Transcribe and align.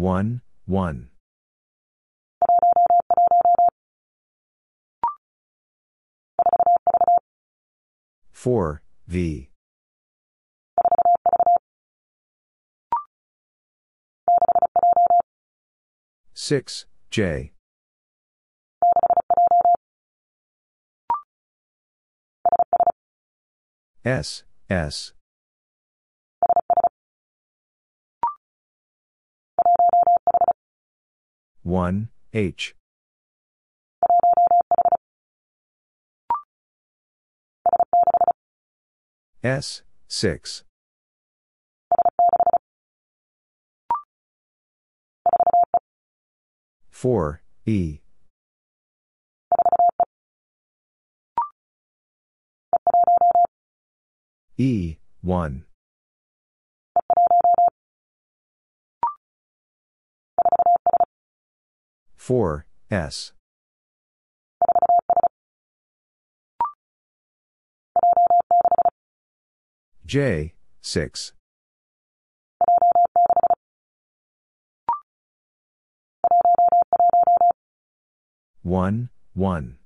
1, 0.00 0.40
1. 0.64 1.10
4, 8.32 8.82
V. 9.06 9.50
Six 16.32 16.86
J 17.10 17.52
S 24.02 24.44
S 24.70 25.12
1, 31.62 32.08
H. 32.32 32.74
S, 39.42 39.82
6. 40.08 40.64
Four 46.90 47.40
E 47.64 48.00
E 54.58 54.96
one 55.22 55.64
4, 62.30 62.64
S. 62.92 63.32
J, 70.06 70.54
6. 70.80 71.32
One, 78.62 79.08
one. 79.34 79.78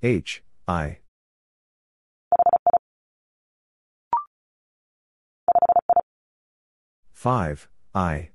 H, 0.00 0.44
I. 0.68 0.98
Five, 7.16 7.66
I. 7.94 8.28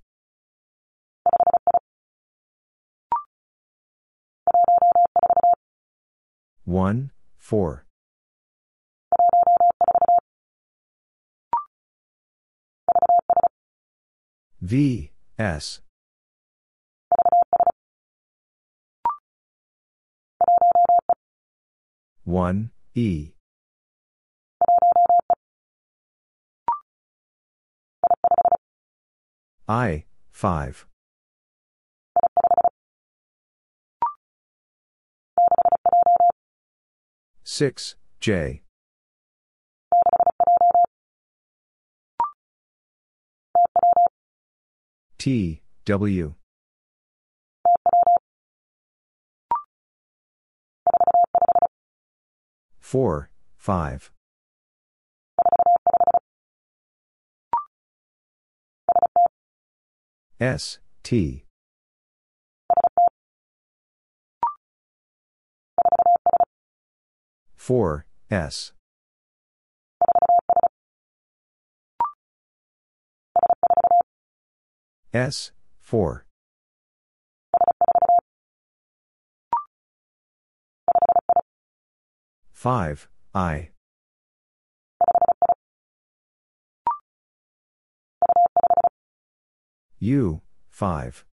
One, 6.66 7.12
four. 7.38 7.86
V, 14.59 15.12
S. 15.38 15.82
One, 22.26 22.72
E. 22.96 23.34
I, 29.72 30.04
5. 30.32 30.86
Six 37.46 37.96
J. 38.20 38.64
T 45.18 45.62
W. 45.86 46.34
Four 52.82 53.30
five 53.56 54.12
S, 60.41 60.79
T. 61.03 61.46
Four, 67.56 68.07
S. 68.31 68.74
S, 75.13 75.52
four. 75.79 76.25
Five, 82.52 83.08
I. 83.35 83.69
U, 90.03 90.41
5. 90.72 91.25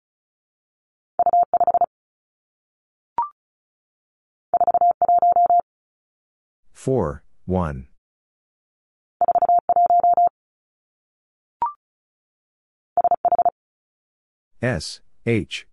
Four, 6.73 7.23
one. 7.45 7.87
S, 14.61 14.99
H. 15.25 15.65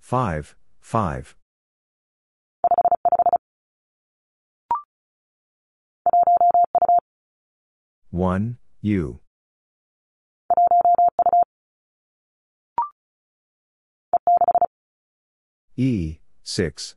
Five, 0.00 0.56
five. 0.80 1.36
One, 8.16 8.56
U. 8.80 9.20
E, 15.76 16.16
6. 16.42 16.94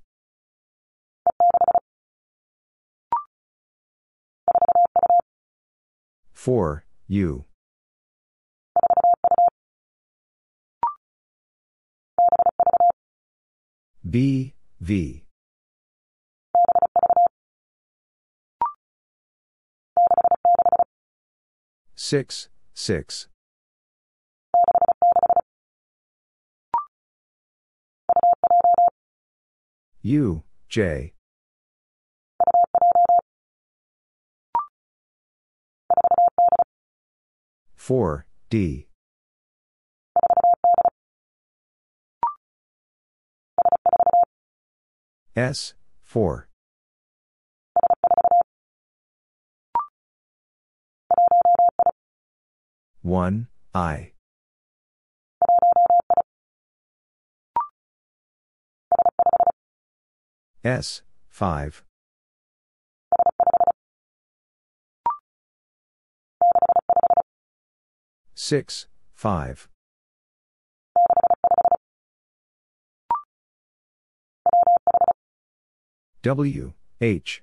Four, 6.32 6.86
U. 7.10 7.44
B, 14.10 14.54
V. 14.80 15.26
Six, 22.02 22.48
six. 22.74 23.28
U, 30.02 30.44
J. 30.70 31.12
Four, 37.76 38.26
D. 38.50 38.88
S, 45.36 45.74
four. 46.02 46.49
One, 53.10 53.48
I. 53.74 54.12
S, 60.64 61.02
5. 61.28 61.84
Six, 68.36 68.86
five. 69.16 69.68
W, 76.22 76.74
H. 77.02 77.42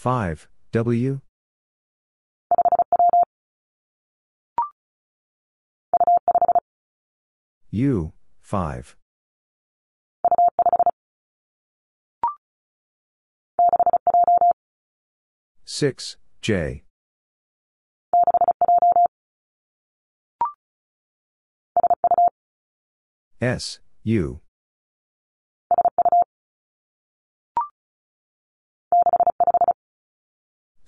Five, 0.00 0.48
W. 0.72 1.20
U, 7.68 8.12
5. 8.40 8.96
Six, 15.66 16.16
J. 16.40 16.84
S, 23.42 23.80
U. 24.02 24.40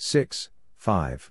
Six, 0.04 0.50
five. 0.76 1.31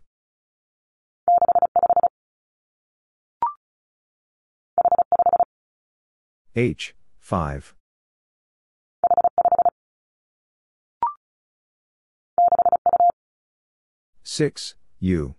H, 6.55 6.95
5. 7.19 7.75
Six, 14.23 14.75
U. 15.01 15.35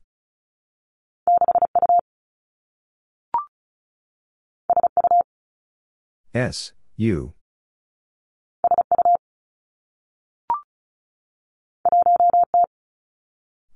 S, 6.34 6.72
U. 6.96 7.32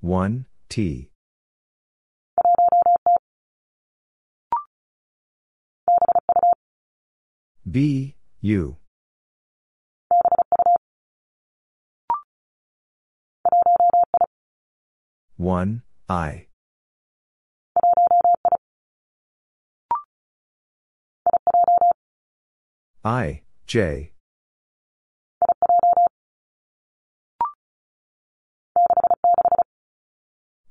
One, 0.06 0.46
T. 0.68 1.10
B, 7.68 8.14
U. 8.40 8.76
One, 15.36 15.82
I. 16.08 16.46
I, 23.04 23.42
J. 23.66 24.12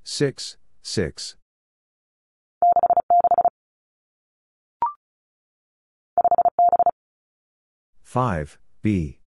Six, 0.08 0.58
six. 0.84 1.36
Five, 8.04 8.60
B. 8.84 9.20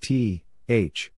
T, 0.00 0.42
H. 0.68 1.12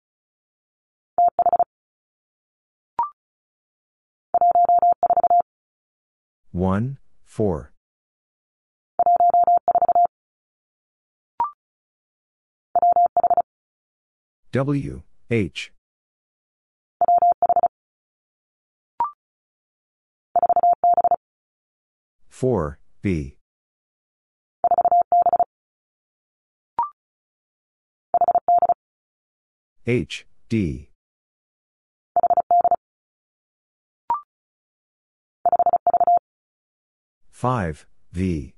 One, 6.51 6.99
four. 7.25 7.71
W, 14.51 15.03
H. 15.31 15.73
Four, 22.29 22.79
B. 23.03 23.37
H, 29.87 30.27
D. 30.49 30.89
Five, 37.31 37.87
V. 38.13 38.55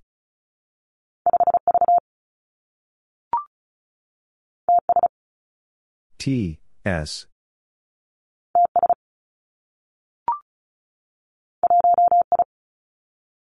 T, 6.21 6.59
S. 6.85 7.25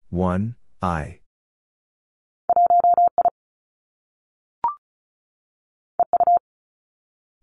One, 0.09 0.55
I. 0.81 1.19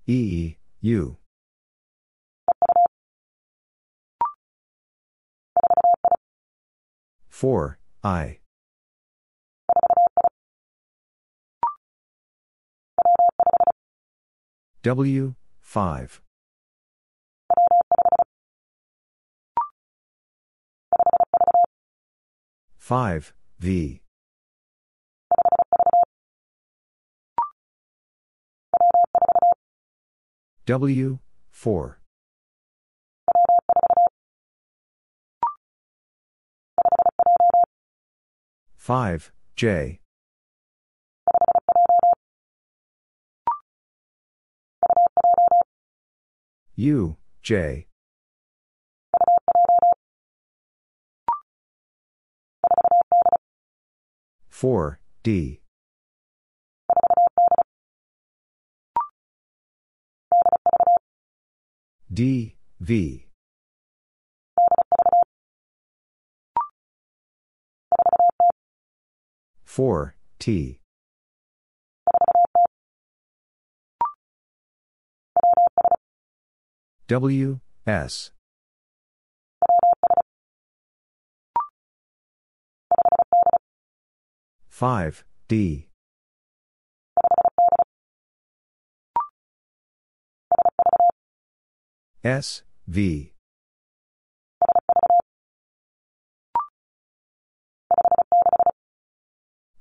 E, 0.06 0.56
U. 0.82 1.16
Four, 7.30 7.78
I. 8.04 8.40
W, 14.82 15.36
5. 15.60 16.20
Five, 22.78 23.32
V. 23.60 24.00
W, 30.66 31.18
4. 31.52 32.00
Five, 38.76 39.32
J. 39.54 40.01
U, 46.76 47.16
J. 47.42 47.86
Four, 54.48 55.00
D. 55.22 55.60
D, 62.12 62.56
V. 62.80 63.26
Four, 69.64 70.16
T. 70.38 70.81
W, 77.08 77.60
S. 77.86 78.30
Five, 84.68 85.24
D. 85.48 85.88
S, 92.24 92.62
V. 92.86 93.32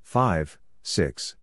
Five, 0.01 0.59
six. 0.83 1.35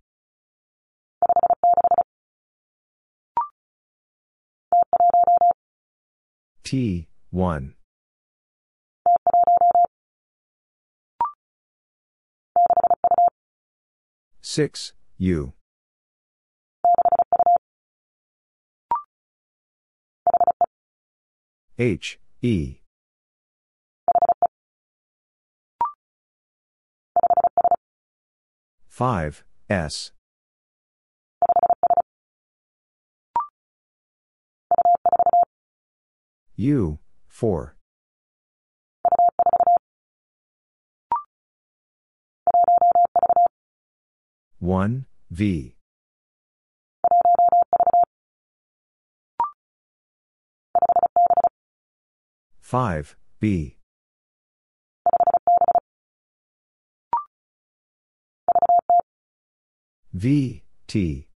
T, 6.69 7.07
one. 7.31 7.73
Six, 14.39 14.93
U. 15.17 15.53
H, 21.79 22.19
E. 22.43 22.75
5, 28.89 29.43
S. 29.71 30.11
U, 36.61 36.99
4. 37.29 37.73
One 44.59 45.05
V. 45.31 45.77
Five 52.59 53.15
B. 53.39 53.77
V 60.11 60.63
T 60.87 61.28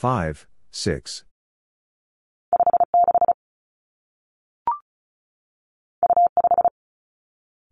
five 0.00 0.46
six. 0.70 1.24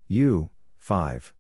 U, 0.08 0.50
5. 0.78 1.32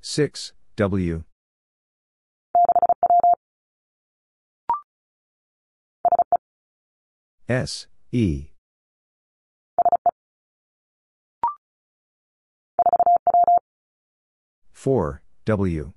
Six 0.00 0.52
W. 0.76 1.24
S 7.46 7.88
E 8.10 8.49
four 14.80 15.20
W. 15.44 15.92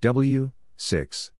W, 0.00 0.52
6. 0.78 1.30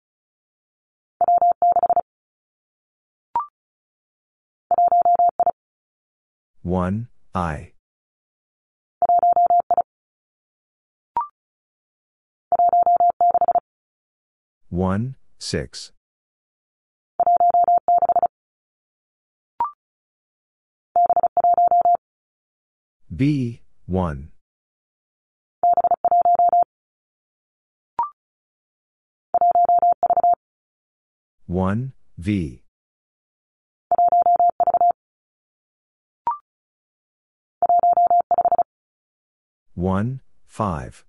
One 6.62 7.09
I. 7.35 7.73
One 14.68 15.16
six 15.38 15.92
B 23.16 23.62
one 23.87 24.30
1, 31.46 31.92
V. 32.18 32.62
One, 39.75 40.20
five. 40.44 41.04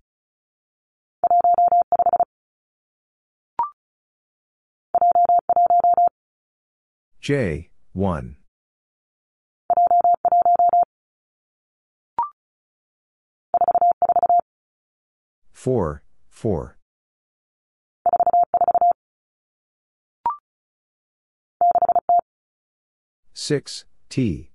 J, 7.19 7.71
one. 7.93 8.37
Four, 15.57 16.03
four. 16.29 16.77
Six 23.33 23.85
T. 24.07 24.51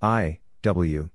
I 0.00 0.38
W. 0.62 1.10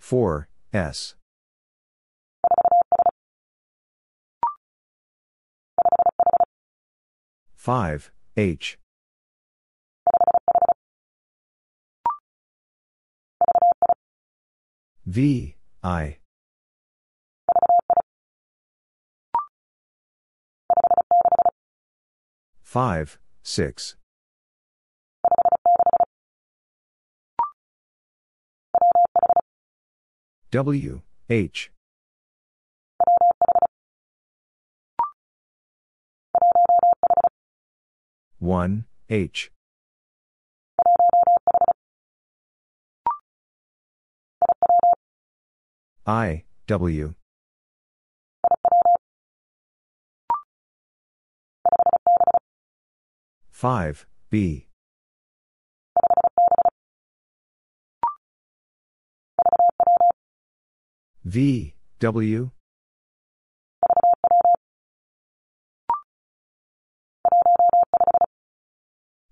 Four 0.00 0.48
S 0.72 1.14
five 7.66 8.12
H 8.36 8.78
V, 15.04 15.56
I. 15.82 16.18
Five, 22.62 23.18
six. 23.42 23.96
W, 30.52 31.02
H. 31.28 31.72
One, 38.46 38.84
H. 39.10 39.50
I, 46.06 46.44
W. 46.68 47.14
Five, 53.50 54.06
B. 54.30 54.68
V, 61.24 61.74
W. 61.98 62.50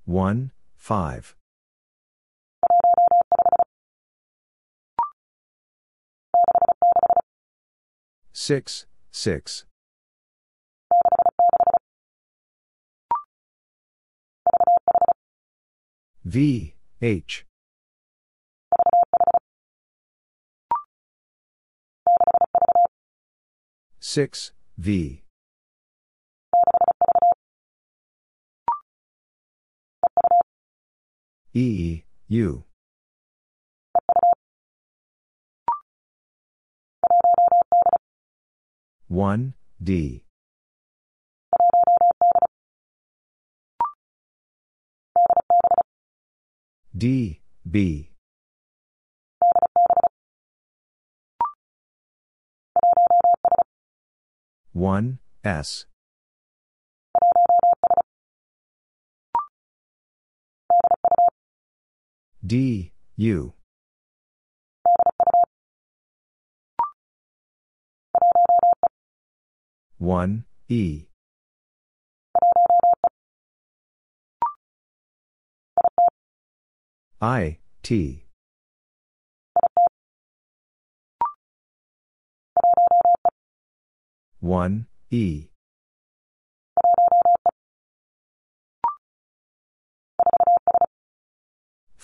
One, 0.06 0.50
five. 0.76 1.34
Six, 8.32 8.84
six. 9.10 9.64
V, 16.22 16.74
H. 17.00 17.46
Six, 24.00 24.52
V. 24.76 25.23
E, 31.56 32.02
U. 32.26 32.64
One, 39.06 39.54
D. 39.80 40.24
D, 46.96 47.40
B. 47.70 48.10
One, 54.72 55.20
S. 55.44 55.86
D, 62.46 62.92
U. 63.16 63.54
One, 69.96 70.44
E. 70.68 71.06
I, 77.22 77.56
T. 77.82 78.26
One, 84.40 84.86
E. 85.10 85.53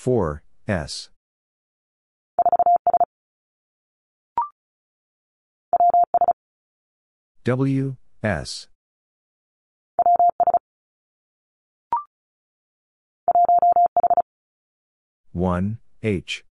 four 0.01 0.43
S 0.67 1.11
W 7.45 7.97
S 8.23 8.69
1, 15.33 15.79
H. 16.03 16.45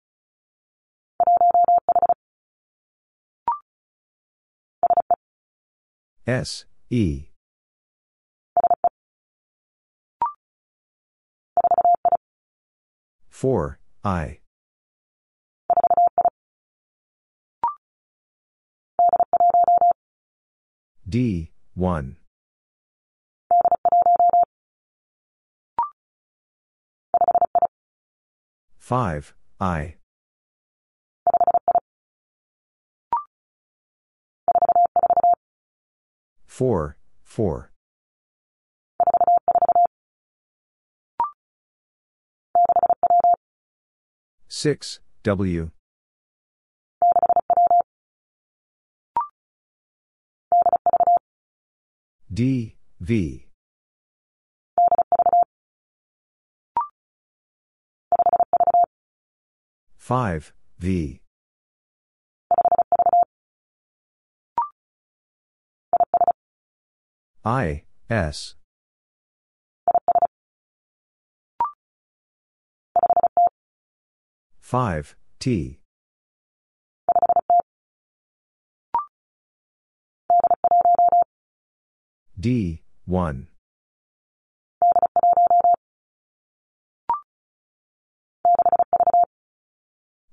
S, 6.27 6.65
E. 6.91 7.28
Four 13.39 13.79
I. 14.03 14.41
D, 21.09 21.53
1. 21.75 22.17
Five, 28.77 29.35
I. 29.61 29.95
Four, 36.45 36.99
four. 37.23 37.71
Six, 44.59 44.99
W. 45.23 45.71
D, 52.29 52.75
V. 52.99 53.47
Five, 59.97 60.53
V. 60.81 61.21
I, 67.45 67.85
S. 68.11 68.57
Five, 74.69 75.17
T. 75.41 75.81
D, 82.39 82.83
1. 83.07 83.49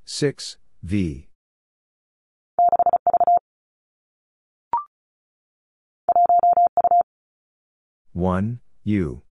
Six, 0.04 0.58
V. 0.84 1.30
One, 8.12 8.60
U. 8.84 9.25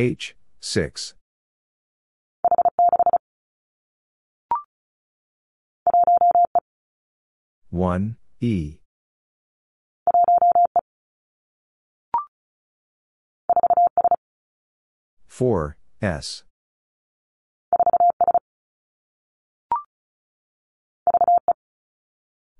H, 0.00 0.34
six. 0.60 1.12
One, 7.68 8.16
E. 8.40 8.78
Four, 15.26 15.76
S. 16.00 16.44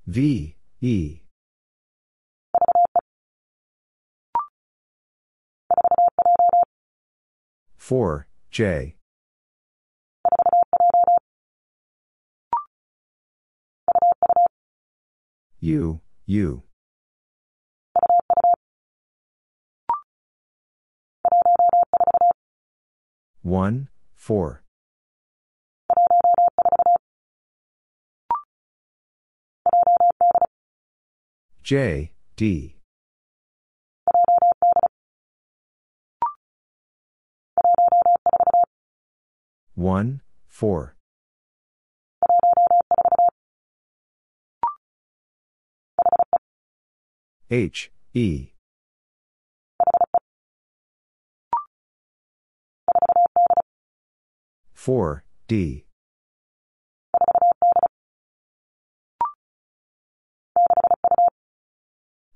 V, 0.06 0.56
E. 0.82 1.20
Four, 7.90 8.28
J. 8.52 8.94
U, 15.58 16.00
U. 16.24 16.62
One, 23.42 23.88
four. 24.14 24.62
J, 31.64 32.12
D. 32.36 32.79
One, 39.80 40.20
four. 40.46 40.94
H, 47.50 47.90
E. 48.12 48.48
Four, 54.74 55.24
D. 55.48 55.86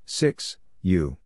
Six, 0.07 0.57
U. 0.81 1.19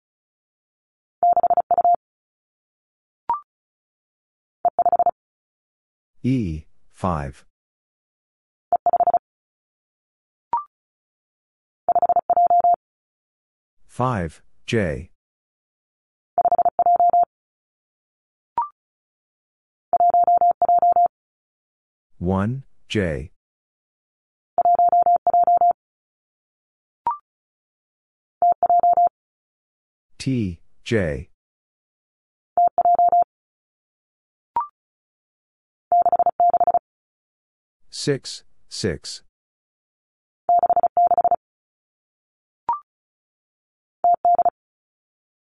E, 6.22 6.64
five. 6.90 7.44
Five, 13.86 14.42
J. 14.66 15.10
One, 22.18 22.64
J. 22.88 23.30
T, 30.18 30.60
J. 30.82 31.28
Six, 38.00 38.44
six. 38.68 39.22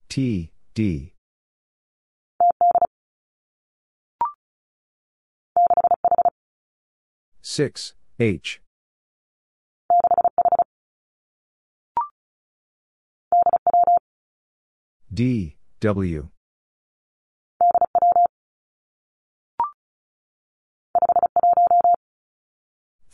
T, 0.10 0.52
D. 0.76 1.14
Six, 7.42 7.96
H. 8.20 8.62
D, 15.12 15.58
W. 15.80 16.30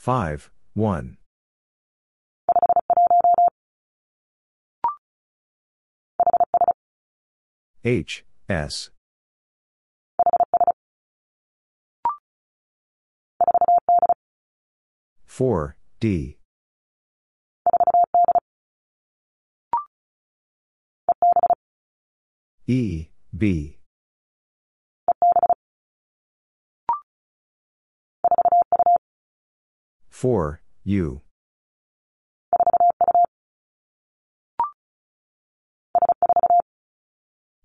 5, 0.01 0.49
1. 0.73 1.17
H, 7.85 8.25
S. 8.49 8.89
Four 15.27 15.75
D 15.99 16.37
E 22.65 23.05
B 23.37 23.77
four 30.21 30.61
U. 30.83 31.21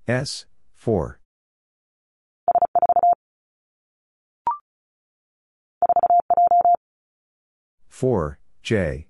S 0.09 0.47
four. 0.75 1.21
Four 7.91 8.39
J. 8.63 9.09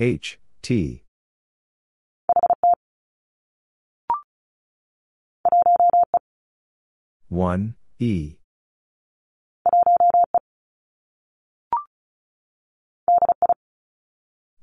H, 0.00 0.38
T. 0.62 1.05
One 7.28 7.74
E. 7.98 8.36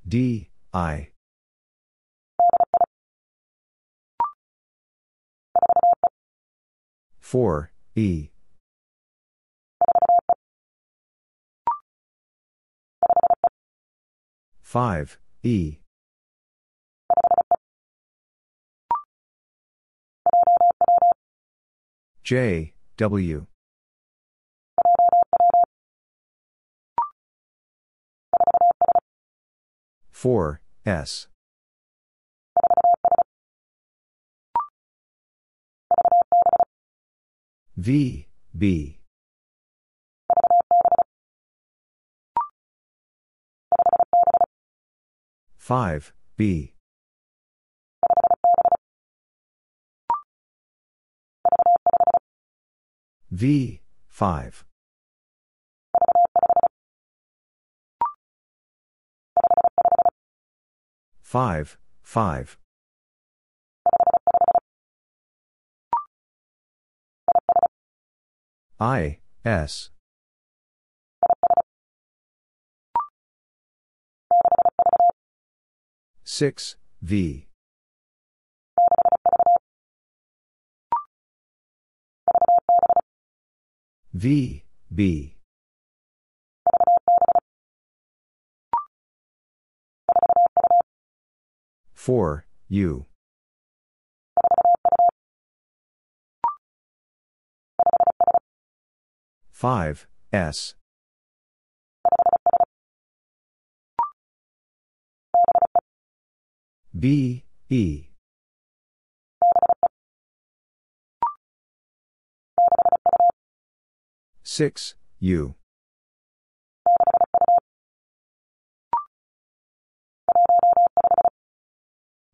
D 0.07 0.49
I. 0.73 1.09
Four 7.19 7.71
E. 7.95 8.29
5, 14.61 15.19
E. 15.43 15.82
J, 22.23 22.73
W. 22.95 23.47
Four 30.09 30.61
S 30.85 31.27
V 37.75 38.27
B 38.57 38.99
5, 45.57 46.13
B. 46.37 46.73
V, 53.33 53.81
5. 54.09 54.63
Five, 61.19 61.77
five. 62.03 62.59
I, 68.79 69.17
S. 69.43 69.89
Six, 76.23 76.75
V. 77.01 77.47
V, 84.15 84.63
B. 84.93 85.37
Four, 91.93 92.45
U. 92.69 93.07
Five, 99.49 100.05
S. 100.31 100.75
B, 106.99 107.45
E. 107.69 108.12
Six, 114.55 114.93
U. 115.19 115.55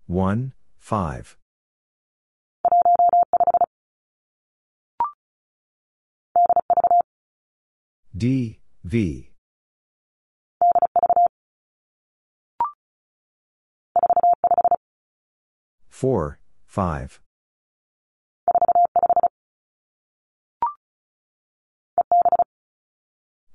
One, 0.05 0.51
five. 0.77 1.38
D, 8.13 8.60
V. 8.84 9.32
Four, 15.88 16.39
five. 16.65 17.21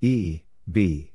E, 0.05 0.43
B. 0.71 1.13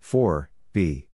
Four, 0.00 0.50
B. 0.74 1.08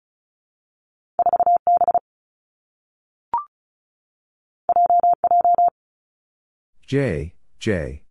J, 6.86 7.34
J. 7.58 8.02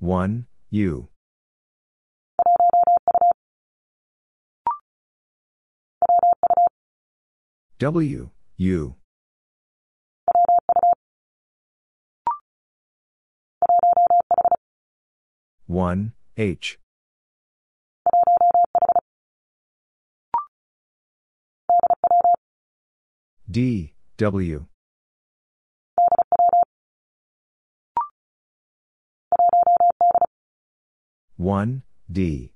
One, 0.00 0.48
U. 0.70 1.08
W, 7.78 8.30
U. 8.56 8.94
One, 15.66 16.14
H. 16.38 16.78
D, 23.50 23.92
W. 24.16 24.66
One, 31.36 31.82
D. 32.10 32.55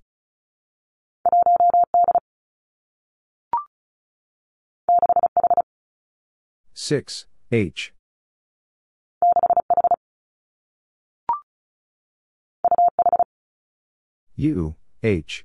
Six, 6.91 7.27
H. 7.53 7.93
U, 14.35 14.75
H. 15.01 15.45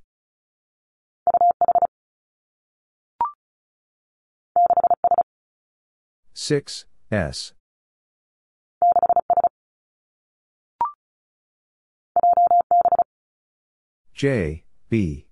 Six, 6.33 6.85
S. 7.11 7.53
J, 14.15 14.63
B. 14.89 15.27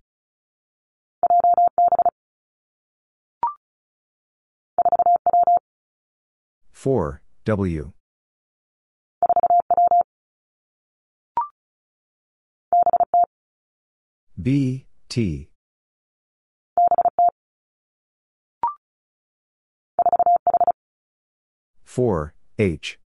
4, 6.84 7.22
W. 7.46 7.93
B, 14.41 14.86
T. 15.08 15.48
Four 21.86 22.34
H 22.60 23.00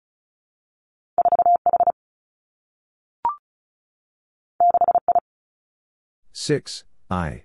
six 6.33 6.85
I 7.11 7.44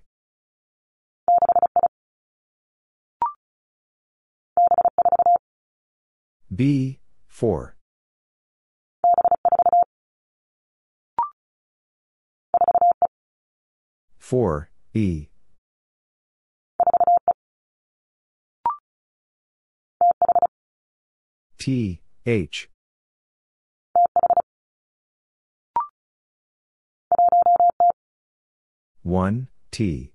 B 6.53 6.99
four. 7.27 7.75
Four 14.17 14.69
E. 14.93 15.27
T, 21.57 22.01
H. 22.25 22.69
One 29.03 29.47
T 29.71 30.12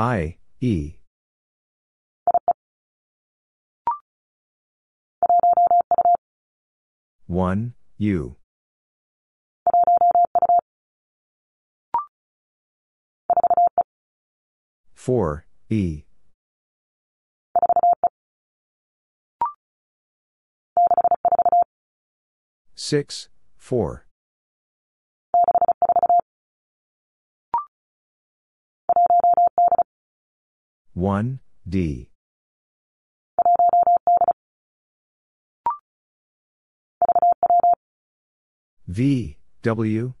I 0.00 0.36
E. 0.60 0.94
One 7.26 7.74
U. 7.96 8.36
Four 14.94 15.46
E. 15.68 16.04
Six 22.76 23.28
four 23.56 24.07
one 30.98 31.38
D 31.68 32.10
V 38.88 39.36
W 39.62 40.14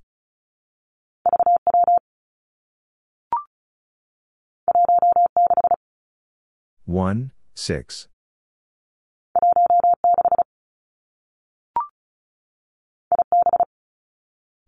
1, 6.86 7.32
6. 7.54 8.08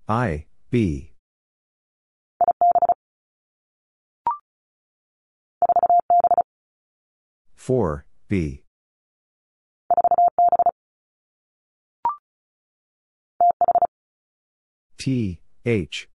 I, 0.06 0.44
B. 0.70 1.09
Four 7.60 8.06
B. 8.26 8.64
T 14.96 15.42
H. 15.66 16.08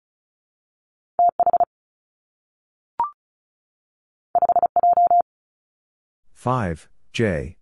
Five 6.33 6.89
J. 7.13 7.59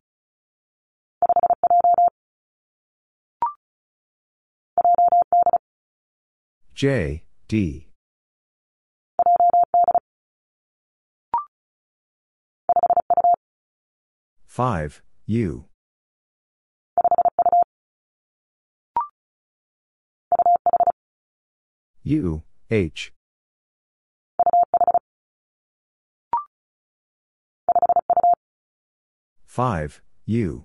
J 6.72 7.24
D 7.48 7.91
5, 14.52 15.00
U. 15.28 15.64
U, 22.02 22.42
H. 22.70 23.12
Five 29.46 30.02
U 30.26 30.64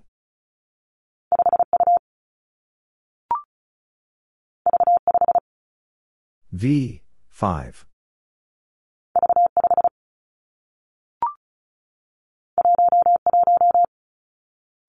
V 6.52 7.02
five 7.30 7.86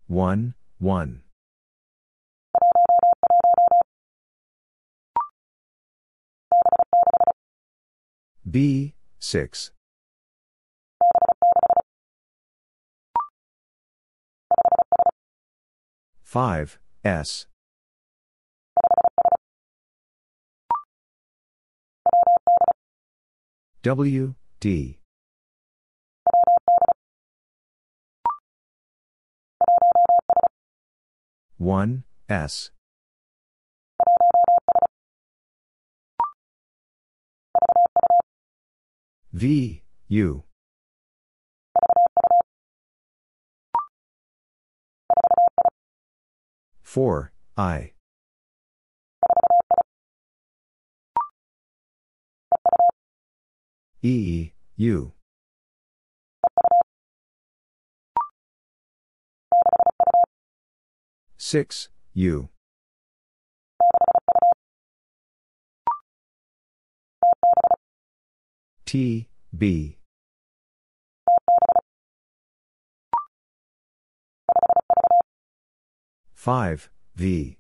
one 0.09 0.55
one 0.79 1.23
B 8.51 8.95
six 9.21 9.71
5, 16.29 16.79
S. 17.07 17.47
W, 23.83 24.35
D. 24.61 24.99
One 31.59 32.05
S 32.29 32.71
V 39.33 39.83
U 40.09 40.45
4, 46.89 47.33
I. 47.59 47.93
E, 54.01 54.53
U. 54.77 55.13
Six 61.51 61.89
U 62.13 62.51
T 68.85 69.29
B 69.57 69.97
5, 76.35 76.91
V. 77.17 77.57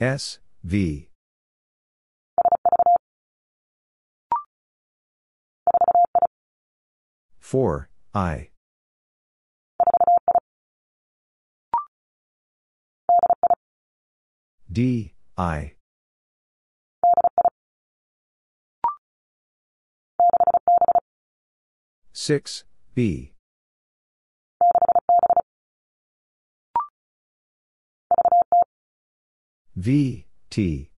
S, 0.00 0.40
V. 0.64 1.10
4, 7.46 7.88
I. 8.12 8.48
D, 14.72 15.14
I. 15.38 15.74
Six 22.12 22.64
B 22.96 23.32
V 29.76 30.26
T 30.50 30.90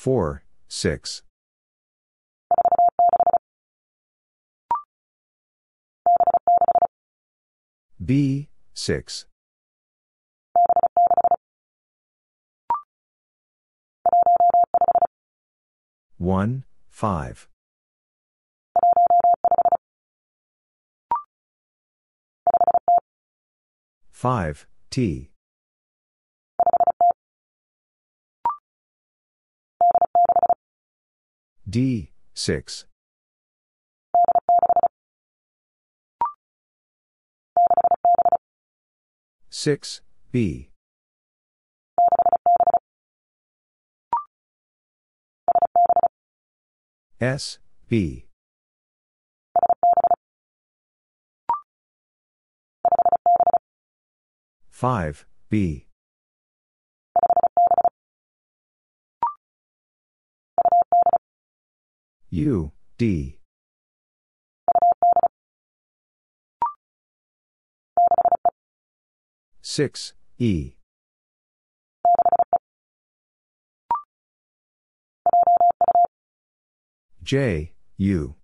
Four, 0.00 0.44
six. 0.66 1.20
B, 8.02 8.48
6. 8.72 9.26
One, 16.16 16.64
five. 16.88 17.46
Five, 24.10 24.66
T. 24.88 25.29
D, 31.70 32.10
6. 32.34 32.84
Six, 39.48 40.00
B. 40.32 40.70
S, 47.20 47.58
B. 47.88 48.26
Five, 54.70 55.24
B. 55.48 55.86
U, 62.32 62.70
D. 62.96 63.40
Six, 69.60 70.12
E. 70.38 70.74
J, 77.24 77.72
U. 77.96 78.36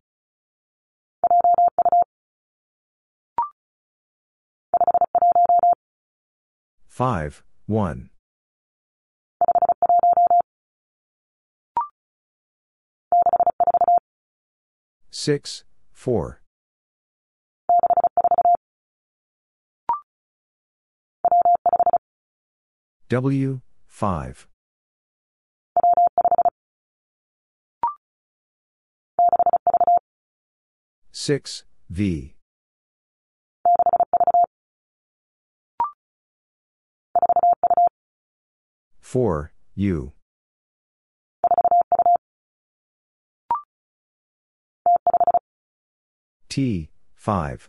Five, 6.88 7.44
one. 7.66 8.10
Six, 15.18 15.64
four. 15.94 16.42
W, 23.08 23.62
5. 23.86 24.46
Six, 31.10 31.64
V. 31.88 32.34
Four, 39.00 39.52
U. 39.74 40.15
T, 46.56 46.88
5. 47.16 47.68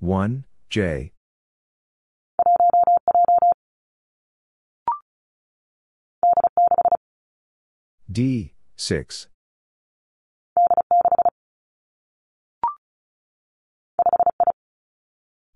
One, 0.00 0.42
J. 0.68 1.12
D, 8.10 8.54
6. 8.74 9.28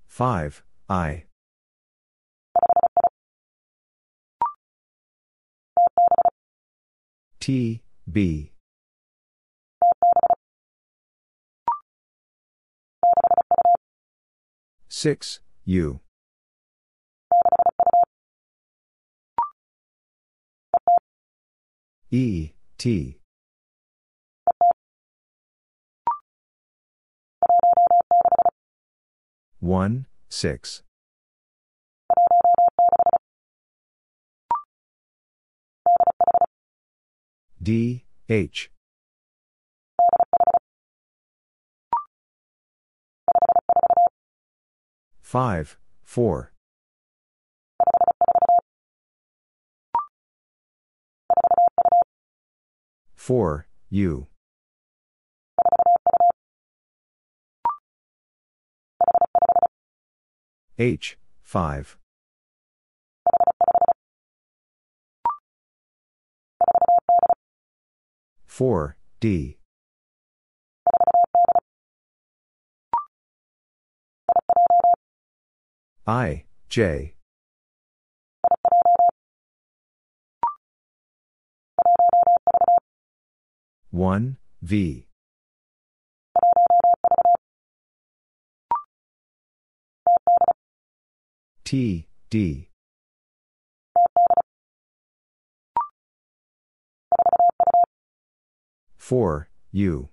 Five, 0.07 0.63
I. 0.89 1.25
T, 7.45 7.83
B. 8.11 8.53
Six, 14.89 15.41
U. 15.67 16.01
E, 22.11 22.53
T. 22.79 23.19
One, 29.61 30.07
six. 30.31 30.83
D, 37.65 38.05
H. 38.29 38.71
Five, 45.23 45.79
four. 46.03 46.53
Four, 53.17 53.67
U. 53.89 54.27
H, 60.79 61.17
five. 61.43 61.97
4, 68.55 68.97
D. 69.19 69.59
I, 76.07 76.45
J. 76.69 77.17
One 83.91 84.37
V 84.63 85.09
T 91.65 92.07
D 92.31 92.69
4, 99.05 99.51
U. 99.73 100.09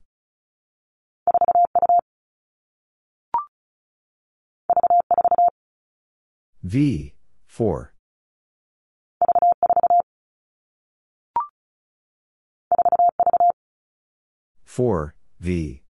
V, 6.61 7.13
4. 7.47 7.93
Four 14.65 15.15
V 15.39 15.83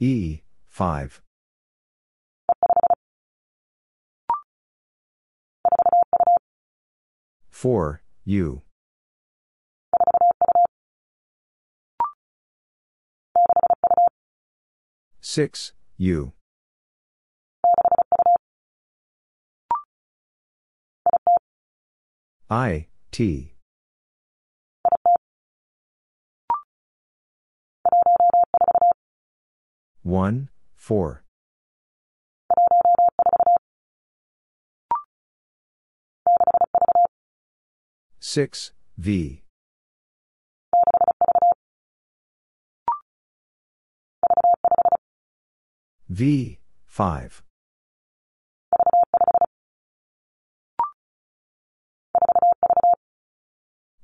E 0.00 0.40
five 0.68 1.20
4, 7.62 8.02
U. 8.24 8.62
Six 15.20 15.72
U. 15.96 16.32
I 22.50 22.88
T. 23.12 23.54
one 30.02 30.48
four. 30.74 31.22
Six, 38.24 38.70
V. 38.96 39.42
V, 46.08 46.58
5. 46.86 47.42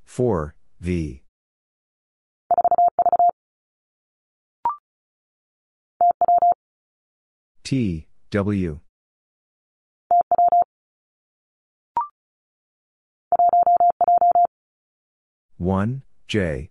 Four, 0.03 0.53
V. 0.81 1.23
T, 7.63 8.07
W. 8.31 8.79
One, 15.59 16.03
J. 16.25 16.69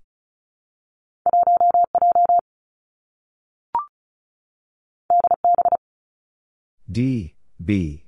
D, 6.90 7.34
B. 7.62 8.06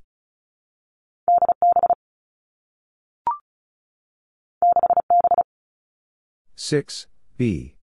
Six, 6.56 7.08
B. 7.36 7.74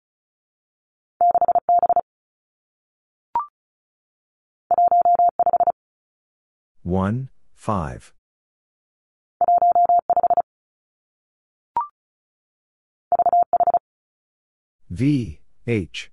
One, 6.81 7.29
five. 7.53 8.16
V, 14.89 15.41
H. 15.67 16.11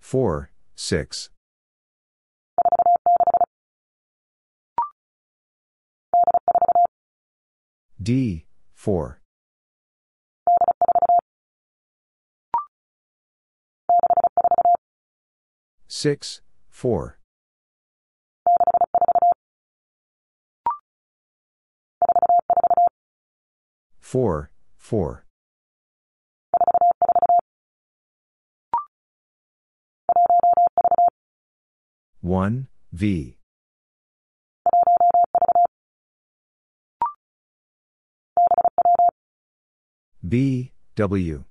Four, 0.00 0.50
six. 0.74 1.28
D, 8.02 8.46
four. 8.72 9.20
Six, 15.86 16.40
four. 16.70 17.18
Four, 24.06 24.52
four. 24.76 25.24
One, 32.20 32.68
V. 32.92 33.36
B, 40.22 40.72
W. 40.94 41.44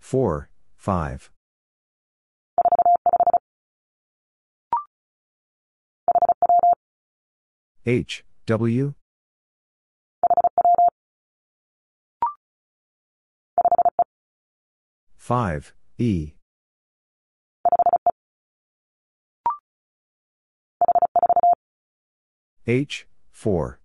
Four, 0.00 0.50
five. 0.76 1.30
H, 7.86 8.24
W. 8.46 8.94
Five, 15.18 15.74
E. 15.98 16.32
H, 22.66 23.06
four. 23.30 23.80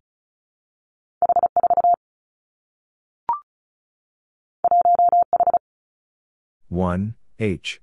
One, 6.70 7.16
H. 7.38 7.82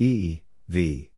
E, 0.00 0.42
V. 0.68 1.10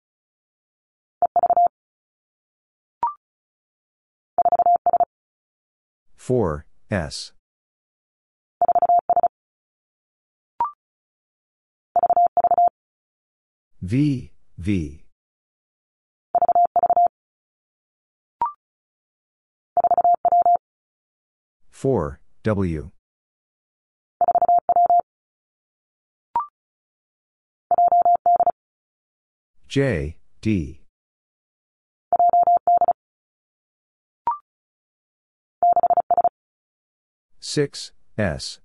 Four, 6.16 6.64
S. 6.90 7.32
V, 13.82 14.32
V. 14.56 15.04
Four, 21.70 22.20
W. 22.42 22.90
J, 29.70 30.16
D. 30.40 30.80
Six, 37.38 37.92
S. 38.18 38.58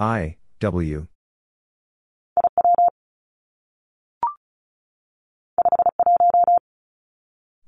I, 0.00 0.34
W. 0.58 1.06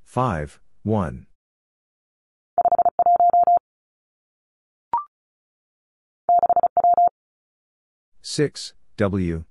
Five, 0.03 0.59
one. 0.83 1.27
Six, 8.27 8.72
W. 8.97 9.45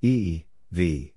E, 0.00 0.42
V. 0.72 1.14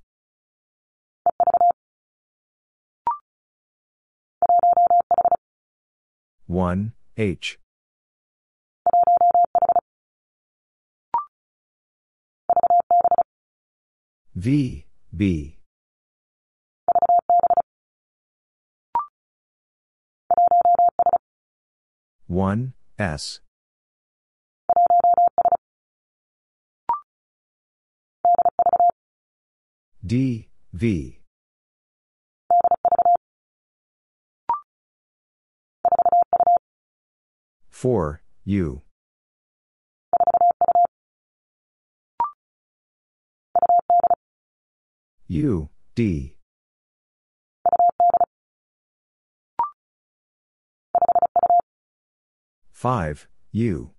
One, 6.46 6.94
H. 7.18 7.58
V, 14.36 14.86
B. 15.12 15.55
One, 22.28 22.74
S. 22.98 23.40
D, 30.04 30.50
V. 30.74 31.20
Four, 37.70 38.22
U. 38.46 38.82
U, 45.28 45.70
D. 45.96 46.35
5, 52.86 53.28
U. 53.52 53.90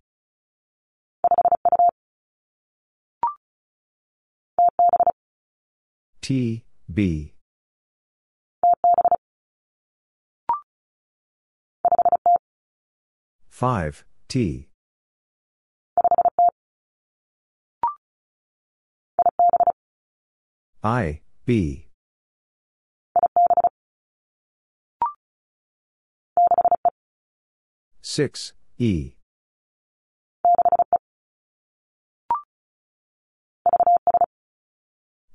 T, 6.21 6.63
B. 6.95 7.35
Five 13.49 14.05
T 14.29 14.69
I 20.85 21.23
B 21.45 21.89
six 28.01 28.53
E. 28.79 29.13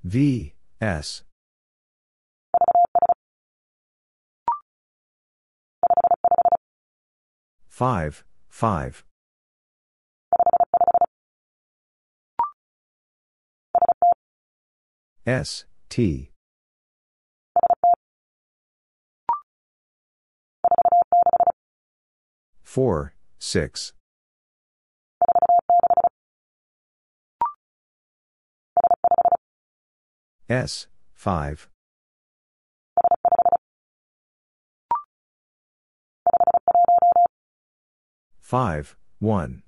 V, 0.03 0.53
S. 0.79 1.23
Five, 7.67 8.23
five. 8.47 9.03
S, 15.25 15.65
T. 15.89 16.31
Four, 22.63 23.13
six. 23.41 23.91
S, 30.47 30.87
5. 31.15 31.67
Five, 38.39 38.95
one. 39.19 39.63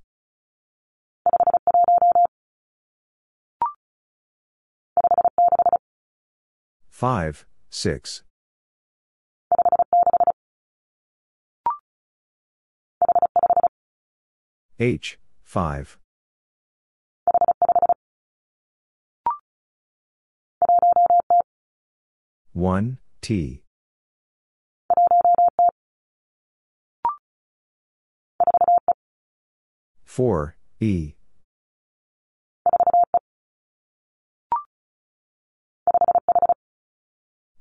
Five, 6.90 7.46
six. 7.70 8.24
H, 14.80 15.20
5. 15.44 15.98
One, 22.54 22.98
T. 23.22 23.64
Four, 30.04 30.56
E. 30.80 31.14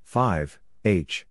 Five, 0.02 0.58
H. 0.84 1.26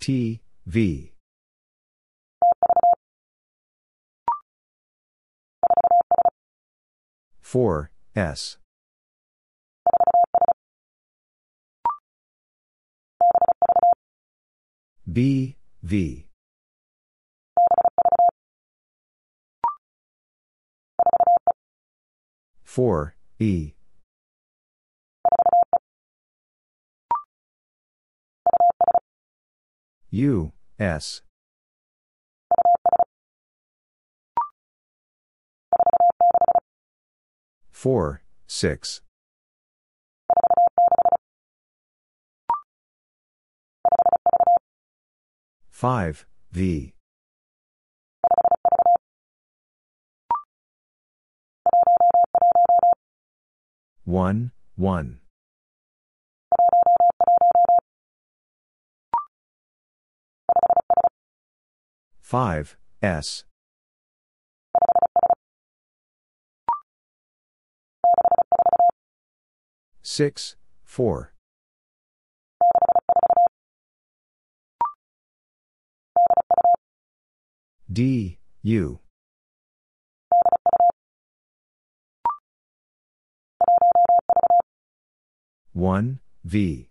T, 0.00 0.40
V. 0.64 1.12
Four, 7.42 7.90
S. 8.16 8.56
B, 15.12 15.56
V. 15.82 16.26
Four, 22.64 23.16
E. 23.38 23.72
U, 30.12 30.52
S. 30.76 31.22
Four, 37.70 38.22
six. 38.48 39.02
Five, 45.70 46.26
V. 46.50 46.94
One, 54.04 54.50
one. 54.74 55.20
Five, 62.30 62.76
S. 63.02 63.42
Six, 70.00 70.54
four. 70.84 71.32
D, 77.92 78.38
U. 78.62 79.00
One, 85.72 86.20
V. 86.44 86.89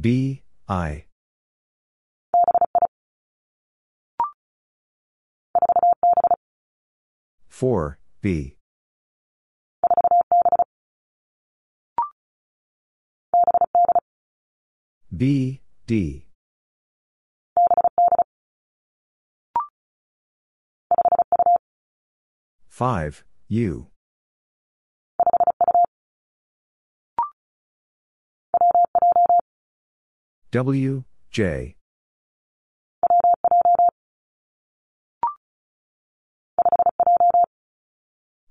B, 0.00 0.42
I. 0.66 1.04
Four, 7.48 7.98
B. 8.22 8.56
B, 15.14 15.60
D. 15.86 16.26
Five, 22.68 23.24
U. 23.48 23.88
W, 30.52 31.04
J. 31.30 31.76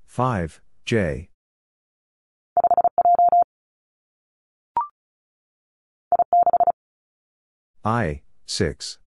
Five, 0.06 0.62
J. 0.86 1.30
I, 7.84 8.22
six. 8.46 9.00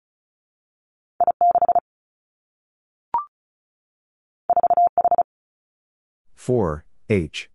Four, 6.34 6.84
H. 7.08 7.51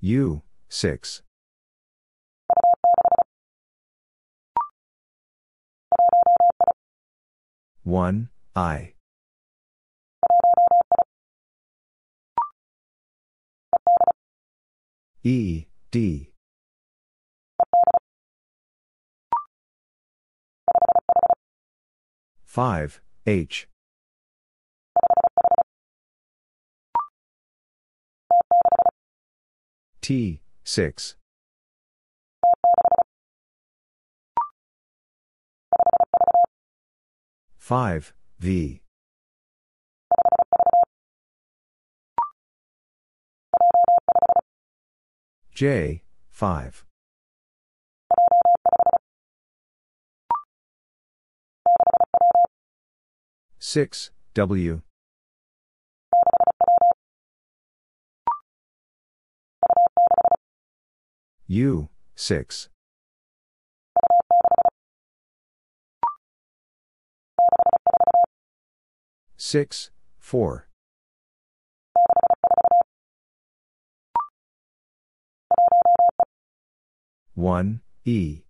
U, 0.00 0.42
six. 0.68 1.22
One, 7.82 8.28
I. 8.54 8.92
E, 15.24 15.66
D. 15.90 16.30
Five, 22.44 23.00
H. 23.26 23.68
T, 30.08 30.40
6. 30.64 31.16
5, 37.58 38.14
V. 38.38 38.80
J, 45.52 46.02
5. 46.30 46.84
Six 53.58 54.10
W 54.32 54.80
U 61.50 61.88
six. 62.14 62.68
Six 69.38 69.90
four. 70.18 70.68
One 77.34 77.80
E. 78.04 78.42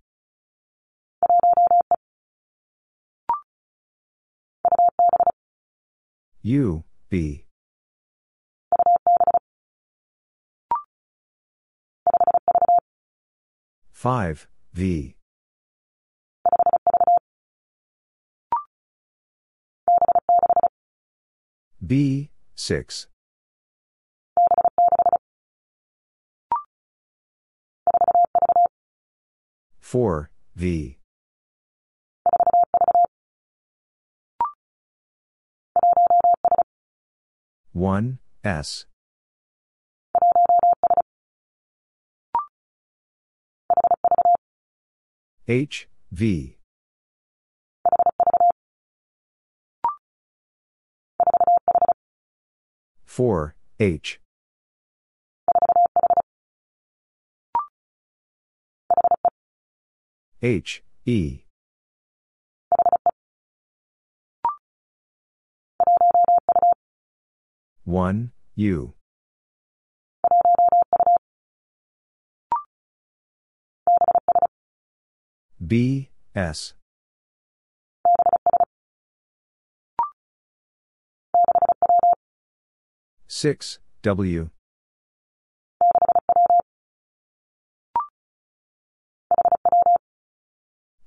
U, 6.41 6.83
B. 7.09 7.45
Five, 13.99 14.47
V. 14.71 15.17
B, 21.85 22.29
six. 22.55 23.07
Four, 29.81 30.31
V. 30.55 30.97
One 37.73 38.19
S 38.45 38.85
H 45.49 45.87
V. 46.11 46.57
Four 53.03 53.55
H. 53.79 54.19
H 60.43 60.83
E. 61.07 61.39
1, 67.85 68.31
U. 68.55 68.93
B, 75.69 76.09
S. 76.33 76.73
Six 83.27 83.77
W 84.01 84.49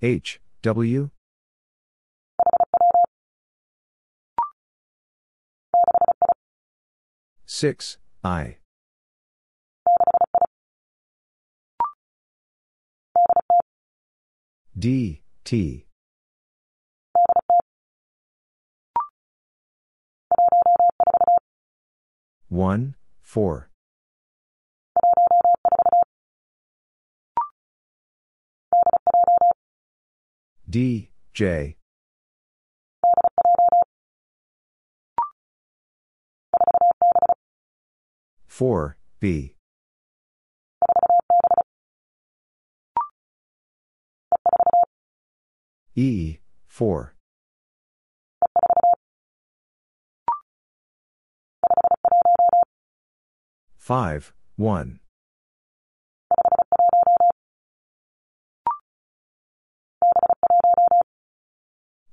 H 0.01 0.41
W 0.63 1.11
6, 7.47 7.99
I. 8.23 8.62
D, 14.79 15.21
T. 15.45 15.87
One, 22.49 22.95
four. 23.21 23.69
D, 30.69 31.11
J. 31.35 31.77
4, 38.47 38.97
B. 39.21 39.55
E, 45.95 46.39
4. 46.69 47.15
Five, 53.77 54.33
one. 54.57 55.01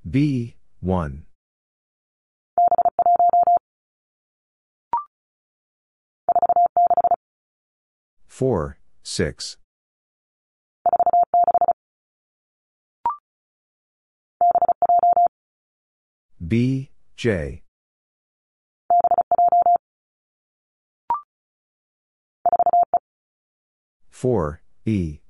B, 0.08 0.56
one. 0.80 1.24
Four, 8.26 8.78
six. 9.02 9.56
B, 16.50 16.90
J. 17.16 17.62
Four, 24.10 24.60
E. 24.84 25.20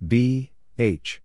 B, 0.00 0.50
H. 0.78 1.20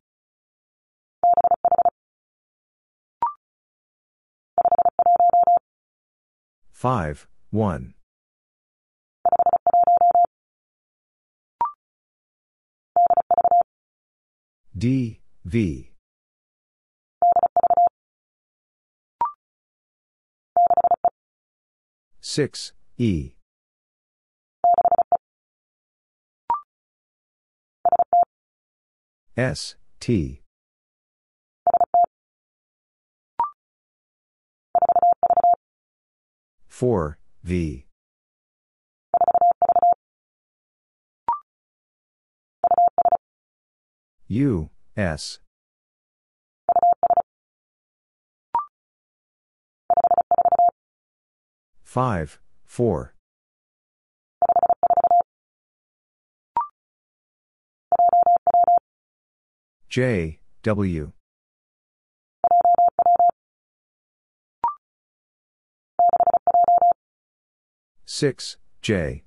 Five, 6.73 7.27
one. 7.51 7.94
D, 14.85 15.19
V. 15.43 15.89
Six, 22.21 22.73
E. 22.99 23.31
S, 29.35 29.73
T. 29.99 30.43
Four, 36.67 37.17
V. 37.43 37.87
U, 44.27 44.69
S. 44.97 45.39
Five, 51.83 52.39
four. 52.65 53.13
J, 59.89 60.39
W. 60.63 61.11
6, 68.05 68.57
J. 68.81 69.24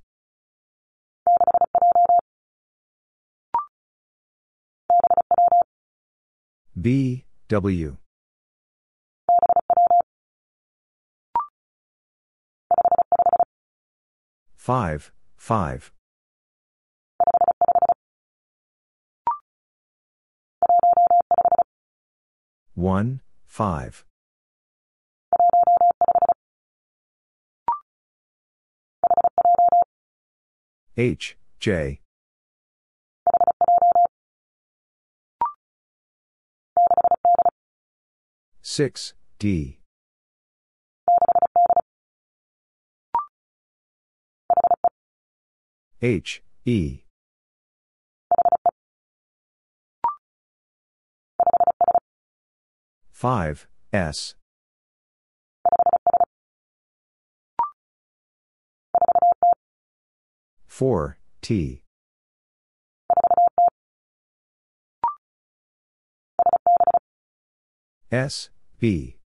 B, 6.80 7.24
W. 7.48 7.96
Five, 14.54 15.10
five. 15.36 15.92
One, 22.74 23.22
five. 23.46 24.04
H, 30.96 31.36
J. 31.58 32.00
Six, 38.70 39.14
D. 39.38 39.78
H, 46.02 46.42
E. 46.66 47.00
Five, 53.10 53.66
S. 53.90 54.34
Four, 60.66 61.16
T. 61.40 61.82
S, 68.12 68.50
B. 68.78 69.16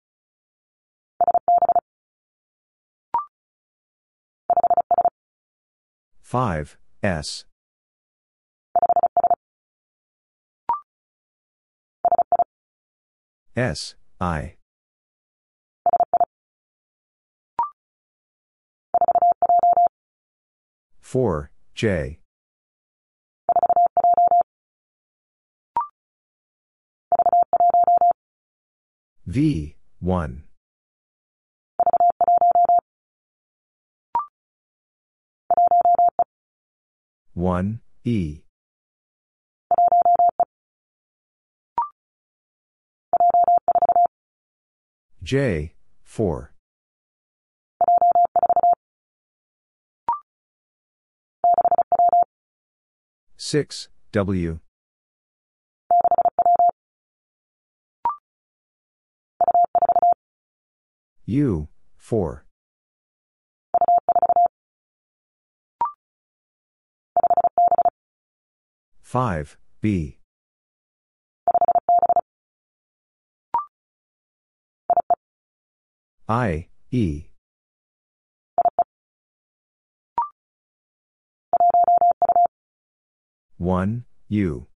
Five, 6.22 6.78
S. 7.02 7.44
S, 13.54 13.94
I. 14.18 14.54
Four, 20.98 21.50
J. 21.74 22.21
V, 29.24 29.76
one. 30.00 30.42
One, 37.32 37.80
E. 38.04 38.40
J, 45.22 45.74
4. 46.02 46.52
Six, 53.36 53.88
W. 54.10 54.58
U, 61.24 61.68
4. 61.96 62.44
Five, 69.00 69.56
B. 69.80 70.18
I, 76.28 76.68
E. 76.90 77.26
One, 83.58 84.06
U. 84.28 84.71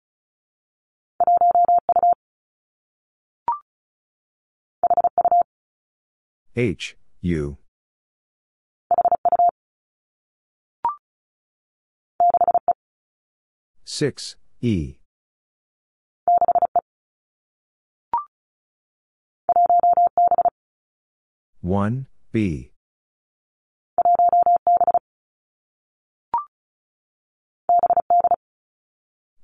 H, 6.58 6.96
U. 7.20 7.58
Six, 13.84 14.38
E. 14.62 14.96
One, 21.60 22.08
B. 22.32 22.72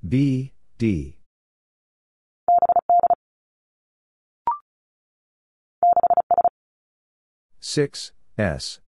B, 0.07 0.53
D. 0.77 1.20
Six, 7.73 8.11
S. 8.37 8.81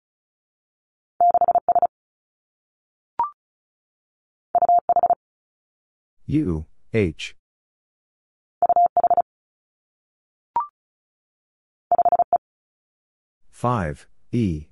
U, 6.26 6.66
H. 6.94 7.34
Five, 13.50 14.06
E. 14.34 14.66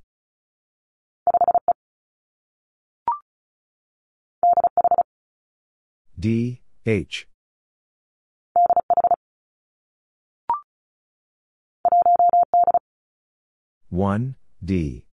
D, 6.19 6.59
H. 6.85 7.30
One, 13.91 14.35
D. 14.63 15.03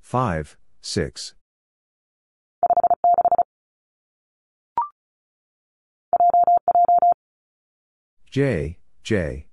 Five, 0.00 0.56
six. 0.80 1.34
J, 8.28 8.78
J. 9.04 9.46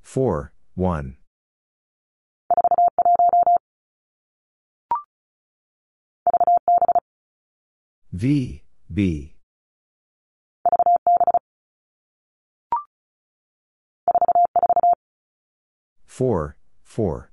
Four, 0.00 0.54
one. 0.74 1.18
V, 8.16 8.62
B. 8.90 9.34
Four, 16.06 16.56
four. 16.82 17.30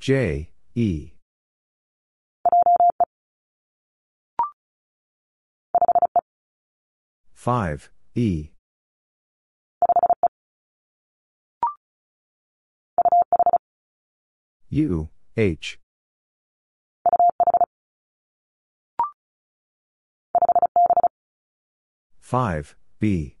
J, 0.00 0.50
E. 0.74 1.12
Five, 7.32 7.90
E. 8.16 8.55
U, 14.68 15.08
H. 15.36 15.78
Five, 22.18 22.74
B. 22.98 23.36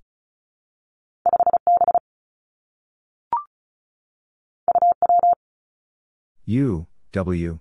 U, 6.44 6.86
W. 7.10 7.58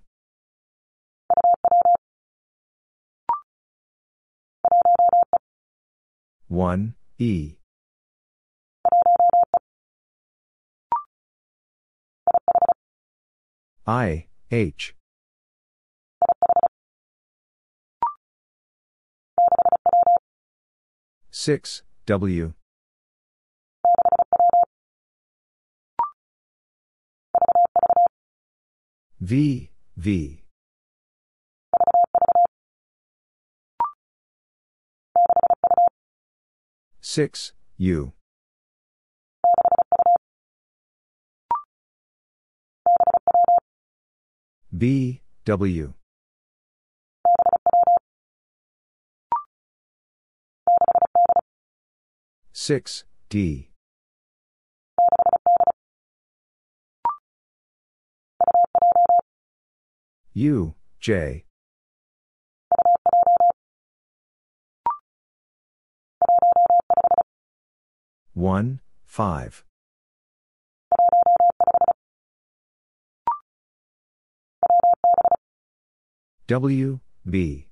1, 6.47 6.93
E. 7.17 7.54
I, 13.87 14.25
H. 14.49 14.95
Six 21.29 21.83
W. 22.07 22.53
V 29.21 29.69
V. 29.95 30.41
six 37.01 37.53
U 37.77 38.11
B 44.77 45.21
W 45.45 45.93
six 52.51 53.05
D 53.29 53.69
U, 60.33 60.75
J. 60.99 61.45
One, 68.33 68.81
five. 69.05 69.63
W, 76.47 76.99
B. 77.27 77.65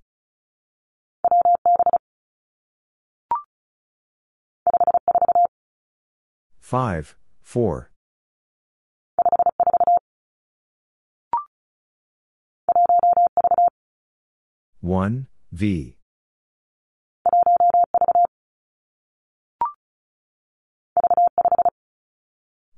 Five, 6.60 7.16
four. 7.44 7.92
One, 14.82 15.28
V. 15.52 15.98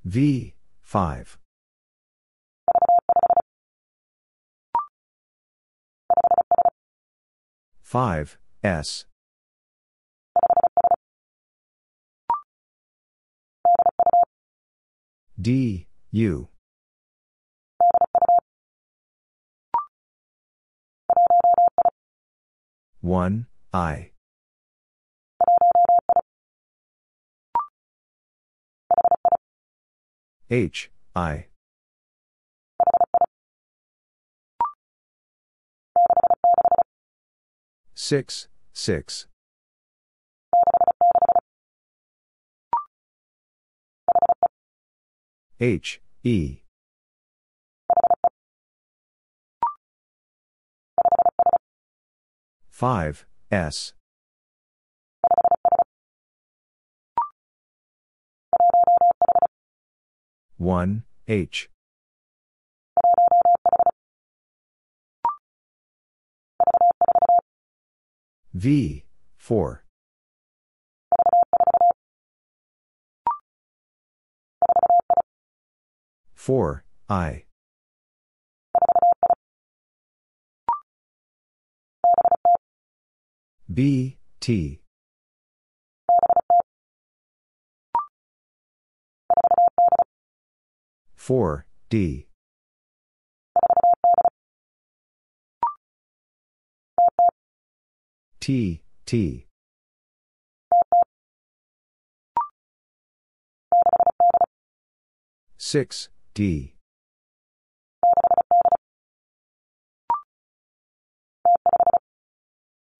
V, 0.03 0.55
five. 0.81 1.37
Five, 7.85 8.39
S. 8.63 9.05
D, 15.39 15.85
U. 16.09 16.47
One, 23.01 23.45
I. 23.71 24.09
H, 30.49 30.89
I. 31.15 31.45
Six, 38.07 38.47
six. 38.71 39.25
H, 45.59 46.01
E. 46.23 46.57
Five, 52.69 53.25
S. 53.49 53.95
One, 60.57 61.05
H. 61.27 61.69
V, 68.55 69.03
4. 69.37 69.83
Four, 76.33 76.85
I. 77.09 77.43
B, 83.73 84.19
T. 84.39 84.79
Four, 91.17 91.65
D. 91.89 92.27
T, 98.45 98.83
T. 99.07 99.47
Six, 105.57 106.09
D. 106.35 106.75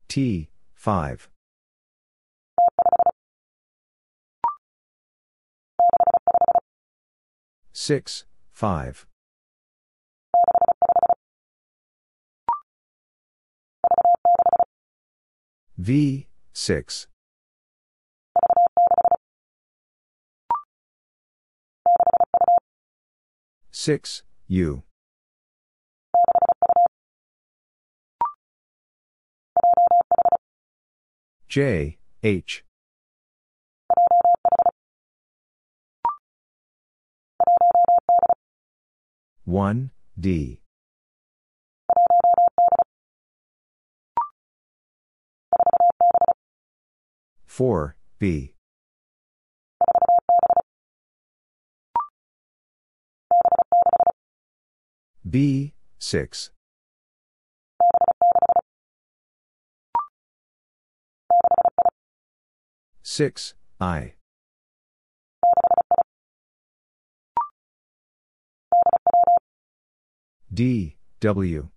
T, 0.07 0.49
five. 0.73 1.29
Six, 7.71 8.25
five. 8.51 9.05
V, 15.77 16.27
six. 16.53 17.07
Six, 23.71 24.23
U. 24.47 24.83
J, 31.49 31.97
H. 32.23 32.63
One, 39.43 39.91
D. 40.19 40.61
Four, 47.55 47.95
B. 48.19 48.53
B, 55.23 55.73
6. 55.97 56.49
Six, 63.01 63.53
I. 63.79 64.15
D, 70.53 70.97
W. 71.21 71.69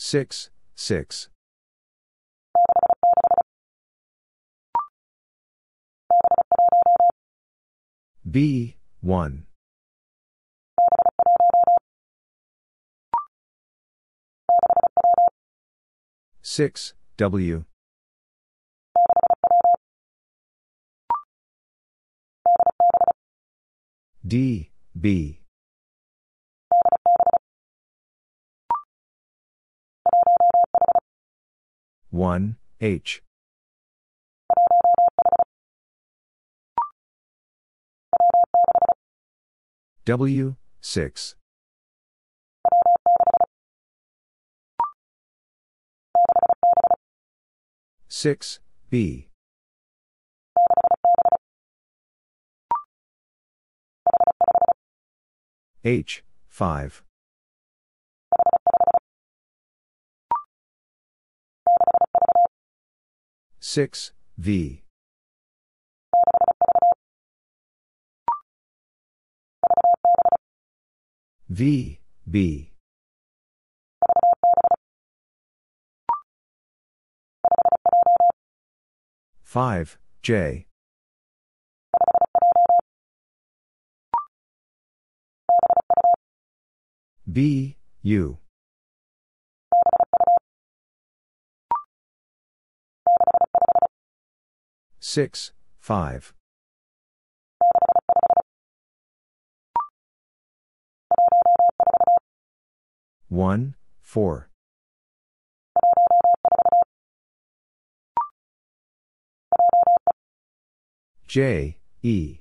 Six, 0.00 0.50
six. 0.76 1.28
B, 8.30 8.76
1. 9.00 9.44
Six 16.42 16.94
W 17.16 17.64
D 24.24 24.70
B 24.98 25.37
1, 32.10 32.56
H. 32.80 33.22
W, 40.06 40.56
6. 40.80 41.34
Six 48.08 48.58
B 48.90 49.28
H 55.84 56.24
five 56.48 57.02
6, 63.70 64.12
V. 64.38 64.82
V, 71.50 72.00
B. 72.30 72.72
Five 79.42 79.98
J 80.22 80.66
B 87.30 87.76
U 88.02 88.38
six 95.08 95.52
five. 95.80 96.34
One 103.30 103.74
four. 104.02 104.50
J 111.26 111.78
E. 112.02 112.40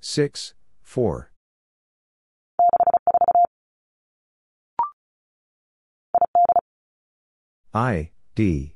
6, 0.00 0.54
4. 0.82 1.30
I, 7.78 8.10
D. 8.34 8.74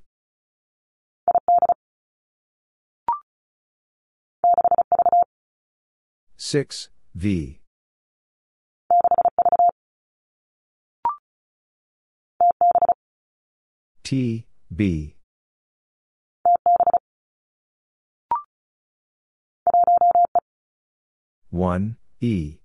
Six 6.37 6.89
V. 7.13 7.59
T 14.05 14.47
B. 14.73 15.17
One 21.51 21.97
E 22.21 22.62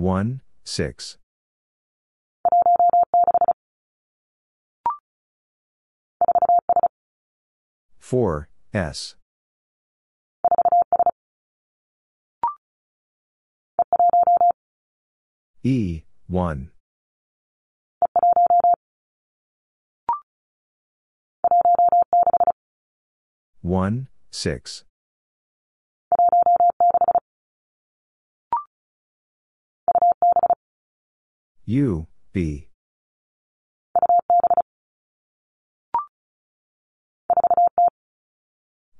one 0.00 0.40
six. 0.64 1.18
Four 7.98 8.48
S. 8.72 9.14
E 15.62 16.02
one. 16.26 16.70
One 23.60 24.08
six 24.30 24.84
U 31.70 32.08
B. 32.32 32.66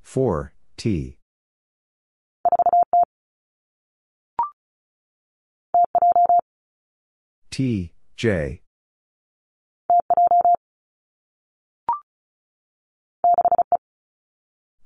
Four 0.02 0.52
T. 0.76 1.18
T 7.50 7.92
J. 8.16 8.62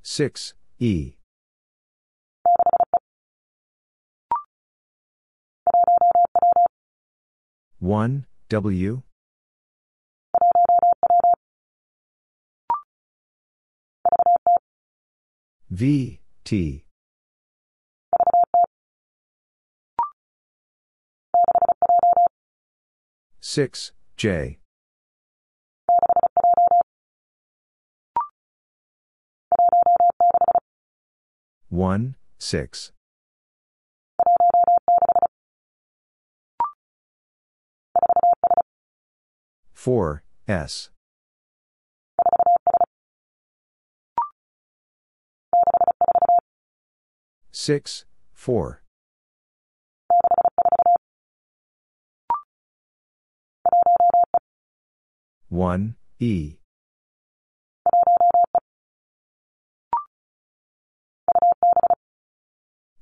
Six 0.03 0.55
E 0.79 1.17
one 7.85 8.25
W. 8.49 9.03
V 15.69 16.21
T. 16.45 16.85
Six 23.43 23.93
J. 24.17 24.59
One 31.69 32.15
six 32.39 32.93
four 39.85 40.23
S. 40.49 40.89
six 47.53 48.07
four. 48.33 48.83
One 55.51 55.97
E. 56.19 56.57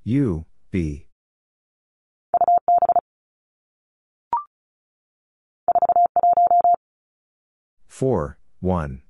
U 0.02 0.46
B 0.72 1.06
four 7.92 8.38
one. 8.58 9.02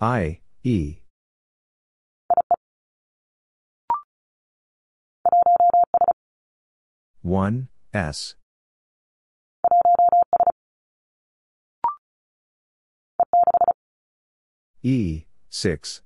I 0.00 0.40
E. 0.64 0.98
One 7.22 7.68
S. 7.94 8.34
E 14.82 15.26
six 15.48 16.02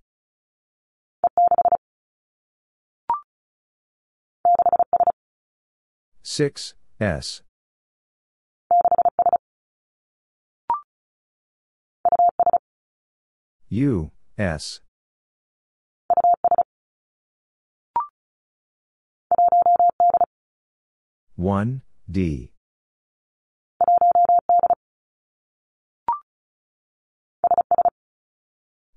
6, 6.29 6.74
S. 6.99 7.43
U, 13.68 14.11
S. 14.37 14.81
One 21.37 21.83
D 22.11 22.51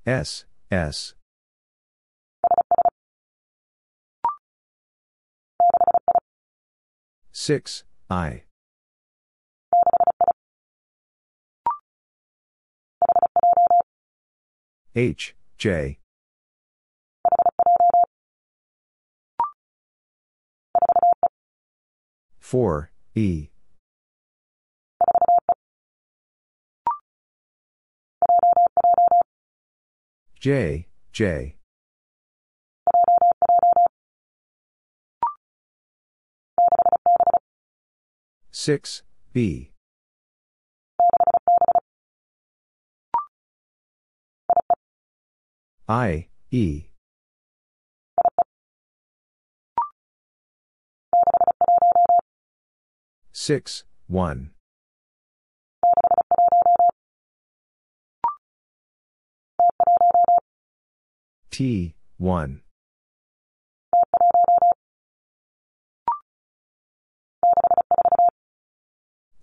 S 0.08 0.46
S 0.72 1.14
six 7.40 7.86
I 8.10 8.44
H 14.94 15.36
J 15.58 16.00
4, 22.42 22.92
E. 23.16 23.50
J, 30.42 30.88
J. 31.14 31.59
Six 38.62 39.04
B 39.32 39.72
I 45.88 46.28
E 46.52 46.90
Six, 53.32 53.86
one. 54.08 54.52
T, 61.50 61.96
one. 62.18 62.62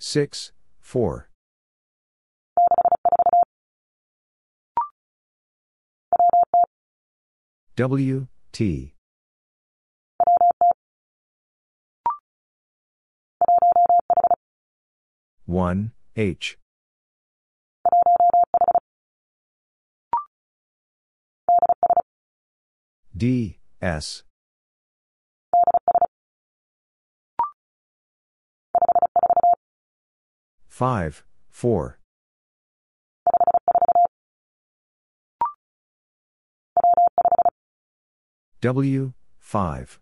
Six, 0.09 0.53
four. 0.79 1.29
W, 7.75 8.29
T. 8.53 8.95
One 15.45 15.91
H 16.15 16.57
D 23.17 23.59
S 23.83 24.23
five 30.77 31.25
four 31.51 31.99
W 38.61 39.15
five 39.39 39.99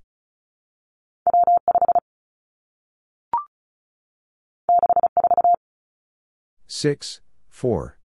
Six, 6.66 7.20
four. 7.48 7.98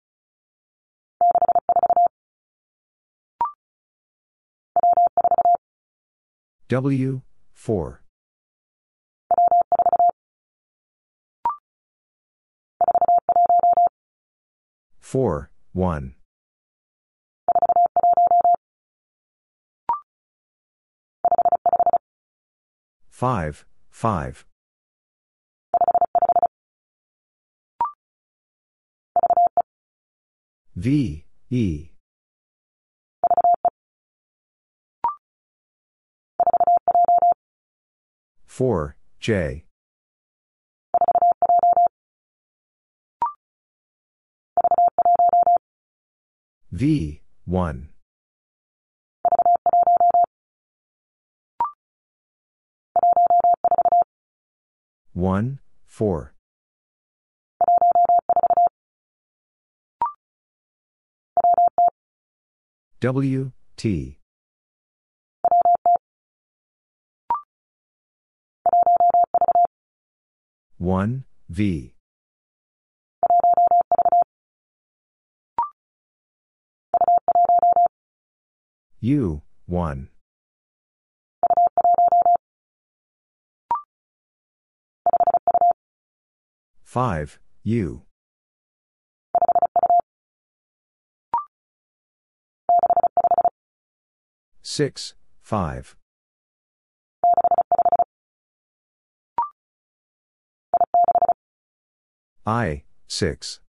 W, 6.67 7.21
four. 7.51 8.03
Four, 15.09 15.49
one. 15.73 16.13
Five, 23.09 23.65
five. 23.89 24.45
V, 30.75 31.25
E. 31.49 31.89
Four, 38.45 38.95
J. 39.19 39.63
V, 46.71 47.21
one. 47.45 47.89
One, 55.13 55.59
four. 55.87 56.35
W, 63.01 63.51
T. 63.75 64.19
One, 70.77 71.25
V. 71.49 71.93
U, 79.01 79.43
one. 79.65 80.09
Five, 86.83 87.39
U. 87.63 88.01
Six, 94.61 95.13
five. 95.41 95.95
I, 102.45 102.83
six. 103.07 103.61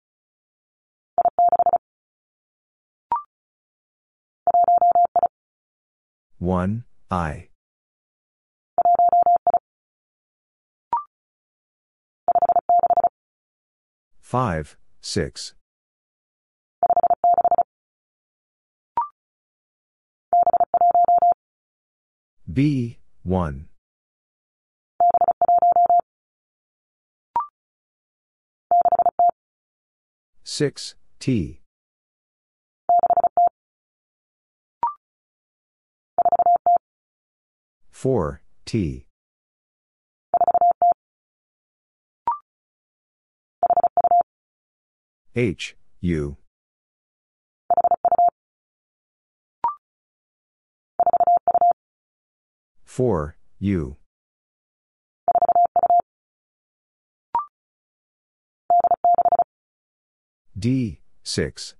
One, 6.39 6.85
I. 7.11 7.49
Five, 14.21 14.77
six. 15.01 15.55
B, 22.51 22.99
1. 23.25 23.69
Six 30.45 30.95
T 31.21 31.61
4, 37.99 38.41
T. 38.65 39.07
H, 45.35 45.77
U. 46.01 46.37
Four 52.85 53.37
U 53.59 53.97
D 60.57 61.01
six 61.25 61.75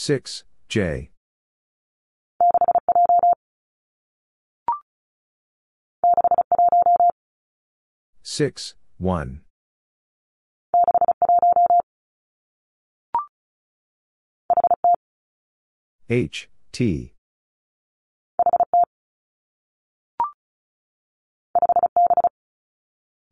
6, 0.00 0.44
J. 0.68 1.10
Six, 8.22 8.76
one. 8.98 9.40
H, 16.08 16.48
T. 16.70 17.12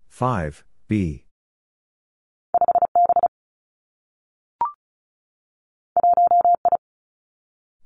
Five, 0.09 0.65
B. 0.89 1.26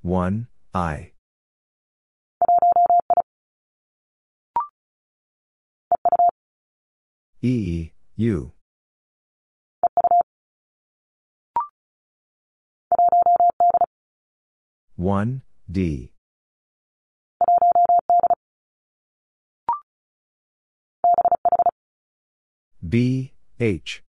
One, 0.03 0.47
I. 0.75 1.13
E, 7.43 7.91
U. 8.17 8.53
One, 14.97 15.43
D. 15.71 16.13
B, 22.89 23.33
H. 23.59 24.03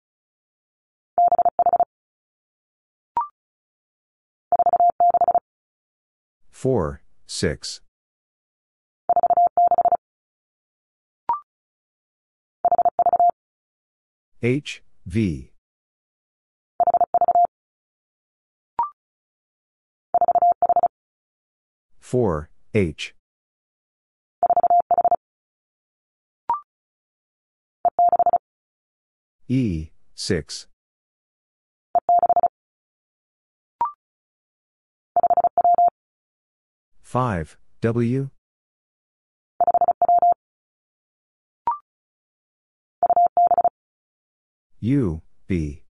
Four, 6.59 7.02
six. 7.24 7.82
H, 14.43 14.82
V. 15.06 15.52
Four, 22.01 22.51
H. 22.74 23.14
E, 29.47 29.90
six. 30.16 30.66
Five, 37.09 37.56
W. 37.80 38.28
U, 44.80 45.22
B. 45.47 45.85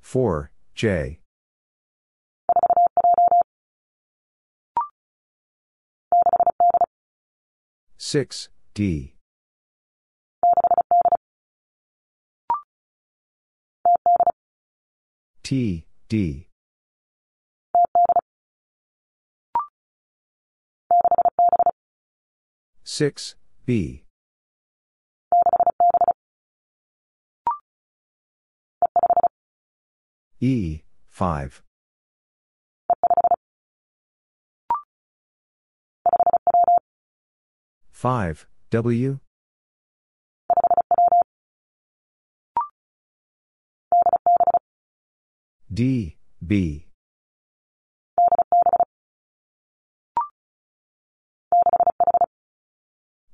Four, 0.00 0.50
J. 0.74 1.20
Six, 7.96 8.48
D. 8.74 9.17
T, 15.48 15.86
D. 16.10 16.46
Six, 22.84 23.34
B. 23.64 24.02
E, 30.38 30.82
five. 31.08 31.62
Five, 37.90 38.46
W. 38.70 39.18
D, 45.78 46.16
B. 46.44 46.88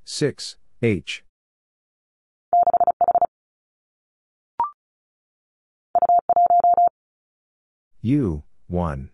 Six, 0.03 0.55
H. 0.79 1.23
U, 8.03 8.43
one. 8.67 9.09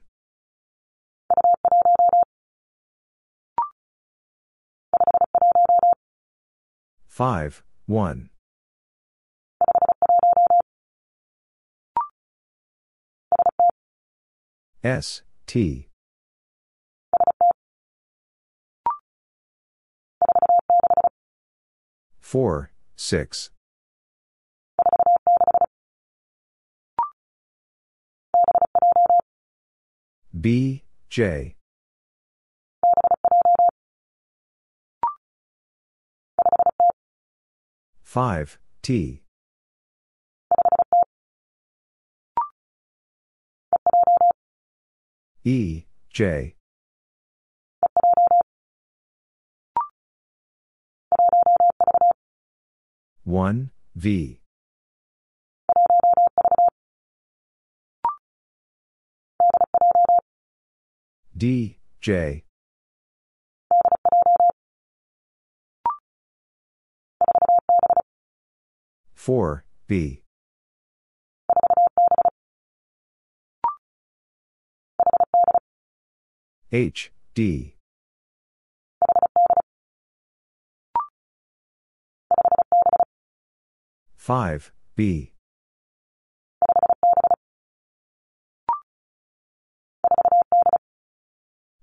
Five, 7.07 7.63
one. 7.85 8.30
S, 14.83 15.21
T. 15.45 15.89
Four, 22.19 22.71
six. 22.95 23.51
B, 30.39 30.83
J. 31.09 31.55
Five, 38.01 38.57
T. 38.81 39.21
E, 45.43 45.85
J. 46.13 46.55
One, 53.23 53.72
V. 53.95 54.39
D, 61.35 61.77
J. 61.99 62.43
Four, 69.15 69.65
B. 69.88 70.22
H, 76.73 77.11
D. 77.34 77.76
Five, 84.15 84.72
B. 84.95 85.34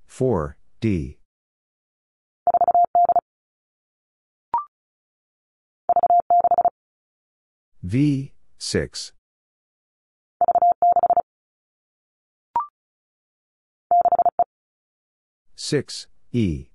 Four, 0.07 0.57
D. 0.81 1.19
V, 7.83 8.33
six. 8.57 9.13
Six, 15.71 16.07
E. 16.33 16.69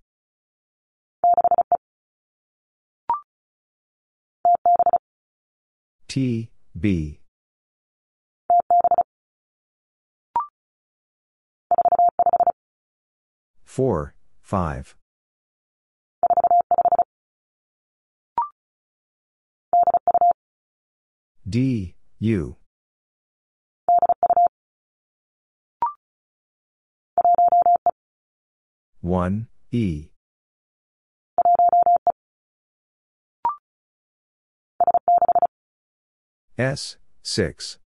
T, 6.07 6.51
B. 6.79 7.19
4, 13.65 14.13
5. 14.43 14.95
D, 21.49 21.95
U. 22.19 22.57
One 29.03 29.47
E. 29.69 30.11
S 36.57 36.95
six. 37.21 37.79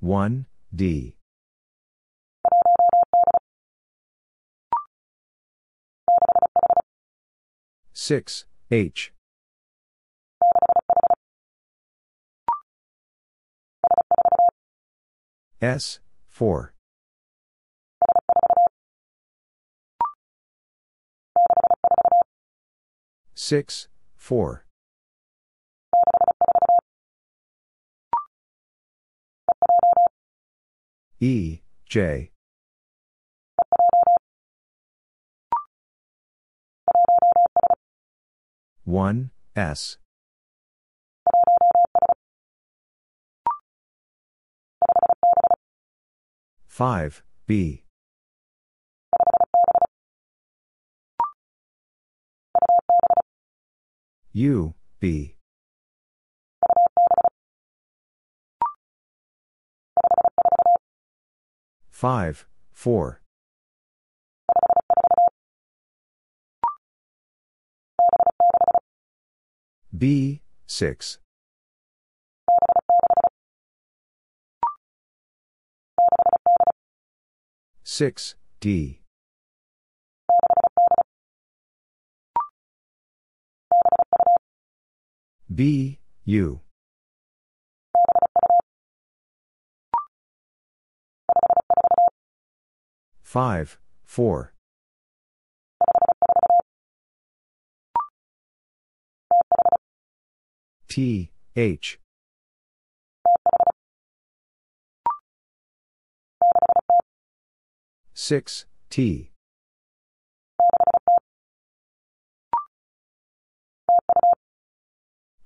One 0.00 0.46
D. 0.74 1.14
Six 7.92 8.44
H 8.72 9.12
S, 15.60 15.98
4. 16.28 16.72
Six, 23.34 23.88
four. 24.16 24.64
E, 31.18 31.60
J. 31.86 32.30
One, 38.84 39.30
S. 39.56 39.98
Five, 46.78 47.24
B. 47.48 47.82
U, 54.32 54.74
B. 55.00 55.34
Five, 61.90 62.46
four. 62.72 63.22
B, 69.92 70.42
six. 70.68 71.18
Six, 77.90 78.34
D. 78.60 79.00
B, 85.52 85.98
U. 86.26 86.60
Five, 93.22 93.78
four. 94.04 94.52
T, 100.88 101.30
H. 101.56 101.98
Six, 108.28 108.66
T. 108.90 109.30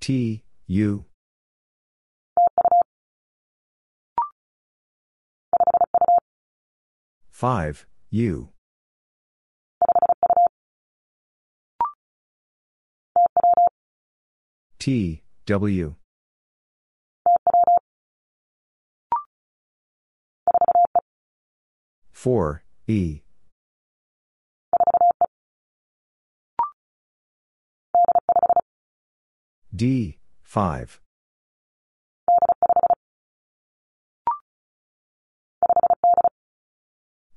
T, 0.01 0.43
U. 0.67 1.05
Five, 7.31 7.87
U. 8.11 8.49
T, 14.81 15.23
W. 15.47 15.95
Four, 22.11 22.65
E. 22.87 23.23
D, 29.75 30.19
5. 30.43 31.01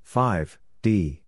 Five 0.01 0.57
D 0.81 1.26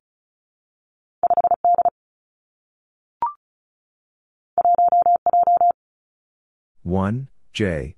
one 6.87 7.27
J 7.51 7.95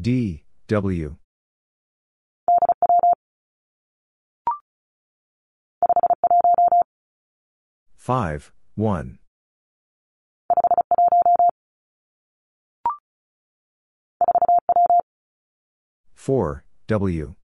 D 0.00 0.44
W. 0.68 1.16
Five 7.96 8.52
one. 8.76 9.18
Four 16.14 16.64
W. 16.86 17.34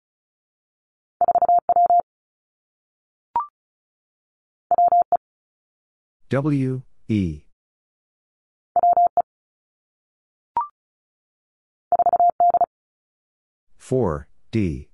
W 6.30 6.82
E 7.08 7.45
4, 13.86 14.26
D. 14.50 14.88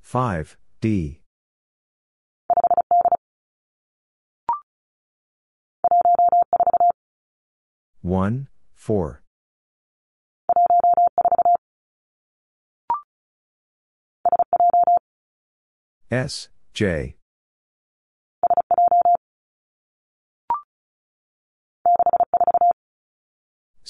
Five 0.00 0.56
D. 0.80 1.20
One 8.02 8.48
four. 8.74 9.22
S 16.10 16.48
J 16.74 17.14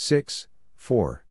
Six, 0.03 0.49
four. 0.77 1.27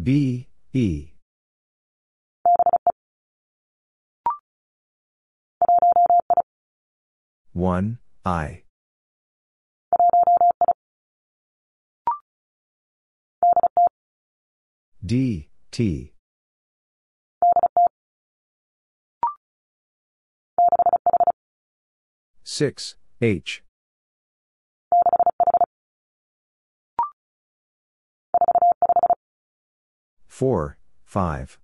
B, 0.00 0.46
E. 0.72 1.08
One, 7.52 7.98
I. 8.24 8.62
D, 15.04 15.48
T. 15.72 16.12
Six, 22.52 22.96
H. 23.22 23.62
4, 30.26 30.76
5. 31.04 31.58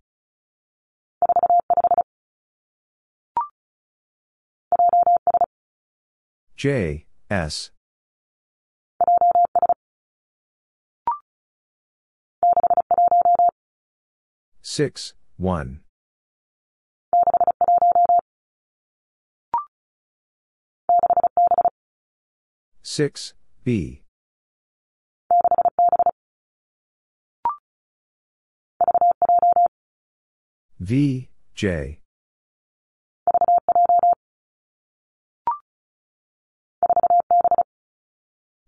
J, 6.57 7.07
S. 7.29 7.73
Six, 14.63 15.15
one. 15.37 15.81
Six, 22.97 23.35
B. 23.63 24.01
V, 30.81 31.29
J. 31.55 32.01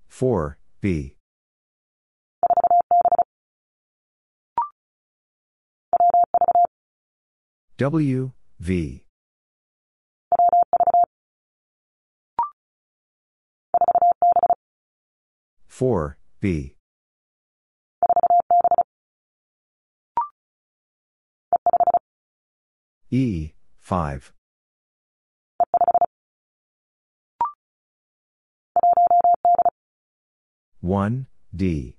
Four, 0.08 0.58
B. 0.82 1.16
W, 7.78 8.32
V. 8.60 9.04
Four, 15.78 16.18
B. 16.40 16.74
E, 23.12 23.52
5. 23.78 24.32
One 30.80 31.28
D 31.54 31.96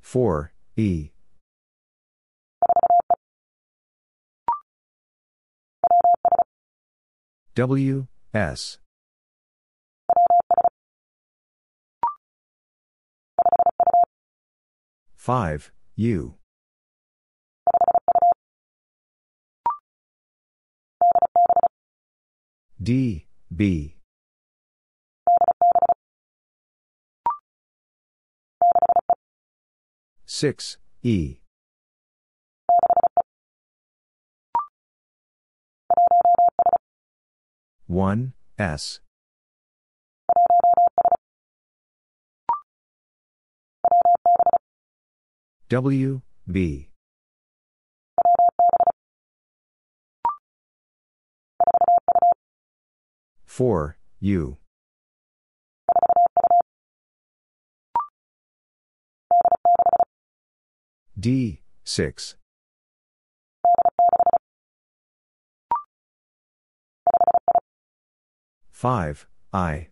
four 0.00 0.52
E 0.76 1.10
W 7.56 8.06
S 8.34 8.76
five 15.14 15.72
U 15.94 16.34
D, 22.82 23.24
B. 23.50 23.96
Six, 30.26 30.76
E. 31.02 31.38
One, 37.86 38.32
S. 38.58 38.98
W, 45.68 46.20
B. 46.50 46.90
Four, 53.44 53.98
U. 54.20 54.58
D, 61.18 61.62
six. 61.84 62.34
Five, 68.76 69.26
I. 69.54 69.88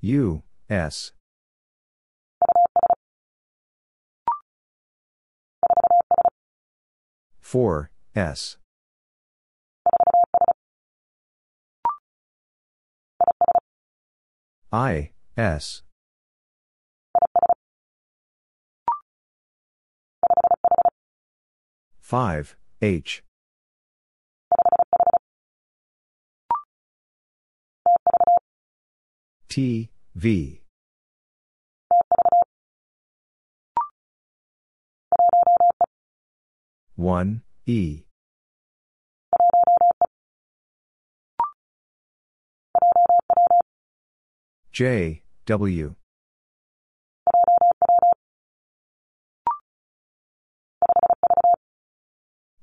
U, 0.00 0.42
S. 0.70 1.12
Four, 7.42 7.90
S. 8.16 8.56
I, 14.72 15.10
S. 15.36 15.82
Five, 22.00 22.56
H. 22.82 23.22
T, 29.48 29.90
V. 30.16 30.62
One, 36.96 37.42
E. 37.66 38.02
J, 44.72 45.22
W. 45.46 45.94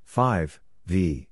Five, 0.09 0.59
V. 0.87 1.27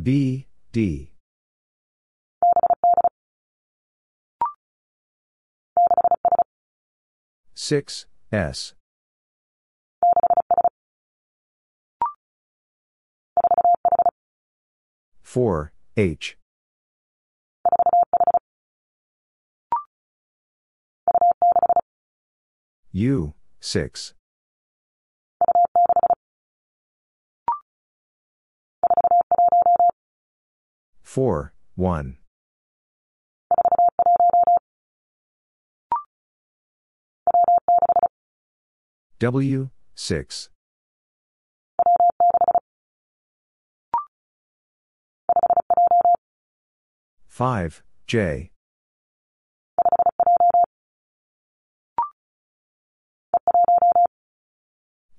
B, 0.00 0.46
D. 0.70 1.12
Six, 7.54 8.04
S. 8.30 8.74
Four, 15.22 15.72
H. 15.96 16.36
U, 22.98 23.32
six. 23.60 24.12
Four, 31.04 31.52
one. 31.76 32.16
W, 39.20 39.70
six. 39.94 40.50
Five, 47.28 47.84
J. 48.08 48.50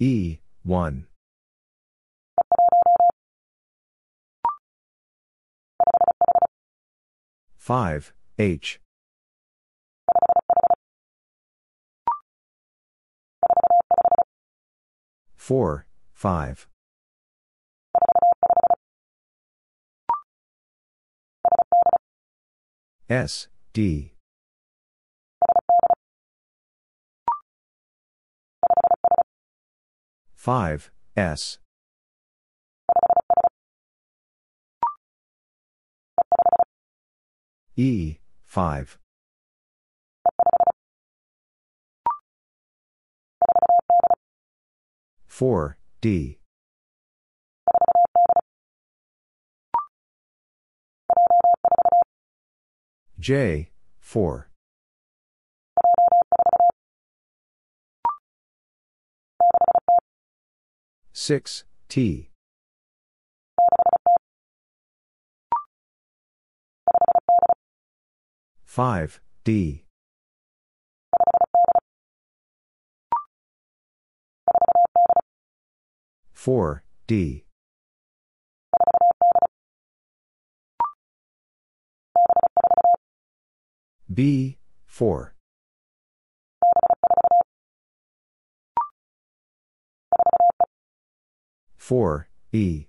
E, 0.01 0.39
one. 0.63 1.07
Five, 7.57 8.13
H. 8.37 8.79
Four, 15.35 15.85
five. 16.13 16.67
S, 23.09 23.47
D. 23.73 24.13
5, 30.39 30.89
S. 31.17 31.57
E, 37.75 38.19
5. 38.45 38.97
Four 45.27 45.77
D 45.99 46.39
J 53.19 53.71
four 53.99 54.48
six 61.19 61.65
T. 61.89 62.29
Five 68.63 69.19
D. 69.43 69.83
4, 76.31 76.83
D. 77.05 77.43
B, 84.11 84.57
4. 91.89 92.29
E. 92.51 92.85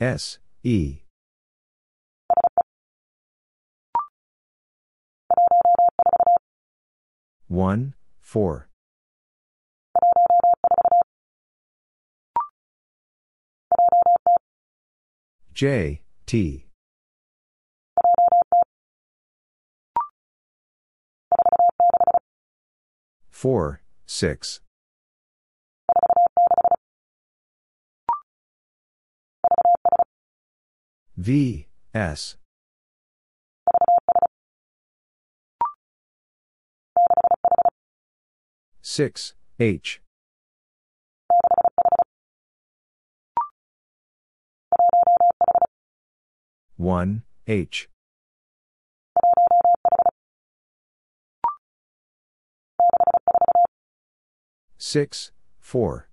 S 0.00 0.38
E. 0.62 0.98
One 7.48 7.94
four. 8.20 8.68
J 15.52 16.02
T 16.26 16.65
four 23.36 23.82
six. 24.06 24.60
V 31.18 31.66
S. 31.92 32.36
six 38.80 39.34
H. 39.60 40.00
one 46.78 47.22
H 47.46 47.90
six 54.86 55.32
four. 55.58 56.08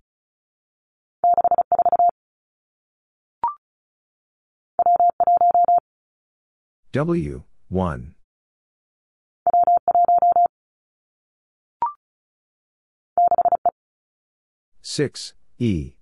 W 6.92 7.44
one. 7.70 8.16
Six 14.82 15.36
E. 15.60 15.94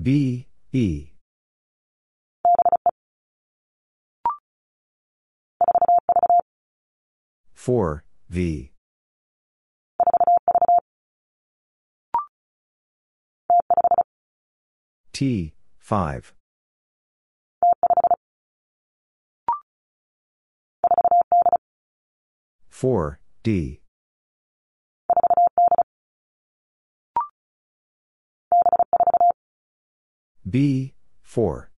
B, 0.00 0.48
E. 0.72 1.13
4, 7.64 8.04
V. 8.28 8.72
T, 15.14 15.54
5. 15.78 16.34
Four 22.68 23.18
D 23.42 23.80
B 30.50 30.92
four 31.22 31.70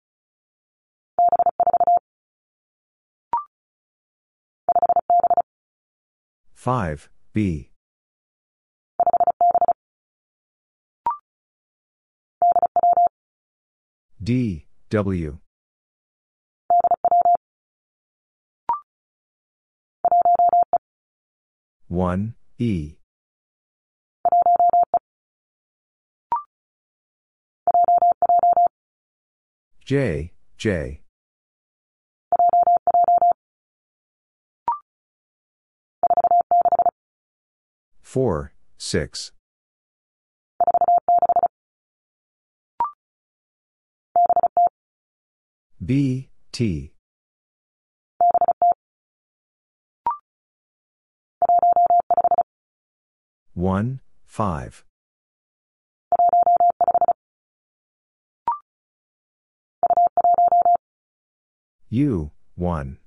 5, 6.64 7.10
B. 7.34 7.68
D, 14.22 14.64
W. 14.88 15.38
One 21.88 22.34
E 22.56 22.94
J 29.84 30.32
J 30.56 31.03
4, 38.14 38.52
6. 38.78 39.32
B, 45.84 46.28
T. 46.52 46.92
One, 53.54 54.00
five. 54.24 54.84
U, 61.88 62.30
one. 62.54 62.98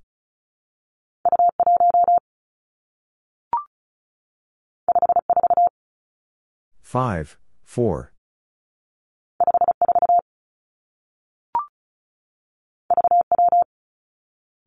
5, 6.87 7.37
4. 7.65 8.13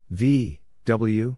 V, 0.07 0.59
W. 0.85 1.37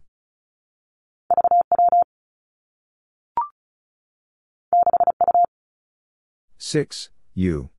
Six 6.58 7.10
U 7.34 7.70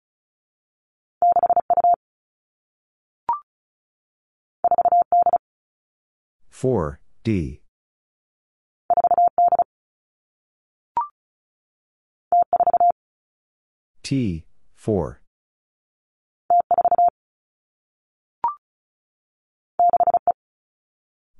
four 6.48 7.00
D 7.22 7.63
T, 14.04 14.44
4. 14.76 15.22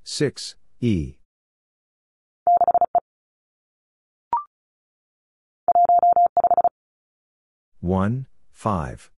Six 0.02 0.54
E. 0.80 1.16
One 7.80 8.26
five. 8.50 9.10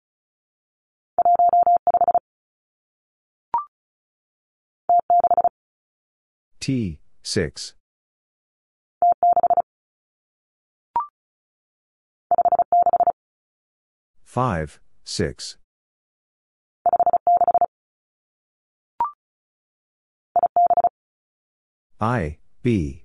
T 6.61 6.99
six. 7.23 7.75
5, 14.35 14.81
6. 15.05 15.59
I, 22.01 22.39
B. 22.61 23.05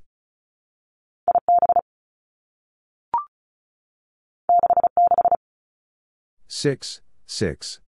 Six, 6.48 7.02
six. 7.28 7.80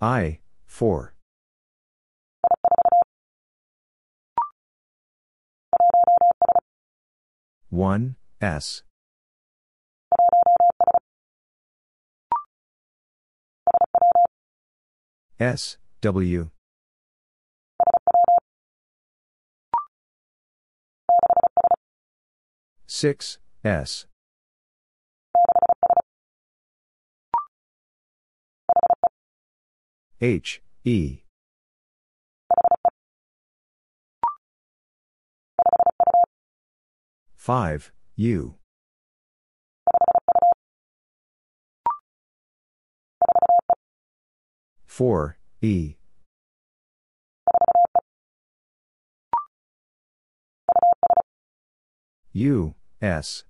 I, 0.00 0.38
four. 0.64 1.12
1, 7.76 8.16
S. 8.40 8.82
S, 15.38 15.76
W. 16.00 16.48
Six 22.86 23.36
S 23.62 24.06
H 30.22 30.62
E 30.84 31.25
five 37.46 37.92
U 38.16 38.56
four 44.84 45.38
E. 45.62 45.94
U 52.32 52.74
S. 53.00 53.44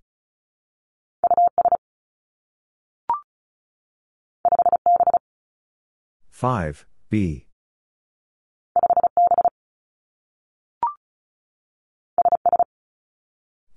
Five 6.30 6.84
B 7.08 7.45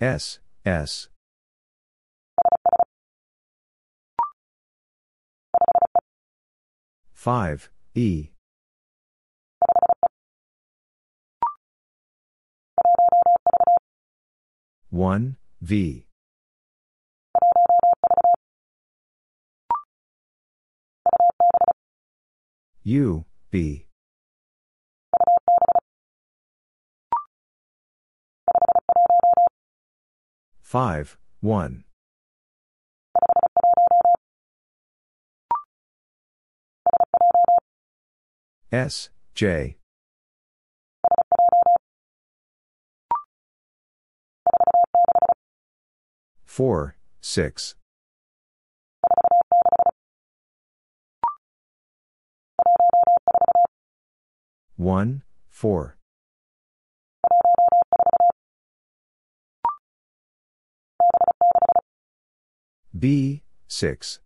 S 0.02 0.40
S. 0.66 1.10
5, 7.14 7.70
E. 7.96 8.30
One 14.90 15.36
V. 15.62 16.06
U 22.84 23.26
B 23.52 23.89
five 30.70 31.18
one 31.40 31.84
S, 38.72 39.10
J. 39.34 39.78
Four, 46.46 46.98
six. 47.20 47.74
One, 54.78 55.24
four. 55.50 55.99
B, 63.00 63.44
six. 63.70 64.20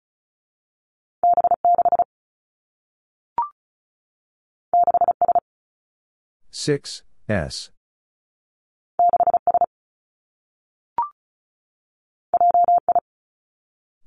Six, 6.50 7.04
S. 7.30 7.70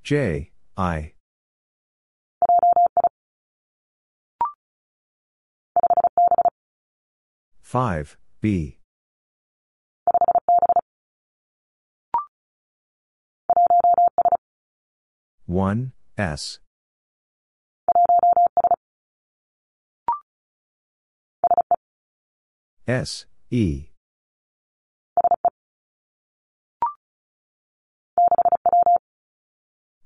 J, 0.02 0.50
I. 0.76 1.12
Five, 7.60 8.16
B. 8.40 8.78
One, 15.46 15.92
S. 16.18 16.58
S, 22.88 23.26
E. 23.50 23.86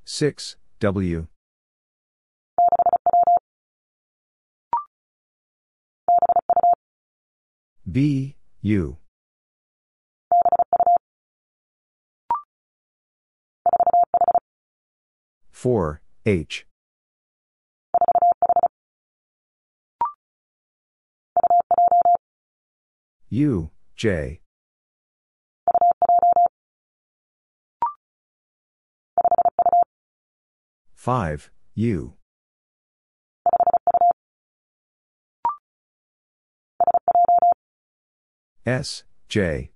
Six, 0.05 0.57
W. 0.79 1.27
B, 7.91 8.37
U. 8.61 8.99
Four, 15.61 16.01
H. 16.25 16.65
U, 23.29 23.71
J. 23.95 24.41
Five, 30.95 31.51
U. 31.75 32.15
S, 38.65 39.05
J. 39.29 39.73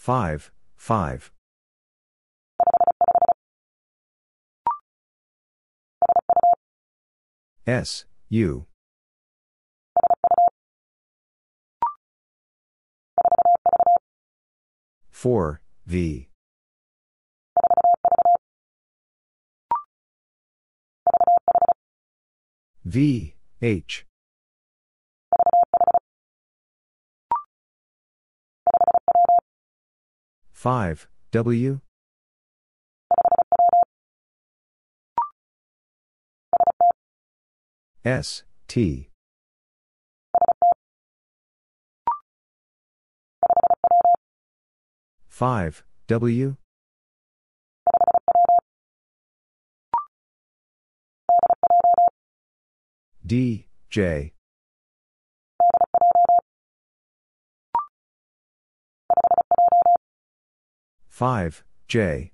Five, 0.00 0.50
five. 0.76 1.30
S, 7.66 8.06
U. 8.30 8.64
Four, 15.10 15.60
V. 15.84 16.30
V, 22.86 23.34
H. 23.60 24.06
5, 30.60 31.08
W? 31.32 31.80
S, 38.04 38.42
T. 38.68 39.08
Five 45.28 45.82
W 46.08 46.56
D 53.24 53.66
J 53.88 54.34
Five, 61.20 61.62
J. 61.86 62.32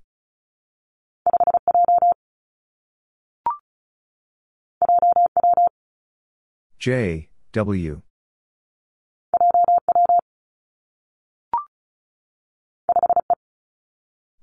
J, 6.79 7.27
W. 7.51 8.01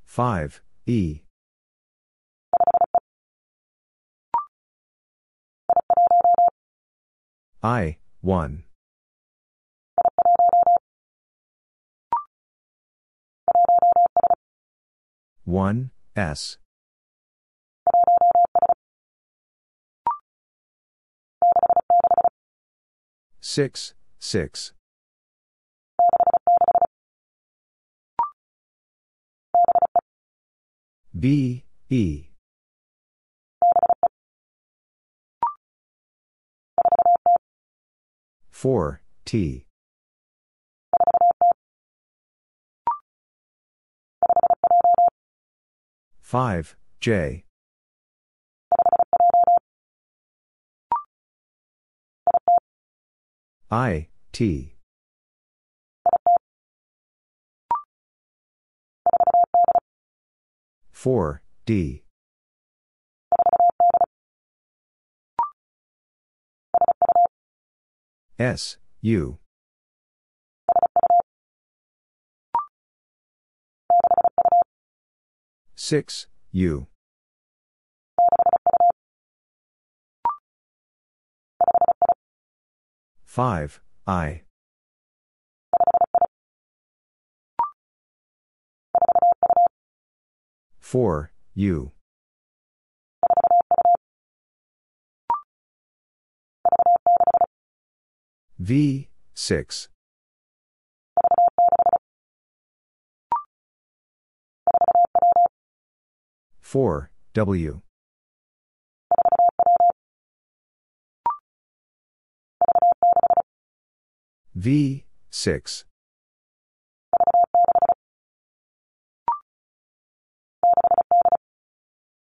Five, 0.05 0.61
E. 0.85 1.23
I, 7.63 7.97
1. 15.45 15.55
One 15.55 15.91
S. 16.17 16.59
Six 23.41 23.95
six. 24.19 24.73
B 31.19 31.65
E. 31.91 32.25
Four 38.51 39.03
T 39.25 39.67
five 46.25 46.75
J 47.01 47.45
I, 53.71 54.09
T. 54.33 54.77
Four, 60.93 61.43
D. 61.67 62.05
S, 68.39 68.77
U. 69.01 69.39
Six, 75.87 76.29
U. 76.51 76.87
Five, 83.27 83.83
I. 84.07 84.45
Four, 90.81 91.33
U. 91.55 91.93
V, 98.59 99.09
six. 99.35 99.91
Four, 106.75 107.09
W. 107.35 107.83
V, 114.57 115.05
6. 115.31 115.85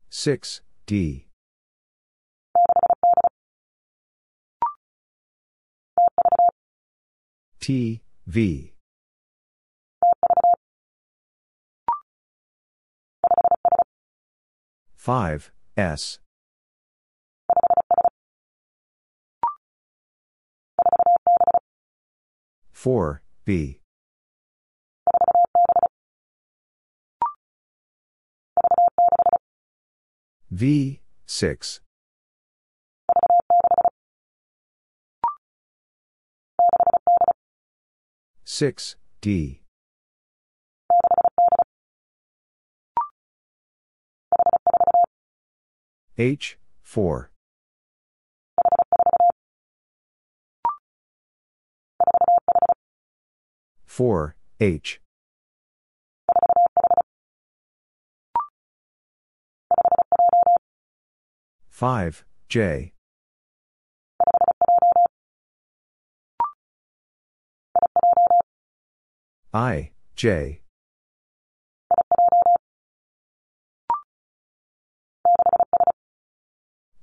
Six 0.09 0.61
D 0.85 1.27
T 7.61 8.01
V 8.27 8.74
five 15.05 15.51
S. 15.77 16.17
four 22.71 23.21
B. 23.45 23.81
V, 30.49 31.01
6. 31.27 31.81
Six 38.43 38.95
D 39.21 39.64
H 46.17 46.57
four 46.81 47.29
four 53.85 54.35
H 54.59 55.01
5, 61.75 62.23
J. 62.47 62.93
I, 69.53 69.91
J. 70.15 70.61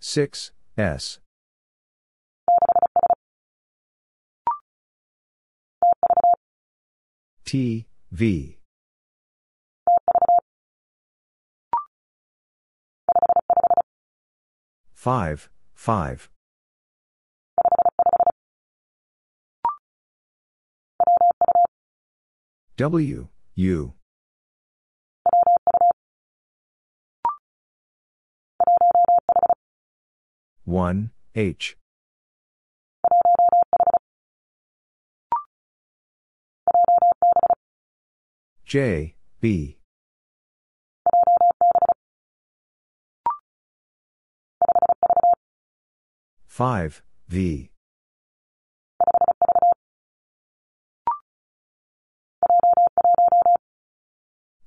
Six 0.04 0.50
S 0.76 1.20
T 7.44 7.86
V 8.10 8.58
Five, 14.92 15.48
five. 15.74 16.28
W, 22.76 23.28
U. 23.54 23.94
1, 30.72 31.10
H. 31.34 31.76
J, 38.64 39.14
B. 39.38 39.76
Five 46.46 47.02
V 47.28 47.70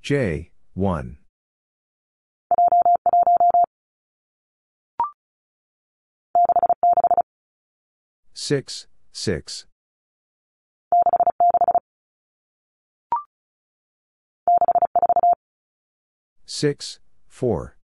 J 0.03 0.51
one 0.75 1.17
6, 8.37 8.87
6. 9.13 9.65
Six, 16.45 16.99
four. 17.27 17.77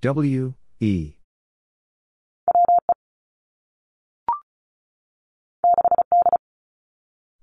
W, 0.00 0.54
E. 0.80 1.14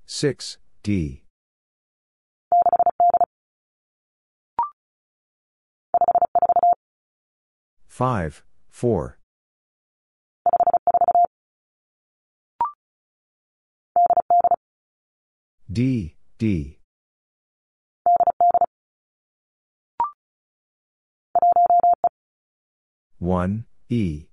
Six, 0.06 0.58
D. 0.84 1.25
Five, 7.96 8.44
four. 8.70 9.20
D, 15.72 16.16
D. 16.38 16.80
One, 23.18 23.64
E. 23.88 24.26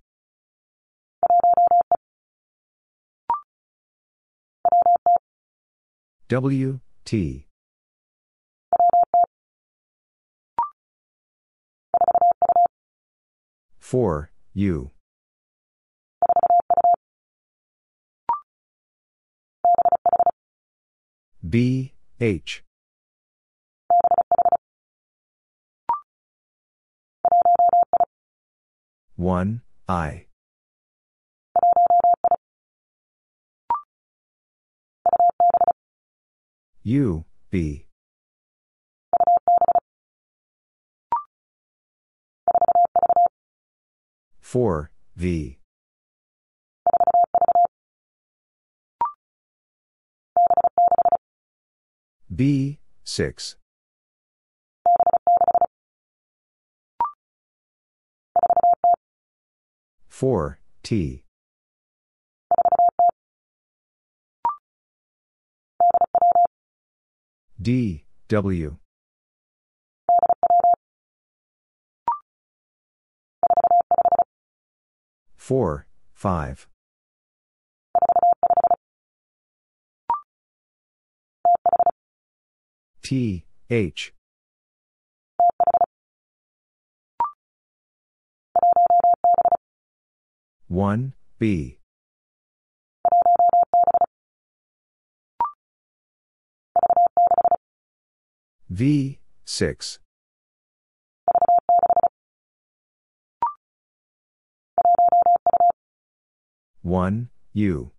W, 6.29 6.81
T. 7.05 7.47
Four, 13.93 14.31
U. 14.55 14.91
B, 21.47 21.93
H. 22.19 22.65
One, 29.17 29.61
I. 29.87 30.25
U, 36.83 37.27
B. 37.51 37.82
Four, 44.53 44.91
V. 45.17 45.57
B, 52.29 52.79
six. 53.03 53.57
Four, 60.11 60.59
T. 60.83 61.25
D, 67.59 68.05
W. 68.29 68.77
Four, 75.43 75.89
five. 76.15 76.69
T, 83.03 83.45
H. 83.69 84.15
One, 90.69 91.15
B. 91.41 91.81
V, 98.71 99.19
six. 99.45 99.99
One, 106.83 107.31
U. 107.53 107.93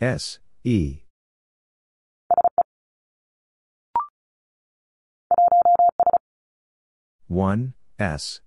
S, 0.00 0.38
E. 0.62 1.00
One, 7.26 7.74
S. 7.98 8.40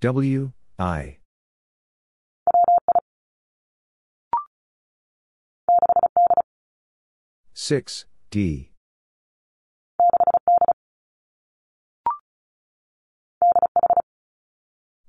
W, 0.00 0.52
I. 0.78 1.18
Six, 7.68 8.04
D. 8.30 8.70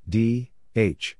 D, 0.09 0.49
H. 0.75 1.17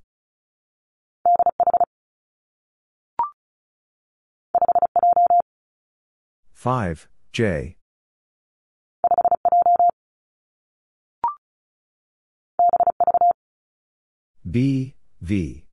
Five, 6.54 7.08
J. 7.32 7.78
B, 14.44 14.96
V. 15.22 15.67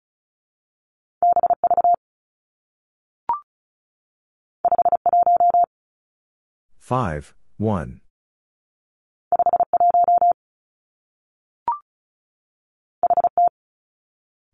Five, 6.85 7.35
one. 7.57 8.03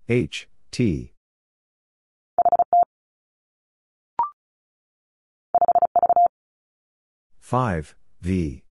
H, 0.09 0.49
T. 0.71 1.13
Five, 7.41 7.97
V. 8.21 8.63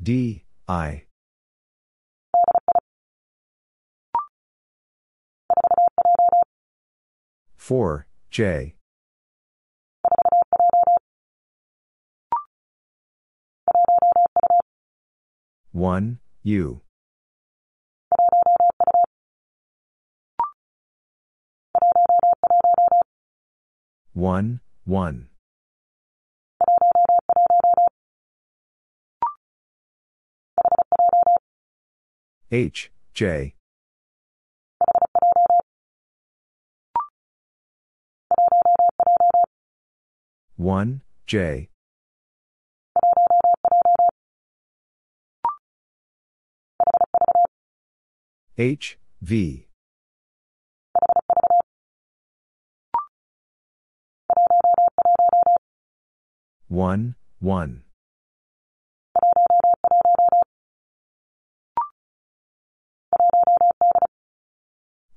D, 0.00 0.44
I. 0.68 1.02
Four, 7.64 8.06
J. 8.30 8.74
One, 15.72 16.18
U. 16.42 16.82
One, 24.12 24.60
one. 24.84 25.28
H, 32.52 32.90
J. 33.14 33.54
One, 40.64 41.02
J. 41.26 41.68
H, 48.56 48.98
V. 49.20 49.68
One, 56.68 57.16
one. 57.40 57.82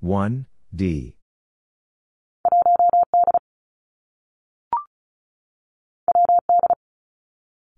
One, 0.02 0.48
D. 0.76 1.16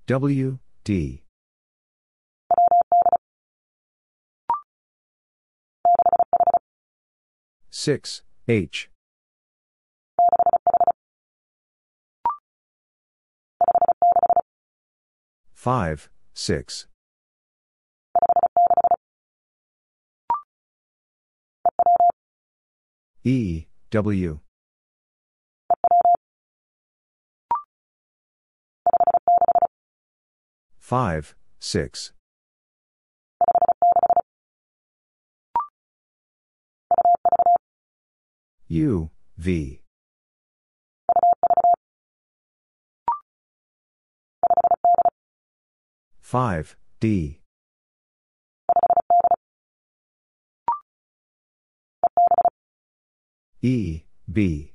W, 0.09 0.57
D. 0.83 1.21
Six 7.69 8.23
H. 8.47 8.89
Five 15.53 16.09
six. 16.33 16.87
E 23.23 23.67
W. 23.91 24.39
Five, 30.89 31.35
six. 31.59 32.13
U, 38.67 39.11
V. 39.37 39.83
Five, 46.21 46.75
D. 46.99 47.41
E, 53.61 54.01
B. 54.27 54.73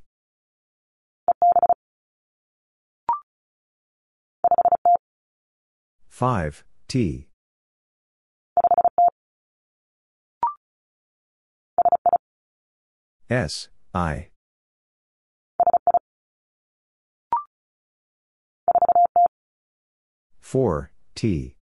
Five, 6.15 6.63
T. 6.87 7.27
S, 13.29 13.69
I. 13.93 14.29
Four, 20.41 20.93
T. 21.17 21.57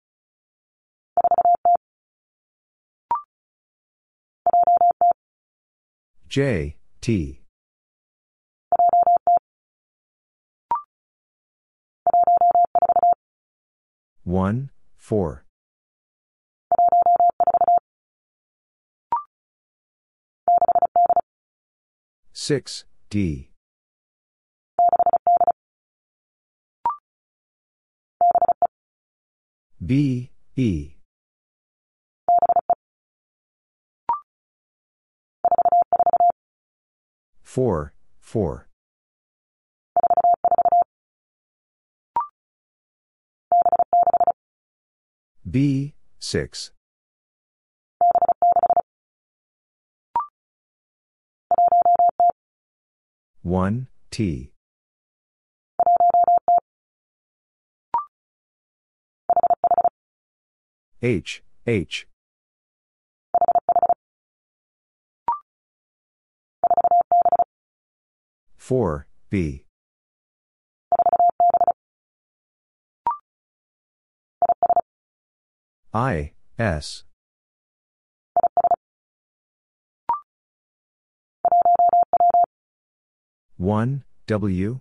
J, 6.26 6.76
T. 7.02 7.42
One, 14.28 14.68
four. 14.98 15.46
Six, 22.34 22.84
D. 23.08 23.48
B, 29.82 30.30
E. 30.56 30.90
Four, 37.42 37.94
four. 38.20 38.67
B, 45.50 45.94
six. 46.18 46.72
One, 53.42 53.86
T. 54.10 54.52
H, 61.00 61.42
H. 61.66 62.06
Four, 68.56 69.06
B. 69.30 69.64
I, 75.98 76.30
S. 76.56 77.02
One, 83.56 84.04
W. 84.28 84.78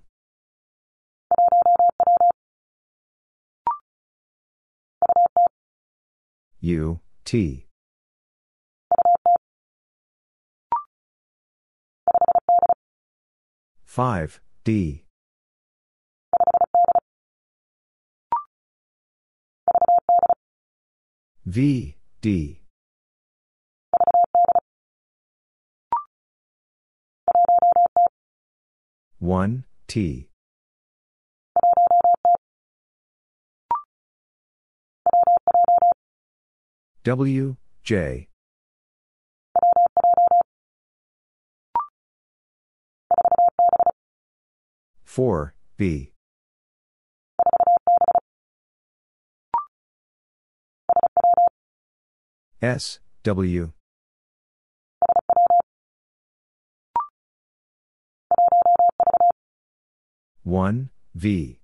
U, 6.60 7.00
T. 7.26 7.66
Five, 13.86 14.40
D. 14.64 15.07
V, 21.48 21.96
D. 22.20 22.60
One, 29.20 29.64
T. 29.88 30.28
W, 37.06 37.56
J. 37.82 38.28
Four, 45.06 45.56
B. 45.78 46.12
S, 52.62 53.00
W. 53.24 53.72
One, 60.44 60.90
V. 61.14 61.60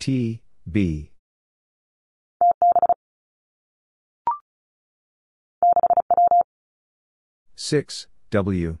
T, 0.00 0.42
B. 0.68 1.12
Six, 7.54 8.08
W. 8.30 8.78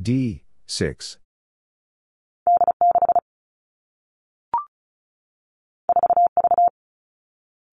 D, 0.00 0.44
six. 0.64 1.18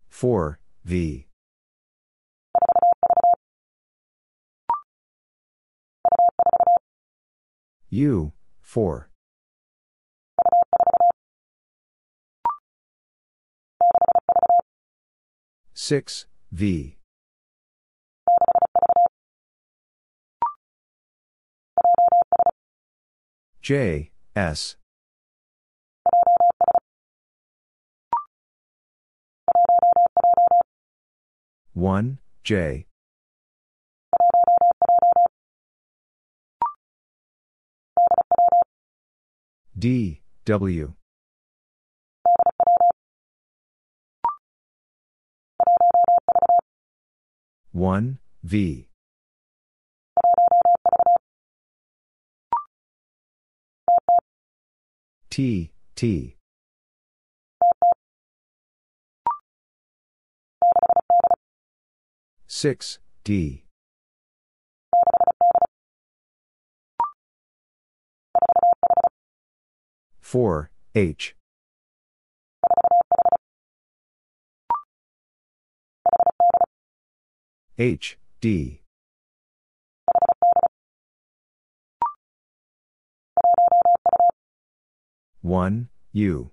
Four, 0.10 0.60
V. 0.84 1.28
U, 7.90 8.34
four. 8.62 9.10
Six, 15.74 16.26
V. 16.52 16.98
J, 23.66 24.12
S. 24.36 24.76
One, 31.74 32.20
J. 32.44 32.86
D, 39.76 40.22
W. 40.46 40.94
One, 47.72 48.20
V. 48.44 48.90
T, 55.36 55.70
T. 55.98 56.38
Six, 62.48 63.00
D. 63.26 63.66
Four, 70.22 70.72
H. 70.96 71.36
H, 77.78 78.18
D. 78.40 78.85
One, 85.46 85.90
U. 86.12 86.50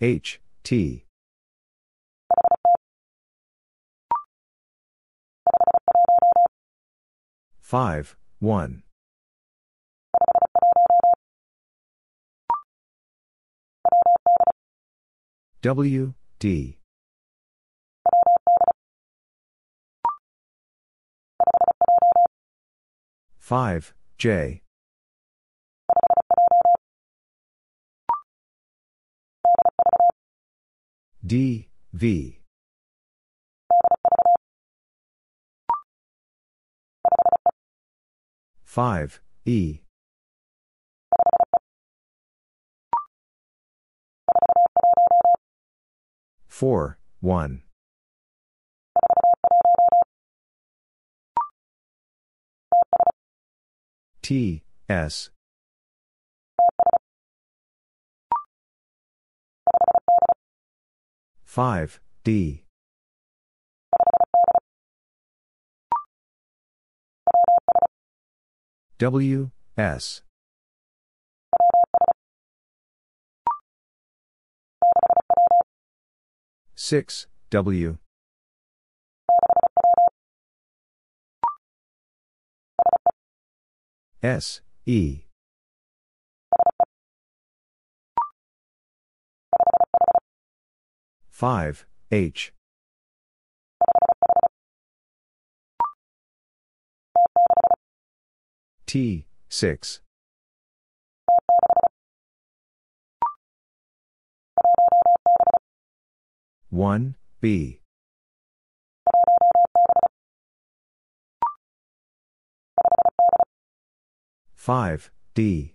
H, 0.00 0.40
T. 0.64 1.06
Five, 7.60 8.16
one. 8.40 8.82
W, 15.62 16.14
D. 16.40 16.81
Five, 23.52 23.92
J. 24.16 24.62
D, 31.22 31.68
V. 31.92 32.40
Five, 38.64 39.20
E. 39.44 39.80
Four, 46.48 46.96
one. 47.20 47.62
T, 54.22 54.62
S. 54.88 55.30
Five, 61.44 62.00
D. 62.22 62.62
W, 68.98 69.50
S. 69.76 70.22
Six, 76.76 77.26
W. 77.50 77.98
S, 84.22 84.60
E. 84.86 85.22
Five, 91.28 91.86
H. 92.12 92.52
T, 98.86 99.26
six. 99.48 100.00
One, 106.70 107.16
B. 107.40 107.81
Five, 114.62 115.10
D. 115.34 115.74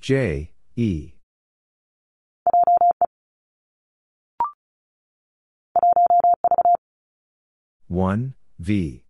J, 0.00 0.50
E. 0.74 1.12
One, 7.86 8.34
V. 8.58 9.04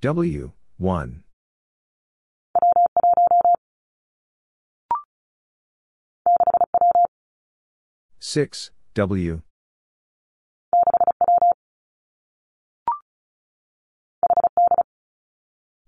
W, 0.00 0.50
one. 0.78 1.22
Six, 8.26 8.70
W. 8.94 9.42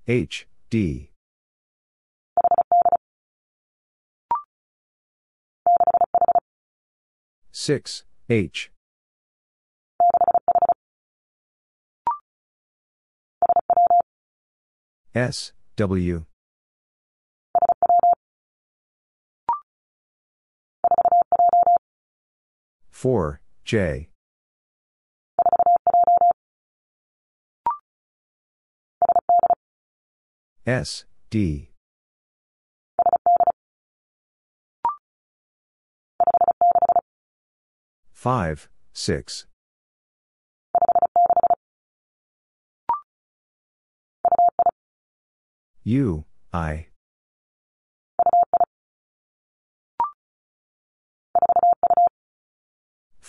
H, 0.07 0.47
D. 0.69 1.11
Six, 7.51 8.05
H. 8.29 8.71
S, 15.15 15.53
W. 15.77 16.27
Four, 23.07 23.41
J. 23.65 24.09
S, 30.67 31.05
D. 31.31 31.71
Five, 38.11 38.69
six. 38.93 39.47
U, 45.85 46.25
I. 46.53 46.89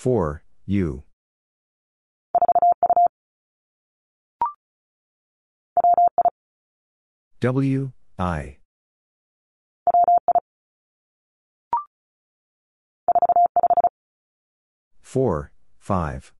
Four, 0.07 0.41
U. 0.65 1.03
W, 7.41 7.91
I. 8.17 8.57
Four, 15.01 15.51
five. 15.77 16.31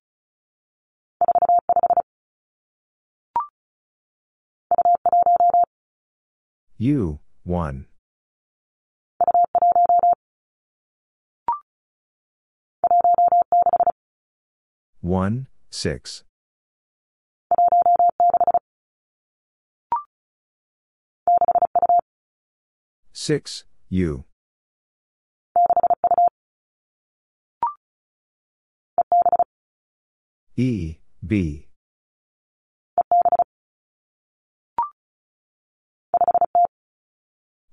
U, 6.78 7.18
one. 7.44 7.87
One, 15.08 15.46
six. 15.70 16.22
Six, 23.14 23.64
U. 23.88 24.24
E, 30.58 30.96
B. 31.26 31.68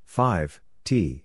5, 0.05 0.61
T. 0.85 1.24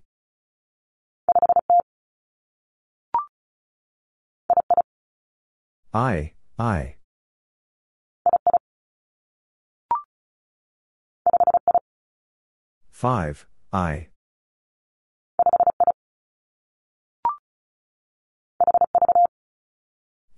I, 5.93 6.35
I. 6.57 6.95
Five, 12.91 13.47
I. 13.73 14.09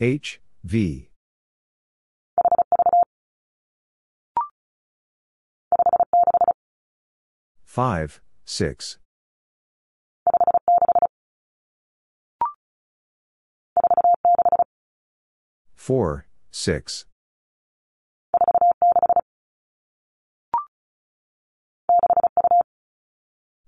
H, 0.01 0.41
V. 0.65 1.11
Five, 7.65 8.21
six. 8.47 8.99
Four, 15.83 16.27
six. 16.53 17.07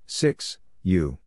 Six, 0.06 0.58
U. 0.84 1.18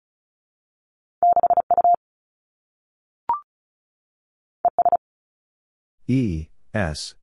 E, 6.08 6.48
S. 6.74 7.16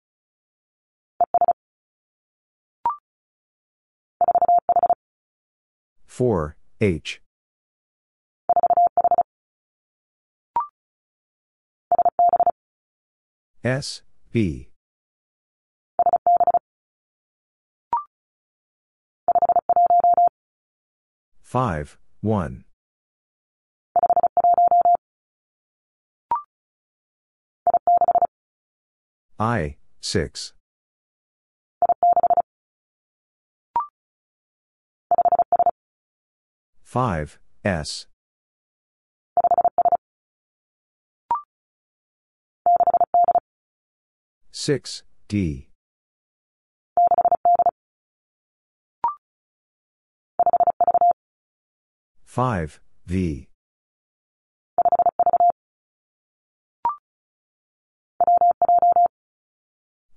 Four, 6.06 6.56
H. 6.82 7.23
S, 13.64 14.02
B. 14.30 14.68
Five, 21.40 21.96
one. 22.20 22.64
I, 29.38 29.76
six. 30.02 30.52
Five, 36.82 37.38
S. 37.64 38.06
Six, 44.56 45.02
D. 45.26 45.68
Five, 52.24 52.80
V. 53.04 53.48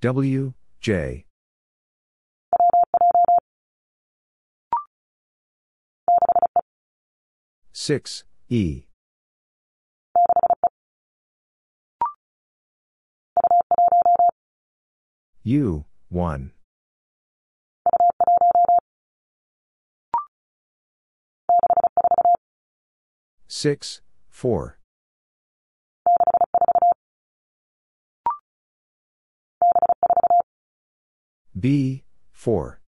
W, 0.02 0.54
J. 0.82 1.26
Six, 7.74 8.24
E. 8.50 8.87
U, 15.48 15.86
one. 16.10 16.52
Six, 23.48 24.02
four. 24.30 24.78
B, 31.58 32.04
four. 32.34 32.82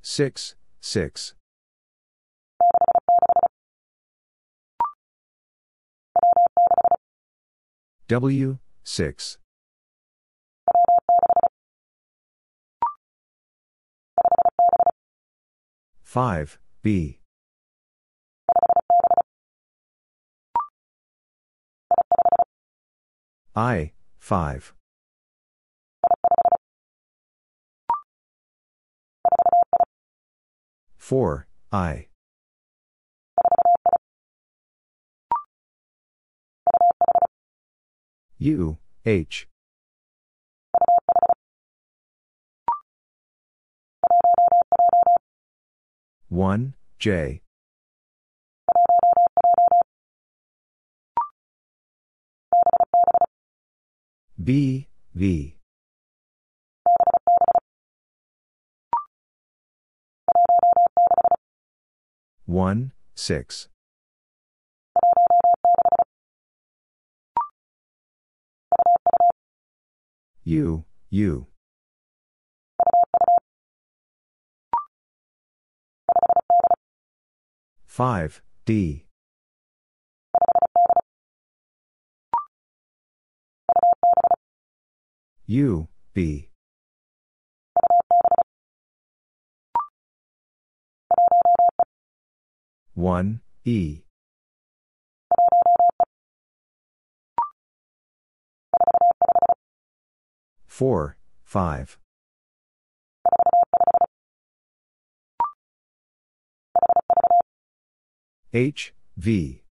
Six, 0.00 0.54
six. 0.80 1.34
W, 8.08 8.58
six. 8.84 9.38
Five, 16.02 16.58
B. 16.82 17.20
I, 23.56 23.92
five. 24.18 24.74
Four, 30.98 31.46
I. 31.72 32.06
U, 38.42 38.76
H. 39.06 39.46
One, 46.28 46.74
J. 46.98 47.40
B, 54.42 54.88
V. 55.14 55.56
One, 62.46 62.90
six. 63.14 63.68
U, 70.44 70.84
U. 71.10 71.46
Five, 77.86 78.42
D. 78.64 79.06
U, 85.46 85.88
B. 86.12 86.48
One, 92.94 93.40
E. 93.64 94.01
Four, 100.72 101.18
five. 101.44 101.98
H, 108.54 108.94
V. 109.18 109.64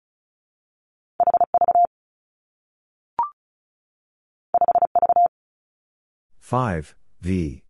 Five, 6.39 6.95
V. 7.19 7.63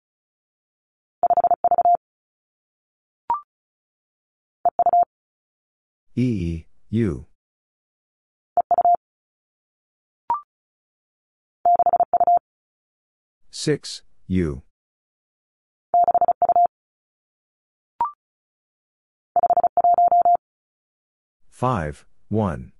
E, 6.18 6.66
U. 6.90 7.31
Six, 13.64 14.02
U. 14.26 14.64
Five, 21.52 22.08
one. 22.28 22.72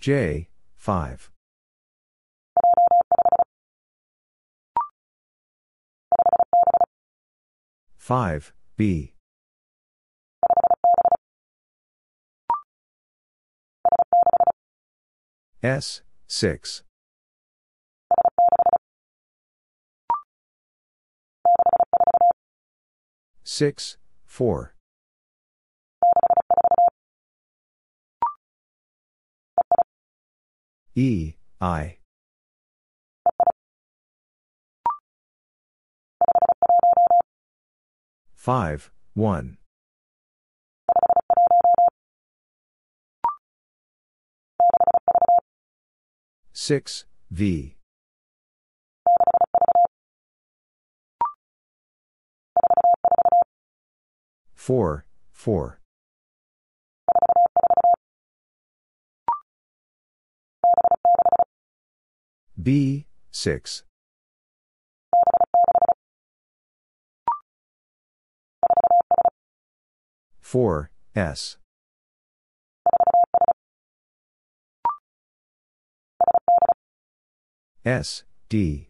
J, 0.00 0.48
5. 0.74 1.30
Five 7.96 8.52
B 8.76 9.15
S, 15.66 16.00
6. 16.28 16.84
Six, 23.42 23.96
four. 24.24 24.76
E, 30.94 31.34
I. 31.60 31.96
Five, 38.36 38.92
one. 39.14 39.58
6, 46.58 47.04
V. 47.30 47.76
Four, 54.54 55.04
four. 55.32 55.80
B, 62.60 63.04
six. 63.30 63.84
Four, 70.40 70.90
S. 71.14 71.58
S, 77.86 78.24
D. 78.48 78.88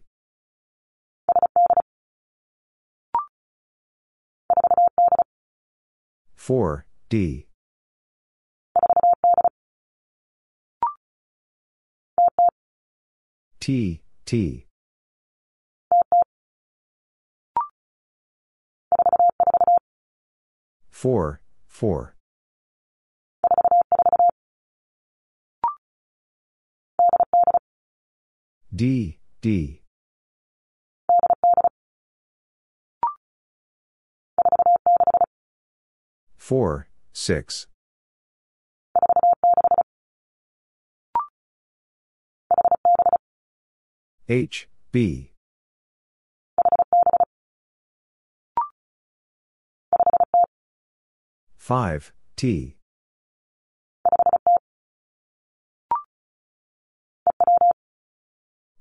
Four 6.35 6.87
D 7.09 7.45
T 13.59 14.01
T 14.25 14.65
four 20.89 21.41
4. 21.67 22.16
D, 28.77 29.17
D. 29.41 29.81
Four, 36.37 36.87
six. 37.11 37.65
H, 44.29 44.69
B. 44.91 45.31
Five 51.57 52.13
T 52.35 52.76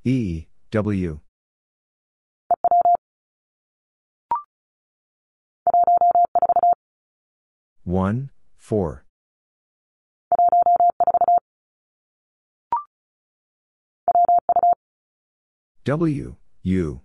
E 0.08 0.46
W. 0.70 1.18
One 7.82 8.30
four. 8.56 9.04
W 15.84 16.36
U. 16.62 17.00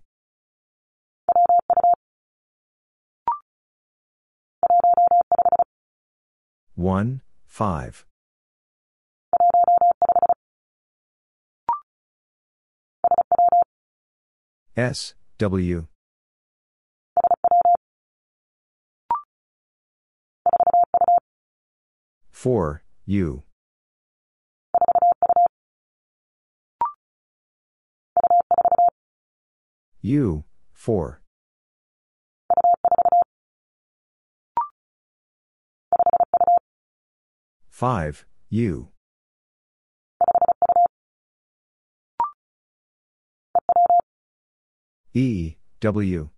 1, 6.76 7.22
5. 7.48 8.06
S, 14.78 15.16
W. 15.38 15.88
4, 22.32 22.84
U. 23.06 23.44
U, 30.02 30.44
4. 30.74 31.22
Five 37.70 38.26
U 38.50 38.90
E 45.14 45.56
W. 45.82 46.30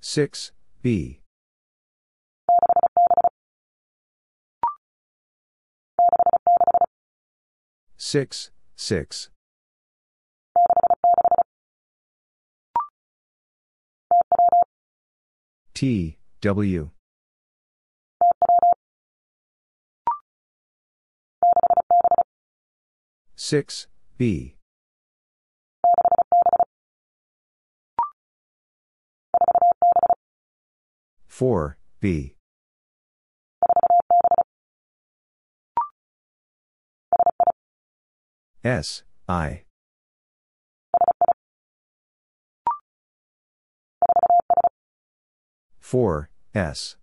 Six 0.00 0.50
B. 0.82 1.20
Six 7.96 8.50
six. 8.74 9.30
T, 15.74 16.18
W. 16.40 16.90
Six, 23.44 23.88
B. 24.18 24.54
Four, 31.26 31.76
B. 31.98 32.36
S, 38.62 39.02
I. 39.28 39.64
4, 45.80 46.30
S. 46.54 46.96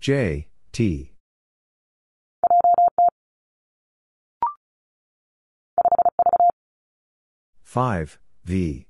J, 0.00 0.48
T. 0.72 1.12
Five 7.62 8.18
V 8.44 8.86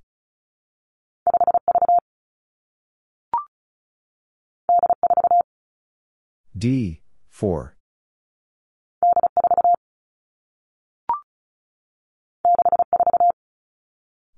D 6.57 7.01
four 7.28 7.74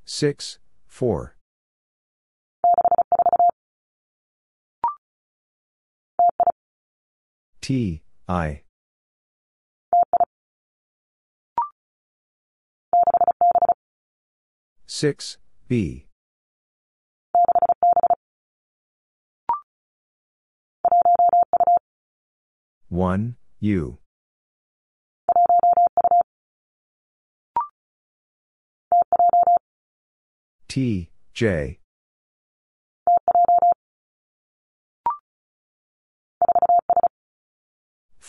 Six, 0.04 0.58
four. 0.86 1.36
T, 7.72 8.02
I. 8.28 8.60
Six, 14.84 15.38
B. 15.68 16.04
1, 22.90 23.36
U. 23.60 23.98
T, 30.68 31.08
J. 31.32 31.78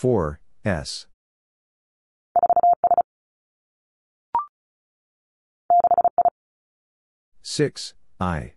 Four 0.04 0.42
S. 0.66 1.08
six 7.42 7.94
I. 8.20 8.52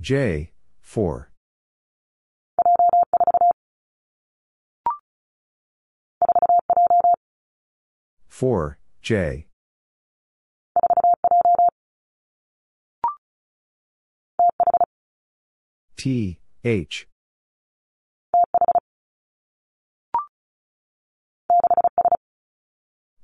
J 0.00 0.50
four. 0.80 1.30
Four 8.26 8.78
J 9.00 9.46
T, 16.02 16.40
H. 16.64 17.06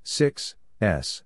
Six, 0.04 0.54
S. 0.80 1.24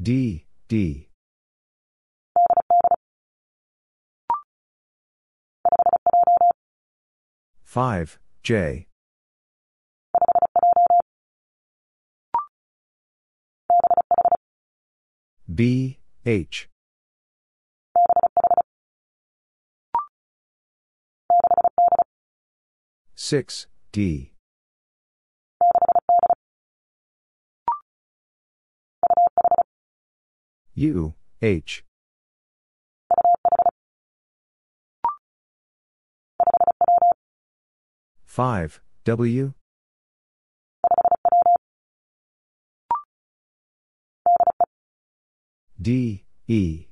D, 0.00 0.44
D. 0.68 1.08
Five, 7.64 8.20
J. 8.44 8.87
B, 15.58 15.98
H. 16.24 16.68
Six, 23.16 23.66
D. 23.90 24.30
U, 30.76 31.14
H. 31.42 31.82
Five, 38.24 38.80
W. 39.04 39.54
D, 45.80 46.24
E. 46.48 46.86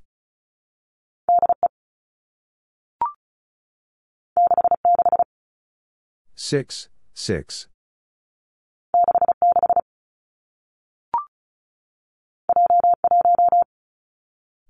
Six, 6.36 6.88
six. 7.12 7.66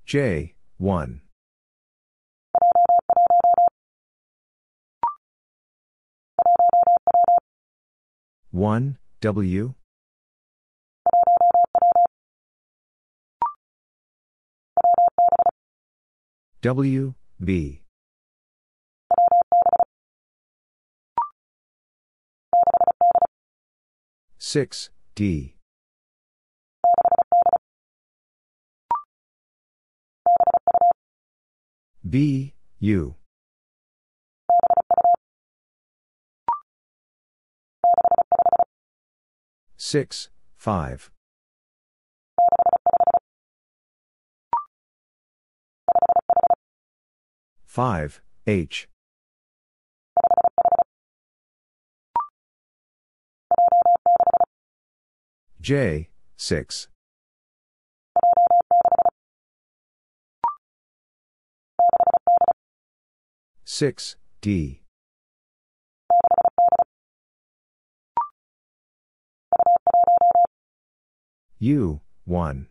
J, 0.06 0.54
one. 0.78 1.20
One, 8.50 8.96
W. 9.20 9.74
W, 16.66 17.14
B. 17.44 17.80
Six, 24.36 24.90
D. 25.14 25.54
B, 32.10 32.54
U. 32.80 33.14
Six, 39.76 40.30
five. 40.56 41.12
Five, 47.76 48.22
H. 48.46 48.88
J, 55.60 56.08
six. 56.38 56.88
Six, 63.66 64.16
D. 64.40 64.80
U, 71.58 72.00
one. 72.24 72.68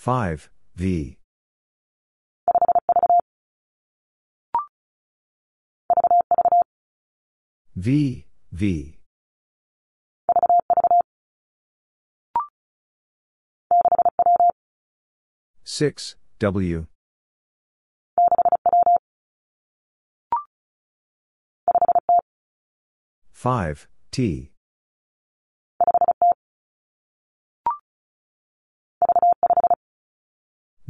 Five, 0.00 0.48
V. 0.76 1.18
V, 7.76 8.24
V. 8.50 8.98
Six, 15.64 16.16
W. 16.38 16.86
Five, 23.32 23.86
T. 24.10 24.49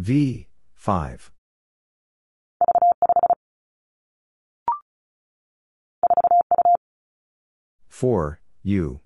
V, 0.00 0.48
five. 0.74 1.30
Four, 7.86 8.40
U. 8.62 9.00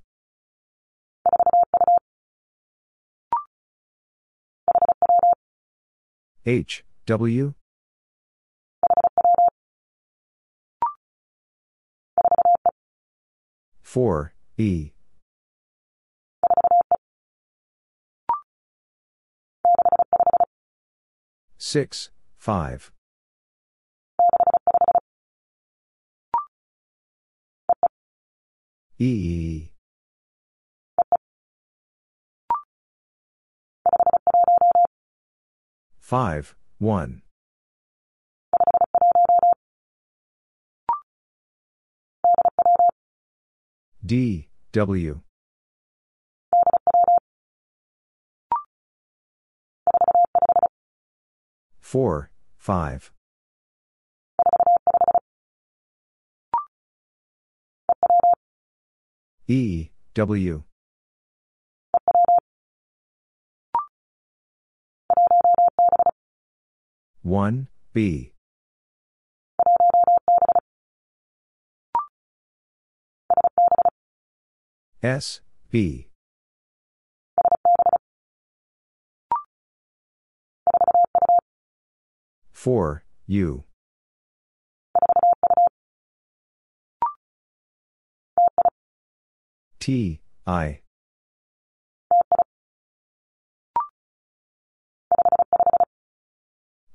H, 6.46 6.84
W. 7.06 7.54
Four, 13.82 14.34
E. 14.56 14.93
Six, 21.66 22.10
five. 22.36 22.92
E. 28.98 29.70
Five, 35.98 36.54
one. 36.78 37.22
D, 44.04 44.50
W. 44.72 45.23
4, 51.84 52.30
5. 52.56 53.12
E, 59.46 59.90
W. 60.14 60.62
1, 67.22 67.68
B. 67.92 68.32
S, 75.02 75.42
B. 75.70 76.08
Four 82.64 83.04
U. 83.26 83.64
T 89.78 90.22
I. 90.46 90.80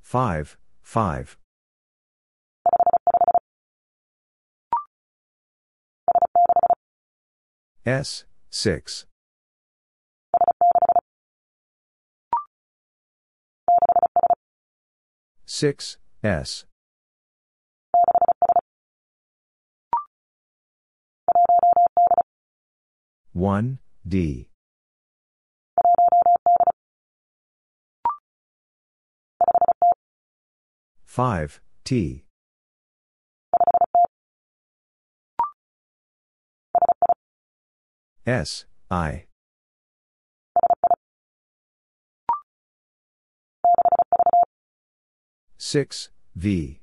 Five 0.02 0.58
five. 0.82 1.38
S 7.86 8.24
six 8.50 9.06
six 15.60 15.98
S. 16.23 16.64
one 23.34 23.80
D. 24.07 24.48
five 31.06 31.60
T. 31.84 32.23
S 38.26 38.64
I 38.90 39.29
six 45.72 46.10
V 46.36 46.80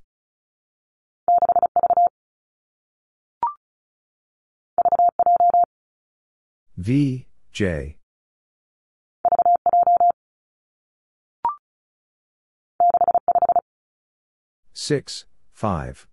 V, 6.77 7.27
J. 7.53 7.97
Six, 14.75 15.25
five. 15.53 16.07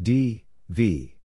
D, 0.00 0.44
V. 0.68 1.16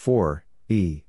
Four, 0.00 0.46
E. 0.66 1.02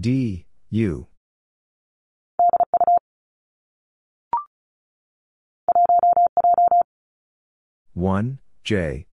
D, 0.00 0.46
U. 0.70 1.08
One, 7.92 8.38
J. 8.64 9.04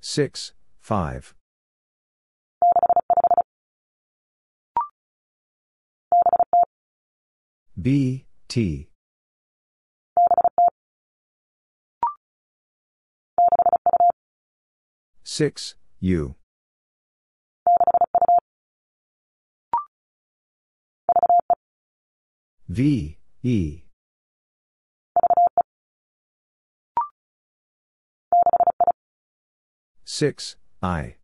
Six, 0.00 0.52
five. 0.78 1.34
B, 7.80 8.26
T. 8.48 8.88
Six, 15.22 15.76
U. 16.00 16.34
V, 22.68 23.18
E. 23.44 23.82
Six, 30.04 30.56
I. 30.82 31.17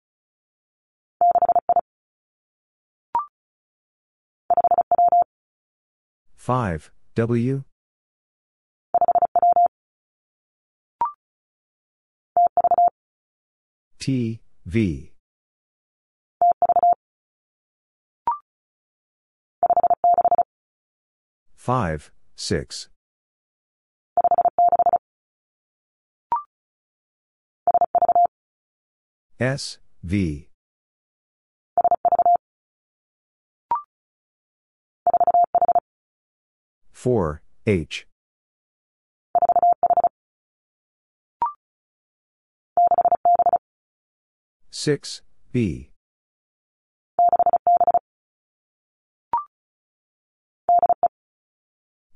Five, 6.44 6.90
W. 7.14 7.64
T, 13.98 14.40
V. 14.66 15.12
Five, 21.56 22.12
six. 22.36 22.90
S, 29.40 29.78
V. 30.02 30.48
Four, 37.04 37.42
H. 37.66 38.06
Six, 44.70 45.20
B. 45.52 45.90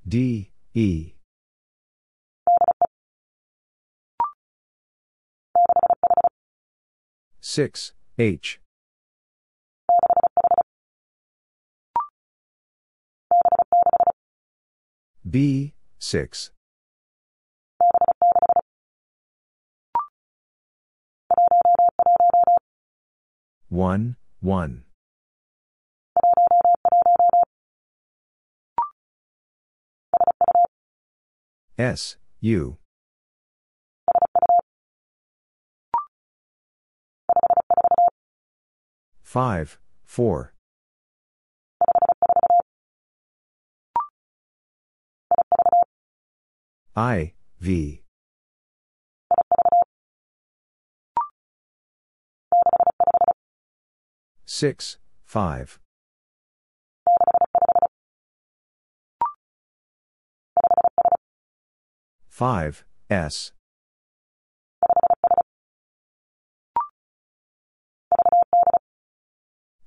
D, 0.09 0.53
E. 0.73 1.13
Six, 7.43 7.93
H. 8.19 8.59
B, 15.29 15.75
six. 15.99 16.51
One, 23.69 24.17
one. 24.41 24.85
S, 31.77 32.17
U. 32.41 32.79
Five, 39.23 39.79
four. 40.07 40.55
I, 46.99 47.35
V. 47.61 48.03
Six, 54.45 54.99
five. 55.25 55.79
Five, 62.29 62.85
S. 63.09 63.53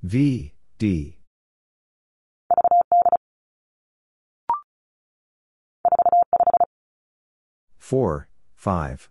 V, 0.01 0.53
D. 0.77 1.20
4, 7.91 8.29
5. 8.55 9.09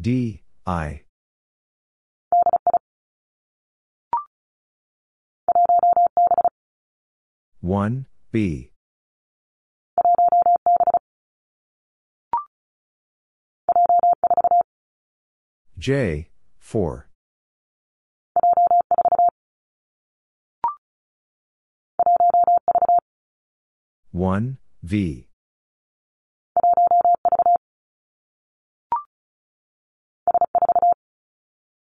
D, 0.00 0.42
I. 0.66 1.02
One 7.60 8.06
B 8.32 8.72
J 15.78 16.30
four 16.58 17.11
one 24.12 24.58
V 24.82 25.26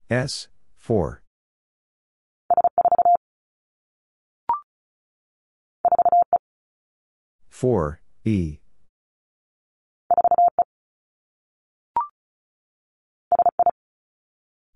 S 0.10 0.48
four 0.76 1.22
4, 7.58 8.02
E. 8.24 8.60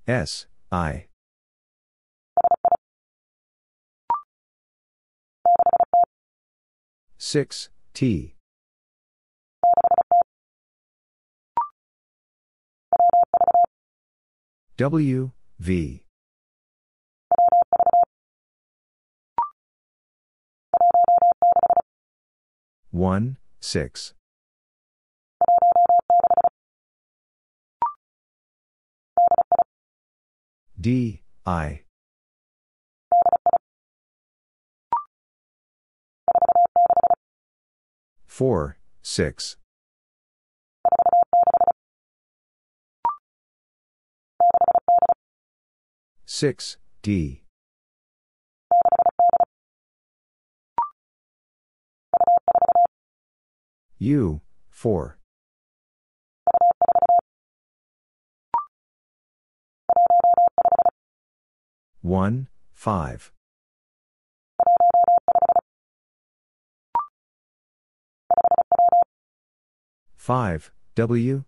S, 0.07 0.47
I. 0.71 1.10
Six 7.23 7.69
T 7.93 8.33
W 14.77 15.31
V 15.59 16.03
1, 22.89 23.37
6. 23.61 24.13
D, 30.79 31.21
I. 31.45 31.81
Four, 38.41 38.79
six. 39.03 39.55
Six, 46.25 46.77
D. 47.03 47.43
U, 53.99 54.41
4. 54.71 55.19
One, 62.01 62.47
five. 62.73 63.31
Five, 70.21 70.71
W? 70.93 71.45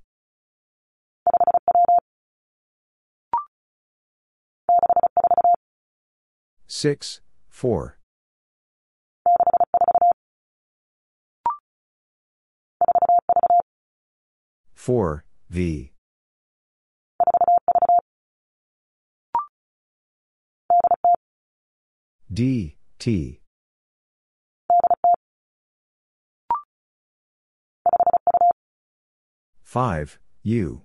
Six, 6.65 7.21
four. 7.49 7.99
Four, 14.73 15.23
V. 15.51 15.91
D, 22.33 22.77
T. 22.97 23.42
Five, 29.73 30.19
U. 30.43 30.83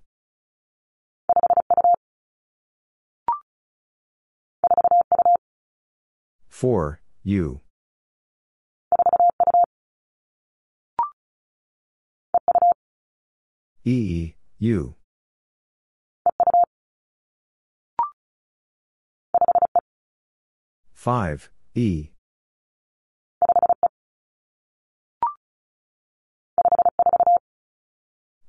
Four, 6.48 7.02
U. 7.22 7.60
E, 13.84 14.32
U. 14.58 14.94
Five, 20.94 21.50
E. 21.74 22.08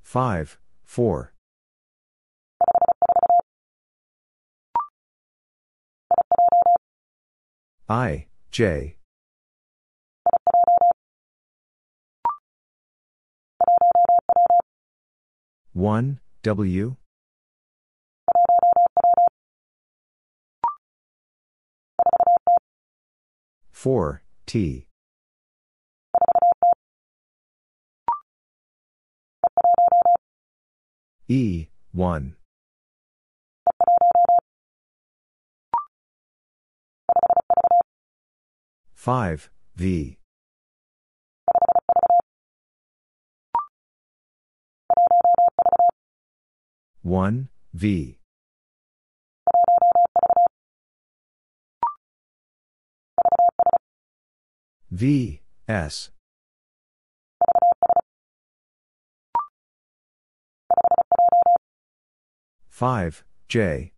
Five, 0.09 0.57
four. 0.85 1.35
I, 7.87 8.25
J. 8.49 8.97
One, 15.73 16.19
W. 16.41 16.95
Four, 23.71 24.23
T. 24.47 24.88
E, 31.31 31.67
1. 31.93 32.33
Five 38.95 39.51
V. 39.75 40.17
One 47.03 47.49
V. 47.75 48.17
V 54.89 55.41
S 55.67 56.09
five 62.79 63.25
J 63.49 63.91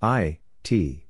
I, 0.00 0.38
T. 0.62 1.06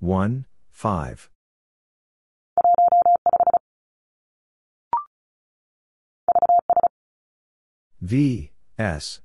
One, 0.00 0.46
five. 0.70 1.28
V, 8.00 8.52
S. 8.78 9.20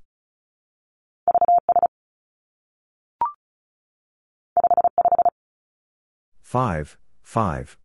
Five, 6.48 6.96
five. 7.22 7.76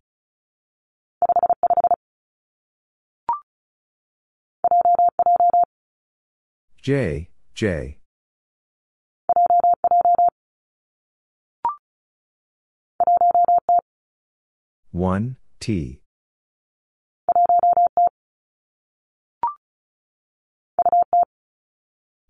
J, 6.80 7.28
J. 7.54 7.98
1, 14.92 15.36
T. 15.60 16.00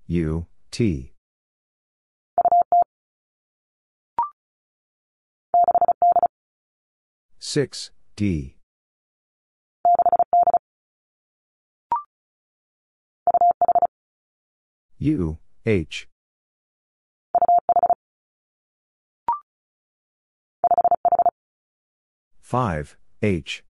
U, 0.09 0.47
T. 0.73 1.14
Six, 7.55 7.93
D. 8.17 8.57
U, 14.99 15.39
H. 15.65 16.09
Five, 22.41 22.97
H. 23.23 23.63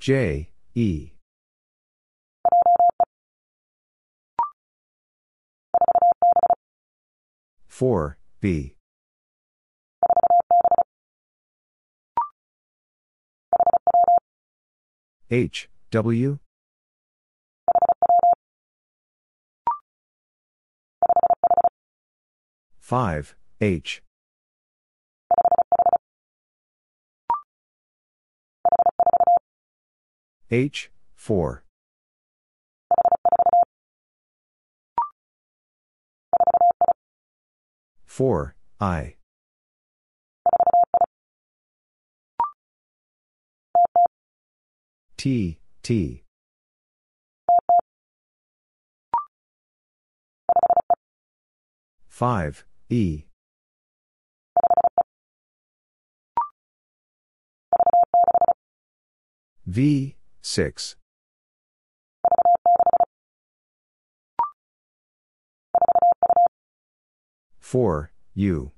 J, 0.00 0.48
E. 0.74 1.11
Four, 7.82 8.16
B. 8.40 8.76
H, 15.28 15.68
W. 15.90 16.38
Five, 22.78 23.34
H. 23.60 24.00
H, 30.52 30.88
4, 38.12 38.54
I. 38.78 39.14
T, 45.16 45.58
T. 45.82 46.22
Five 52.06 52.66
E 52.90 53.24
V 59.64 60.16
six 60.42 60.96
4, 67.72 68.12
U. 68.34 68.70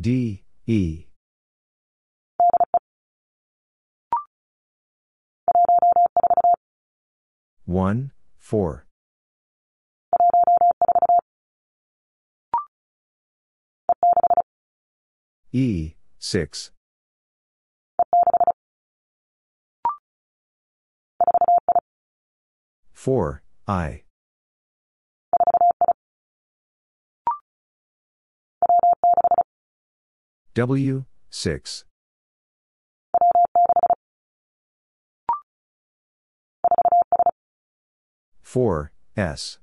D, 0.00 0.42
E. 0.66 1.04
One, 7.66 8.12
four. 8.38 8.86
E, 15.52 15.92
six. 16.18 16.70
4, 23.02 23.42
I. 23.66 24.02
W, 30.54 31.04
6. 31.28 31.84
Four 38.40 38.92
S 39.16 39.58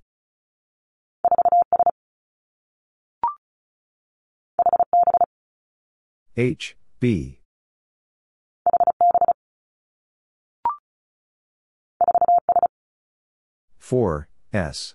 H 6.36 6.76
B 7.00 7.39
Four, 13.90 14.30
S. 14.54 14.94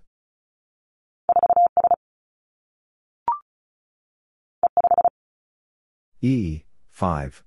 E, 6.21 6.63
5. 6.93 7.43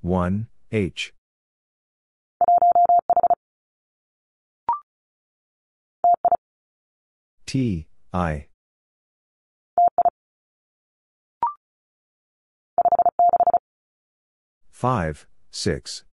One, 0.00 0.48
H. 0.72 1.12
T, 7.44 7.88
I. 8.14 8.46
Five, 14.84 15.26
six. 15.50 16.04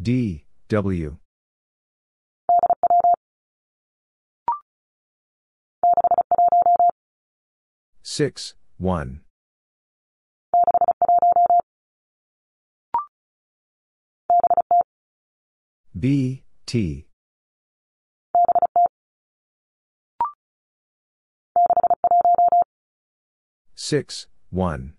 D, 0.00 0.44
W. 0.68 1.16
Six, 8.04 8.54
one. 8.78 9.22
B, 15.98 16.44
T. 16.66 17.06
Six, 23.84 24.28
one. 24.50 24.92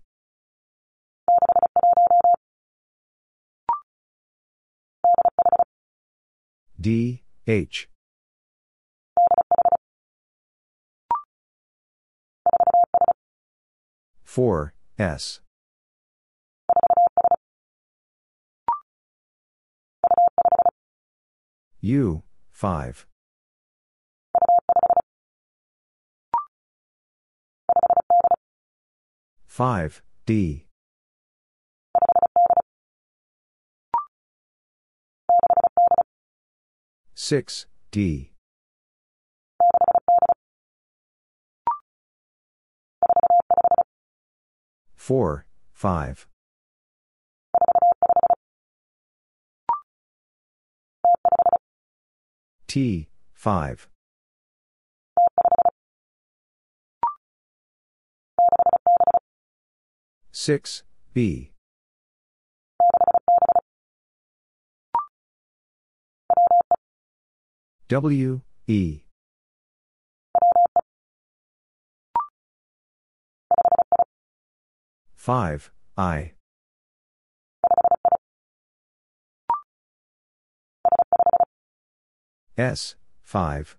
D, 6.78 7.22
H. 7.46 7.88
Four, 14.22 14.74
S. 14.98 15.40
U, 21.80 22.22
5, 29.54 30.02
D. 30.26 30.66
Six 37.14 37.66
D. 37.92 38.32
four 44.96 45.46
five. 45.72 46.26
T 52.66 53.08
five. 53.34 53.86
6, 60.44 60.82
B. 61.14 61.52
W, 67.88 68.42
E. 68.66 69.00
Five, 75.16 75.70
I. 75.96 76.32
S, 82.58 82.96
five. 83.22 83.78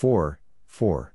4, 0.00 0.40
4. 0.66 1.12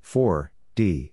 Four 0.00 0.50
D. 0.74 1.12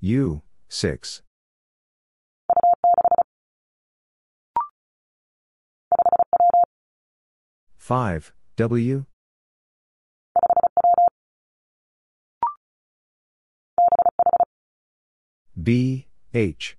U 0.00 0.42
six. 0.68 1.22
Five 7.78 8.32
W. 8.56 9.04
B, 15.62 16.06
H. 16.32 16.76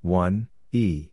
One, 0.00 0.48
E. 0.72 1.08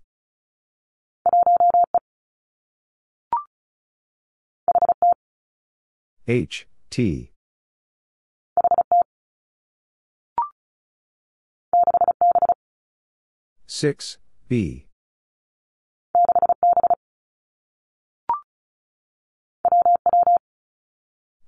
H, 6.27 6.67
T. 6.89 7.31
Six, 13.65 14.17
B. 14.47 14.86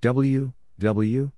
W, 0.02 0.54
W. 0.80 1.32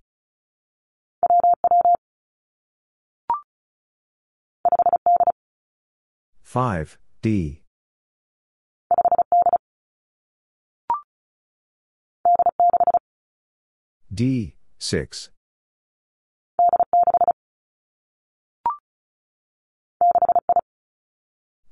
Five, 6.43 6.99
D. 7.23 7.63
D, 14.13 14.55
6. 14.77 15.31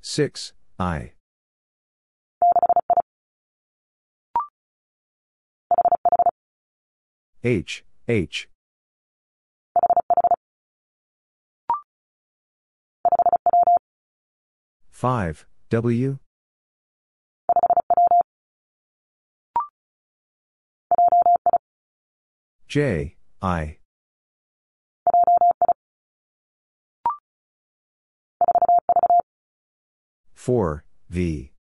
Six, 0.01 0.53
I. 0.79 1.11
H, 7.43 7.85
H. 8.07 8.49
Five, 14.89 15.45
W. 15.69 16.19
J, 22.67 23.15
I. 23.41 23.77
Four, 30.33 30.83
V. 31.09 31.51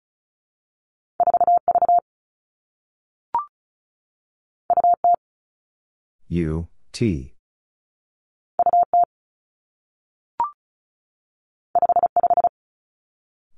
U, 6.31 6.67
T. 6.91 7.33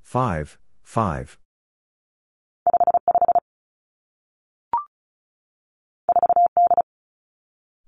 Five, 0.02 0.58
five. 0.82 1.38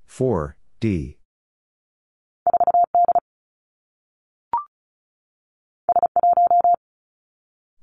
Four, 0.05 0.57
D. 0.81 1.17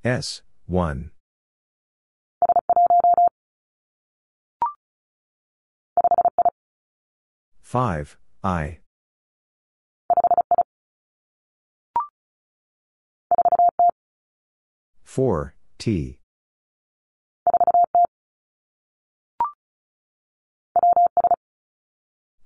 S, 0.05 0.43
one. 0.67 1.12
5, 7.70 8.18
I. 8.42 8.78
Four 15.05 15.55
T. 15.78 16.18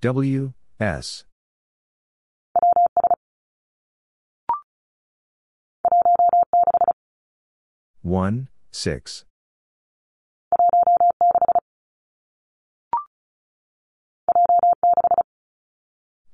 W 0.03 0.53
S. 0.79 1.25
One 8.03 8.49
six. 8.71 9.25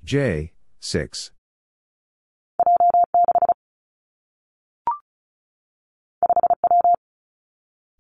J, 0.03 0.53
6. 0.81 1.31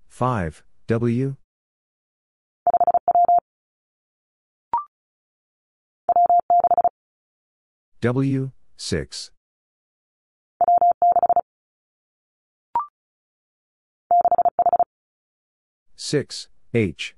Five, 0.09 0.65
W. 0.87 1.37
W, 8.01 8.51
6. 8.77 9.31
Six, 15.97 16.49
H. 16.75 17.15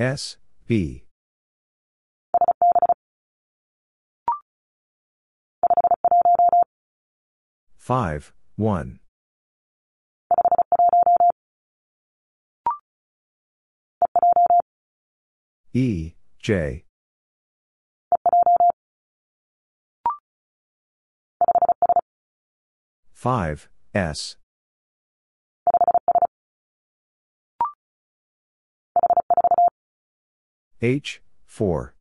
S, 0.00 0.38
B. 0.66 1.04
Five, 7.76 8.32
one. 8.56 9.00
E, 15.74 16.14
J. 16.38 16.84
Five, 23.12 23.68
S. 23.94 24.36
H, 30.82 31.20
4. 31.46 31.94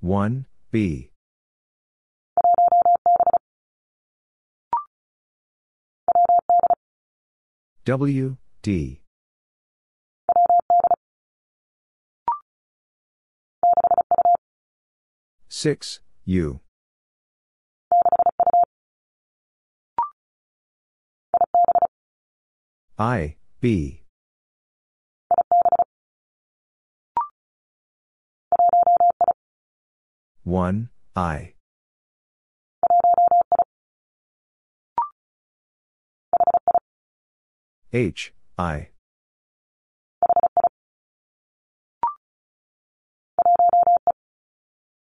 One, 0.00 0.44
B. 0.70 1.10
W, 7.86 8.36
D. 8.60 9.00
Six, 15.48 16.00
U. 16.26 16.60
I, 22.96 23.34
B. 23.60 24.02
1, 30.44 30.90
I. 31.16 31.54
H, 37.92 38.32
I. 38.56 38.90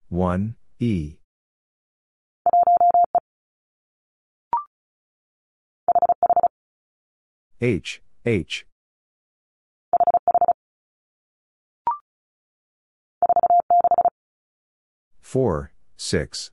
One 0.10 0.56
E 0.80 1.21
H 7.64 8.02
H. 8.26 8.66
Four 15.22 15.72
six. 15.96 16.50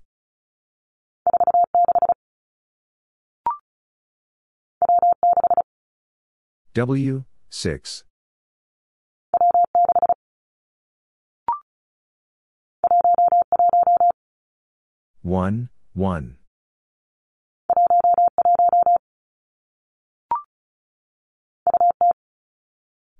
W 6.74 7.24
six. 7.48 8.04
One 15.22 15.70
one 15.94 16.36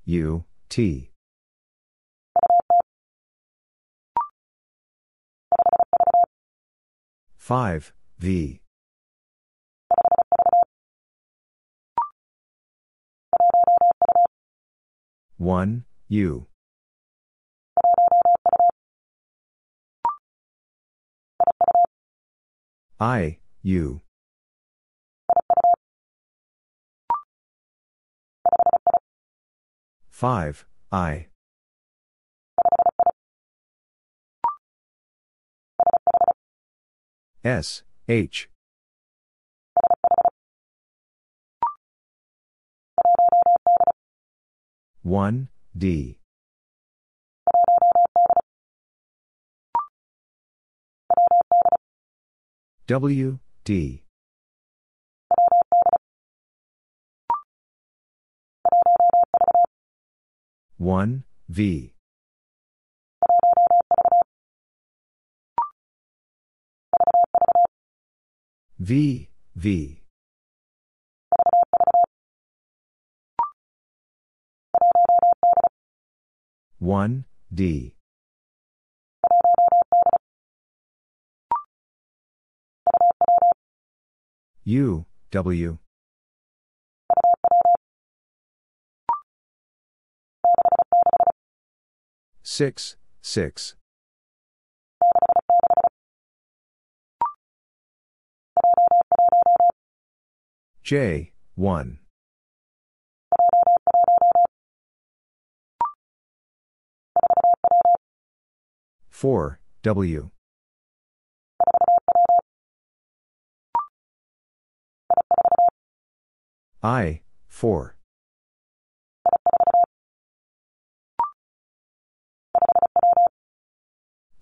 U, 0.08 0.44
T. 0.70 1.10
Five, 7.36 7.92
V. 8.18 8.62
One, 15.36 15.84
U. 16.08 16.46
I, 22.98 23.40
U. 23.62 24.00
Five, 30.18 30.66
I. 30.90 31.28
S, 37.44 37.84
H. 38.08 38.48
One, 45.04 45.50
D. 45.76 46.18
W, 52.88 53.38
D. 53.62 54.02
One, 60.78 61.24
V. 61.48 61.92
V, 68.78 69.28
V. 69.56 70.02
One, 76.78 77.24
D. 77.52 77.96
U, 84.64 85.06
W. 85.32 85.78
Six, 92.50 92.96
six. 93.20 93.76
J, 100.82 101.32
one. 101.56 101.98
Four, 109.10 109.60
W. 109.82 110.30
I, 116.82 117.20
four. 117.46 117.97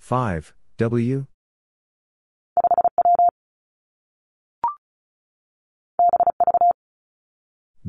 Five, 0.06 0.54
W. 0.78 1.26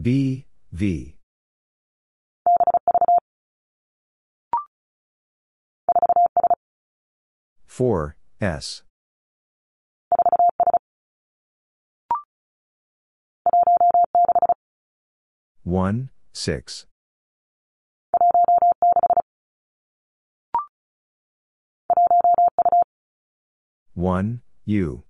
B, 0.02 0.46
V. 0.72 1.16
Four, 7.68 8.16
S. 8.42 8.82
One, 15.64 16.10
six. 16.34 16.88
One, 23.98 24.44
U. 24.66 25.06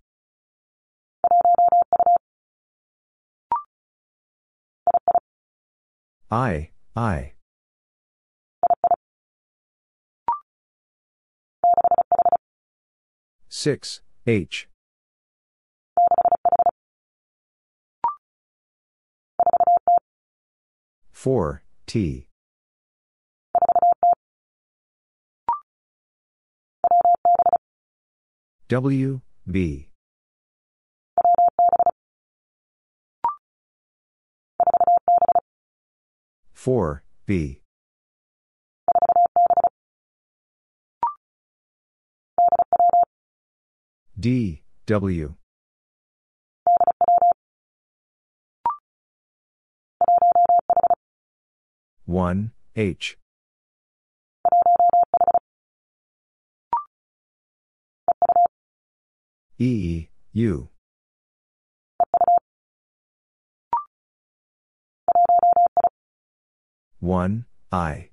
I, 6.31 6.69
I. 6.95 7.33
Six, 13.49 13.99
H. 14.25 14.69
Four, 21.11 21.61
T. 21.87 22.26
W, 28.69 29.21
B. 29.49 29.87
Four, 36.51 37.03
B. 37.25 37.61
D, 44.19 44.63
W. 44.85 45.35
One, 52.05 52.51
H. 52.75 53.17
E, 59.59 60.09
U. 60.33 60.69
One, 66.99 67.45
I. 67.71 68.09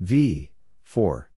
V, 0.00 0.50
four. 0.82 1.30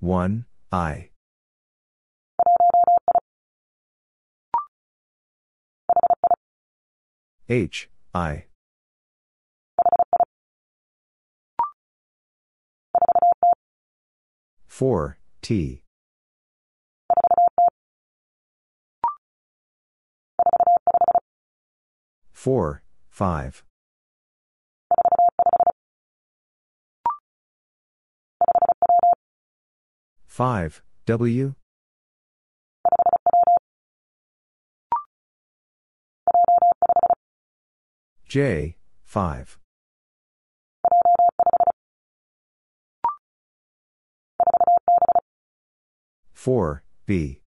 One, 0.00 0.46
I. 0.72 1.10
H, 7.48 7.90
I. 8.14 8.44
Four, 14.66 15.18
T. 15.42 15.82
Four, 22.32 22.82
five. 23.10 23.62
Five, 30.26 30.82
W. 31.06 31.54
J, 38.34 38.74
5. 39.04 39.60
Four, 46.32 46.82
B. 47.06 47.42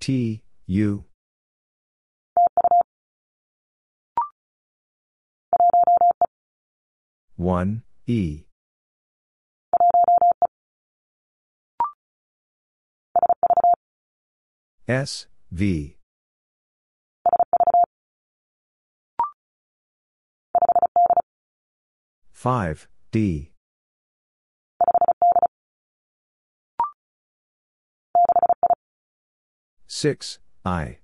T, 0.00 0.42
U. 0.66 1.04
One, 7.36 7.84
E. 8.08 8.47
S, 14.88 15.26
V. 15.52 15.98
Five, 22.32 22.88
D. 23.12 23.50
Six, 29.86 30.38
I. 30.64 30.98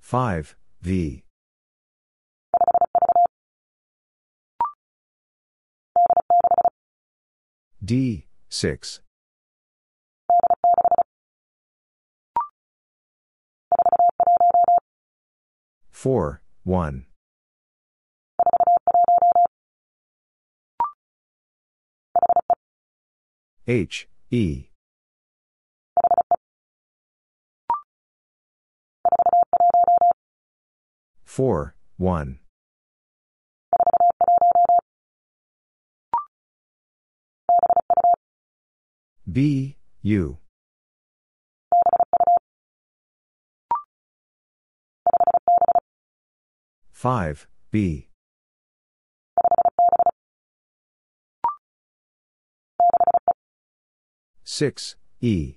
Five, 0.00 0.56
V. 0.82 1.25
D, 7.86 8.26
6. 8.48 9.00
Four, 15.92 16.42
one. 16.64 17.06
H, 23.68 24.08
E. 24.32 24.64
Four, 31.24 31.76
one. 31.96 32.40
B, 39.36 39.76
U. 40.00 40.38
Five, 46.90 47.46
B. 47.70 48.08
Six, 54.42 54.96
E. 55.20 55.56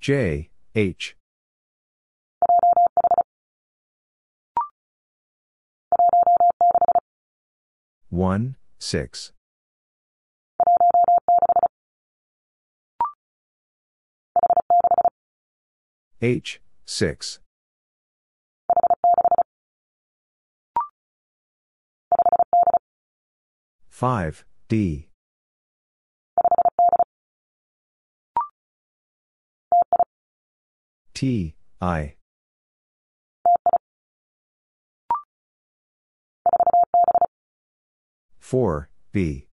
J, 0.00 0.48
H. 0.74 1.16
One, 8.16 8.56
six. 8.78 9.32
H, 16.22 16.62
6. 16.86 17.40
Five, 23.90 24.46
D. 24.70 25.08
T, 31.12 31.54
I. 31.82 32.15
Four, 38.46 38.90
B. 39.10 39.48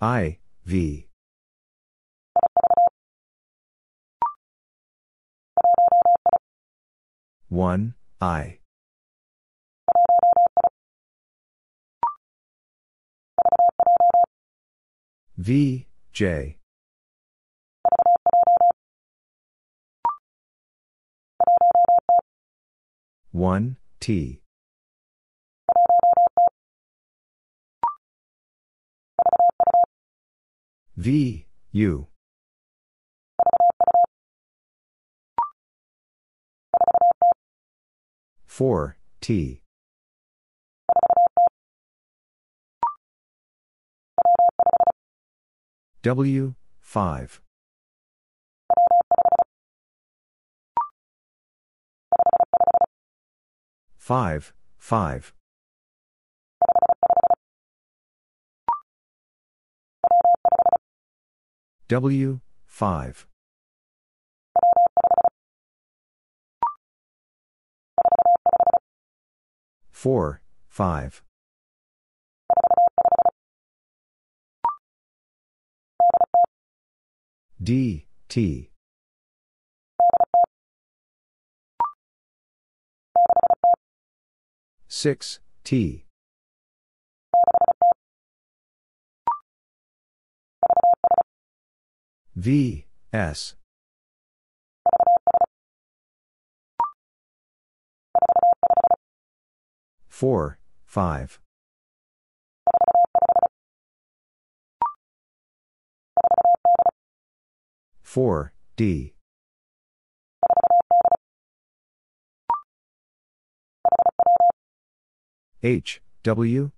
I, 0.00 0.38
V. 0.64 1.06
One, 7.48 7.94
I. 8.20 8.58
V, 15.36 15.86
J. 16.12 16.57
One, 23.30 23.76
T. 24.00 24.40
V, 30.96 31.46
U. 31.72 32.06
Four, 38.46 38.96
T. 39.20 39.62
W, 46.02 46.54
5. 54.08 54.08
Five, 54.08 54.54
five. 54.78 55.34
W, 61.88 62.40
5. 62.64 63.26
Four, 69.90 70.40
five. 70.70 71.22
D, 77.62 78.06
T. 78.30 78.67
Six, 85.00 85.38
T. 85.62 86.06
V, 92.34 92.86
S. 93.12 93.54
Four, 100.08 100.58
five. 100.84 101.38
4, 108.02 108.52
D. 108.74 109.12
H, 115.62 116.00
W? 116.22 116.70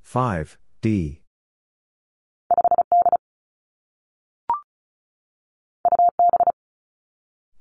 Five 0.00 0.56
D. 0.80 1.20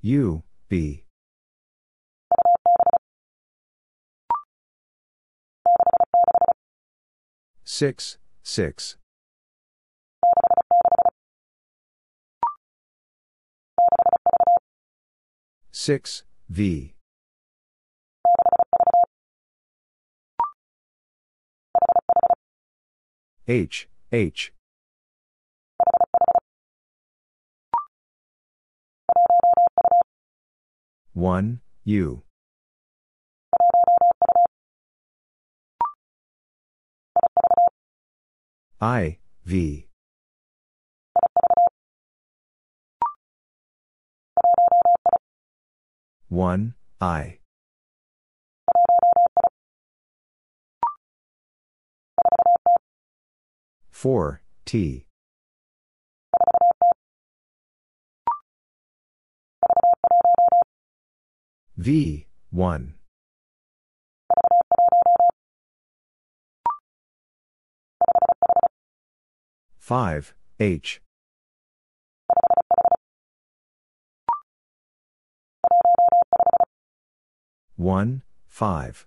U 0.02 0.44
B. 0.70 1.04
Six 7.66 8.18
six 8.42 8.96
six 15.80 16.24
V 16.50 16.96
H, 23.48 23.88
H. 24.12 24.52
One, 31.14 31.62
U. 31.86 32.24
I, 38.82 39.20
V. 39.46 39.87
One, 46.30 46.74
I. 47.00 47.40
Four, 53.90 54.42
T. 54.66 55.06
V, 61.78 62.28
one. 62.52 62.96
Five, 69.80 70.34
H. 70.60 71.02
One, 77.78 78.24
five. 78.48 79.06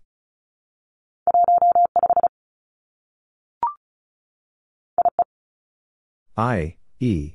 I, 6.37 6.77
E. 7.01 7.33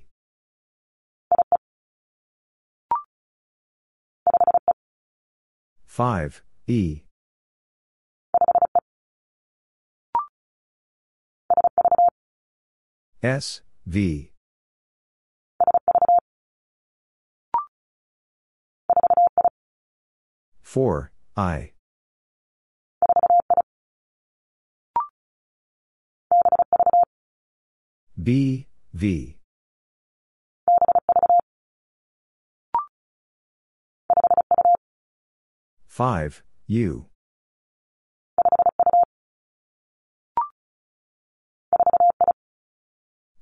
Five, 5.86 6.42
E. 6.68 7.02
S, 13.22 13.62
V. 13.86 14.32
Four, 20.62 21.12
I. 21.38 21.72
B, 28.22 28.68
V. 28.94 29.38
Five, 35.88 36.44
U. 36.68 37.08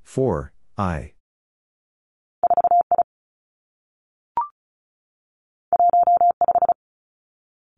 Four, 0.03 0.53
I. 0.77 1.12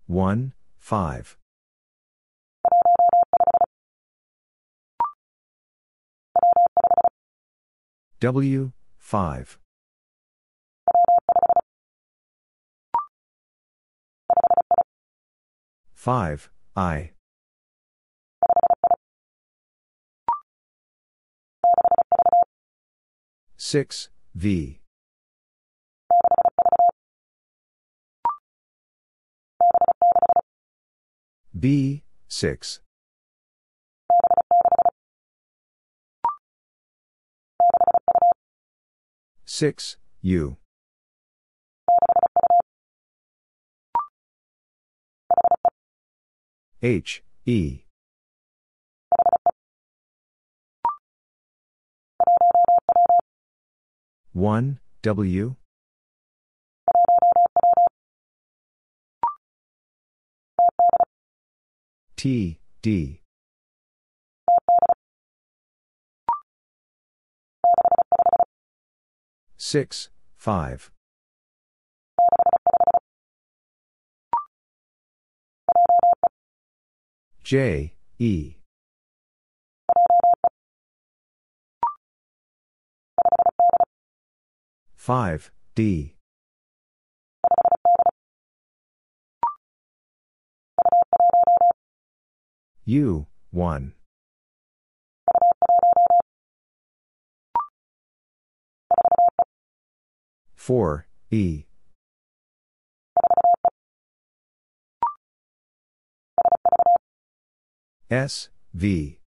One, 0.08 0.53
five. 0.77 1.38
W, 8.19 8.72
5. 8.98 9.59
Five, 15.93 16.50
I. 16.75 17.11
Six, 23.58 24.09
V. 24.35 24.80
B, 31.66 32.03
6. 32.27 32.80
Six, 39.45 39.98
U. 40.22 40.58
H, 46.84 47.24
E. 47.48 47.80
One, 54.34 54.77
W. 55.02 55.56
T, 62.26 62.58
D. 62.82 63.22
Six, 69.58 70.10
five. 70.36 70.90
J, 77.44 77.94
E. 78.18 78.56
Five, 84.95 85.52
D. 85.76 86.15
U, 92.88 93.26
one. 93.50 93.94
Four, 100.54 101.08
E. 101.32 101.64
S, 108.12 108.50
V. 108.72 109.20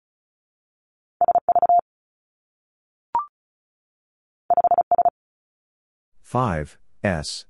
Five, 6.23 6.79
S. 7.03 7.47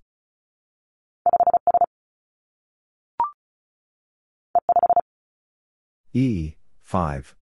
E, 6.14 6.54
5. 6.82 7.34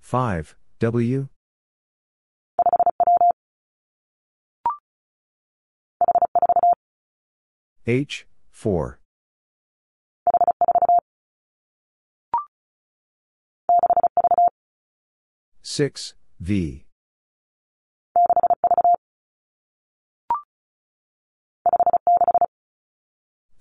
Five 0.00 0.54
W. 0.78 1.28
H 7.86 8.26
four. 8.50 9.00
Six 15.62 16.14
V. 16.38 16.84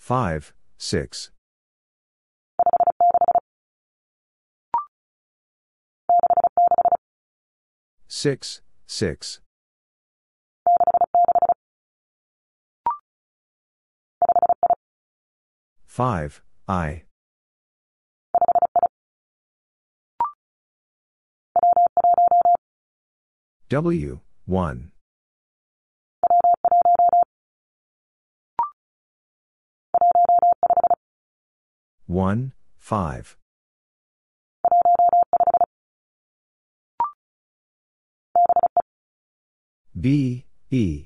Five, 0.03 0.53
six. 0.77 1.31
Six, 8.09 8.59
six. 8.85 9.39
Five, 15.85 16.41
I. 16.67 17.03
W, 23.69 24.19
1. 32.07 32.51
Five. 32.77 33.37
B, 39.99 40.45
E. 40.69 41.05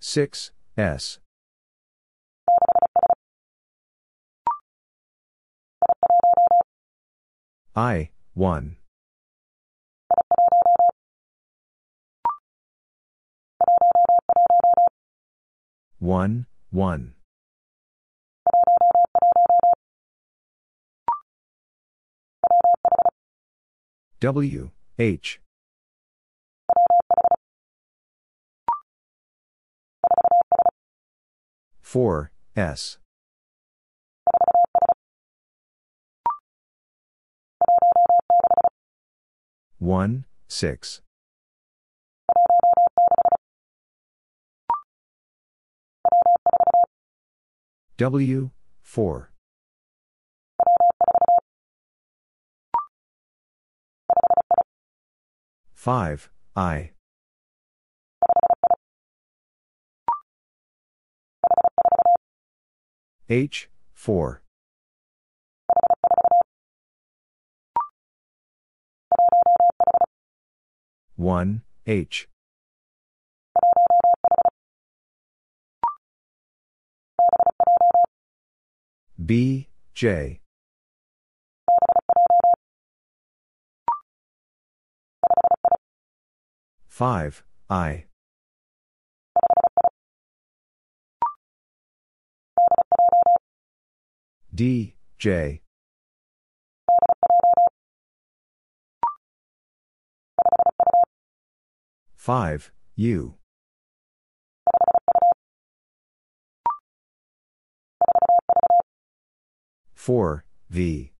Six, 0.00 0.50
S. 0.76 1.18
I, 7.74 8.10
1. 15.98 16.06
One, 16.08 16.46
one. 16.70 17.14
W, 24.20 24.70
H. 24.98 25.40
Four, 31.82 32.30
S. 32.56 32.98
One, 39.78 40.24
six. 40.48 41.02
W, 47.98 48.50
4. 48.82 49.30
Five, 55.72 56.30
I. 56.54 56.90
H, 63.30 63.70
4. 63.94 64.42
One, 71.16 71.62
H. 71.86 72.28
B, 79.24 79.68
J. 79.94 80.40
Five, 86.86 87.44
I. 87.68 88.04
D, 94.54 94.94
J. 95.18 95.60
Five, 102.14 102.72
U. 102.96 103.36
Four, 110.06 110.44
V. 110.70 111.10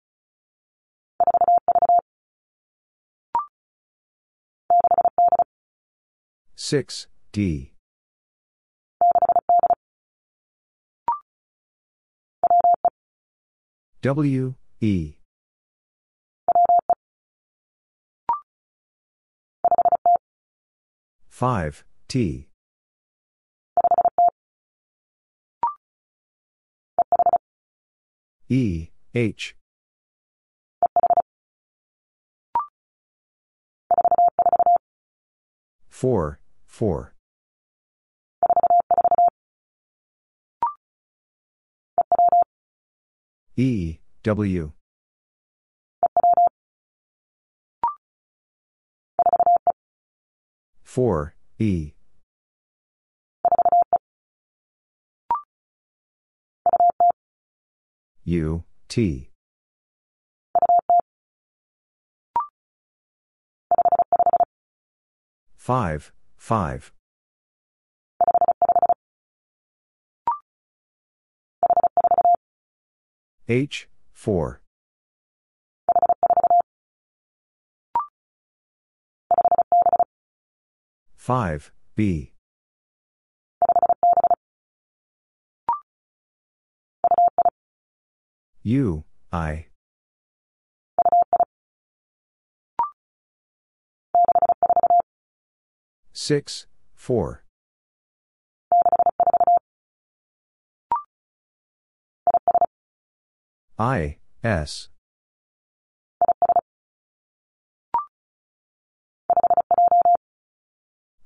Six, 6.55 7.09
D. 7.33 7.73
W, 14.03 14.55
E. 14.81 15.15
Five, 21.29 21.85
T. 22.07 22.47
E, 28.49 28.91
H. 29.13 29.57
Four, 35.89 36.39
four. 36.65 37.15
E, 43.57 43.99
W. 44.23 44.73
Four, 50.85 51.35
E. 51.59 51.96
U, 58.29 58.65
T. 58.89 59.31
Five, 65.55 66.13
five. 66.37 66.93
H, 73.49 73.89
4. 74.13 74.61
Five, 81.15 81.71
B. 81.95 82.33
U, 88.69 89.05
I. 89.33 89.67
Six, 96.13 96.67
four. 96.93 97.45
I, 103.79 104.17
S. 104.43 104.89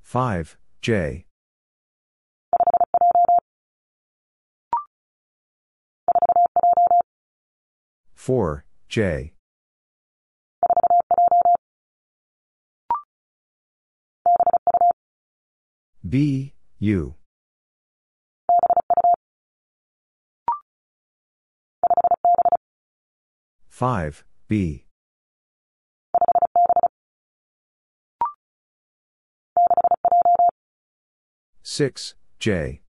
Five, 0.03 0.59
J. 0.83 1.25
Four, 8.21 8.67
J. 8.87 9.33
B, 16.07 16.53
U. 16.79 17.15
5, 23.71 24.25
B. 24.49 24.85
6, 31.63 32.15
J. 32.39 32.83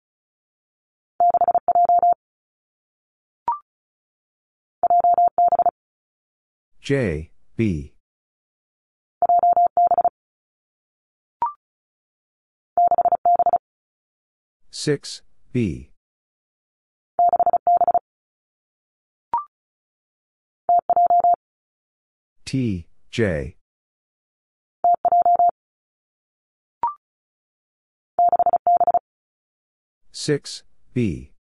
J, 6.90 7.30
B. 7.56 7.93
Six 14.72 15.22
B. 15.53 15.92
T 22.43 22.88
J. 23.11 23.56
Six 30.11 30.64
B 30.95 31.34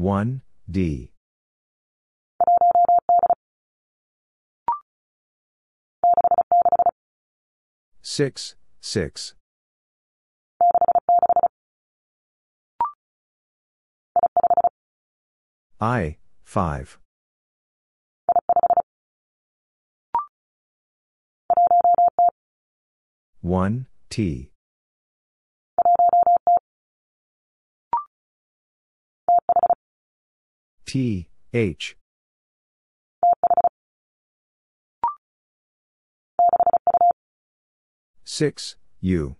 one 0.00 0.40
D. 0.70 1.12
Six 8.00 8.54
six. 8.80 9.34
I 15.78 16.16
five. 16.44 16.98
One 23.42 23.86
T 24.08 24.50
T 30.90 31.28
H. 31.54 31.96
Six 38.24 38.74
U. 39.00 39.36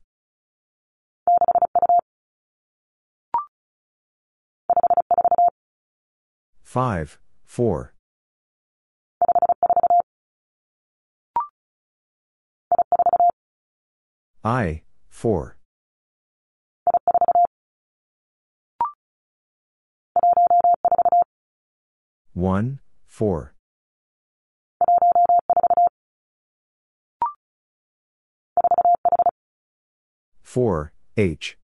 Five 6.63 7.19
four. 7.45 7.95
I 14.45 14.83
four 15.09 15.57
one 22.41 22.81
four. 23.07 23.53
Four 30.43 30.93
H. 31.19 31.59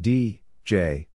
D 0.00 0.40
J. 0.64 1.08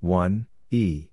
One 0.00 0.46
E 0.70 1.07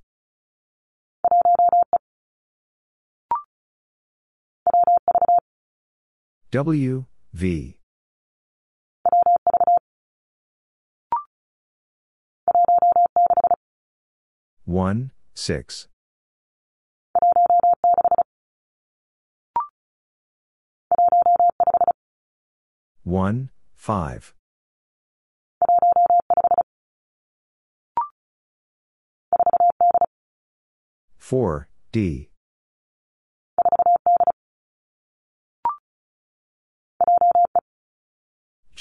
W 6.56 7.04
V. 7.34 7.80
One 14.64 15.12
six. 15.34 15.90
One 23.04 23.50
five. 23.76 24.34
Four 31.18 31.68
D 31.92 32.30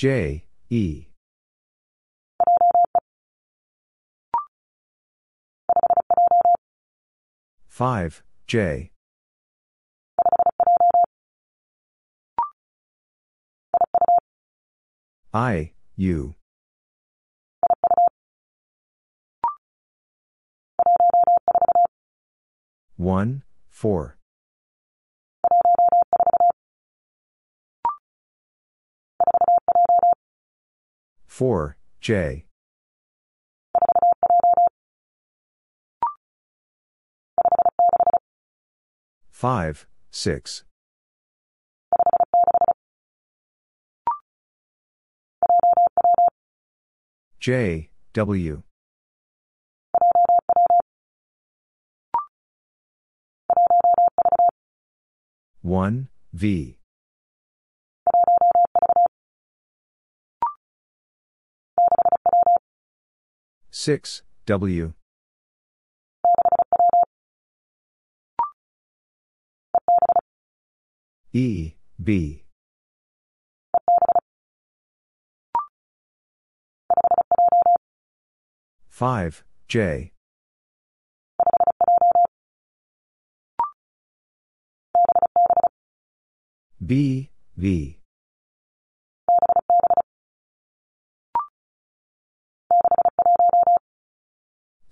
J 0.04 0.44
E 0.68 1.06
5, 7.68 8.22
J. 8.46 8.90
I, 15.32 15.72
U. 15.96 16.34
One, 22.98 23.42
four. 23.70 24.13
Four, 31.34 31.76
J. 32.00 32.44
Five, 39.32 39.88
six. 40.12 40.62
J, 47.40 47.90
W. 48.12 48.62
One, 55.62 56.08
V. 56.32 56.78
Six, 63.84 64.22
W. 64.46 64.94
E, 71.34 71.74
B. 72.02 72.44
Five, 78.88 79.44
J. 79.68 80.12
B, 86.80 87.28
V. 87.58 87.98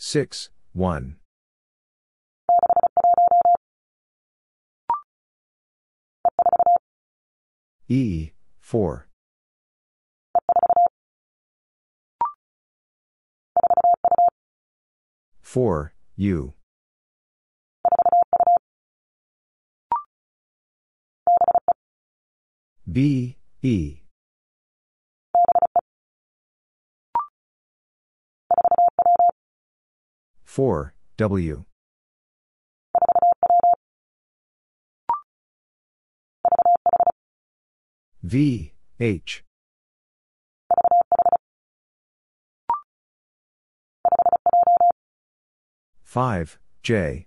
Six, 0.04 0.50
one. 0.72 1.14
E, 7.88 8.32
4. 8.58 9.06
Four, 15.40 15.94
U. 16.16 16.54
B, 22.90 23.36
E. 23.62 24.01
4, 30.52 30.92
W. 31.16 31.64
V, 38.22 38.74
H. 39.00 39.44
Five 46.04 46.58
J 46.82 47.26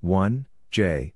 one 0.00 0.46
J 0.72 1.12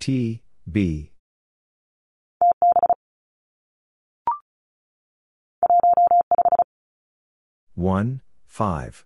T, 0.00 0.40
B. 0.70 1.12
One, 7.74 8.22
five. 8.46 9.04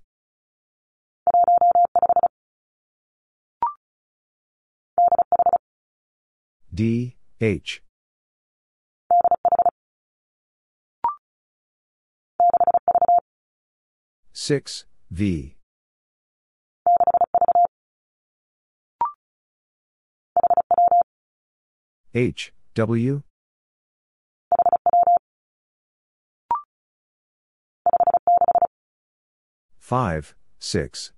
D, 6.72 7.16
H. 7.40 7.82
Six, 14.32 14.84
V. 15.10 15.53
H, 22.16 22.52
W. 22.74 23.22
Five, 29.78 30.34
six. 30.60 31.12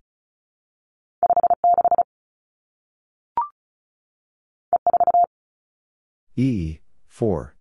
E, 6.35 6.79
4. 7.09 7.55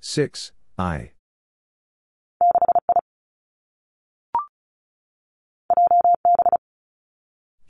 Six, 0.00 0.52
I. 0.78 1.12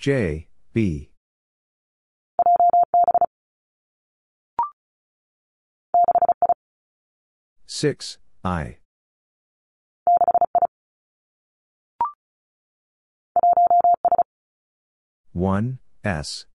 J, 0.00 0.46
B. 0.72 1.10
Six, 7.66 8.16
I. 8.42 8.78
One, 15.34 15.80
S. 16.02 16.46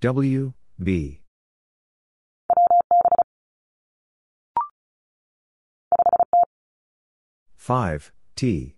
W, 0.00 0.52
B. 0.80 1.20
Five, 7.66 8.12
T. 8.36 8.76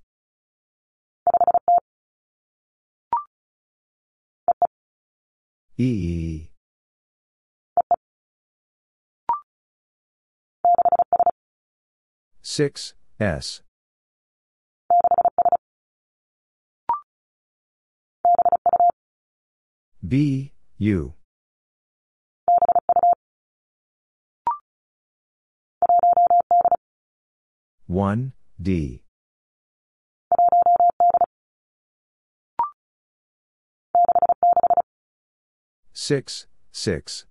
E. 5.76 6.49
Six, 12.41 12.94
S. 13.20 13.60
B, 20.02 20.55
U. 20.78 21.12
One, 27.86 28.33
D. 28.68 29.02
Six, 35.94 36.47
six. 36.70 37.24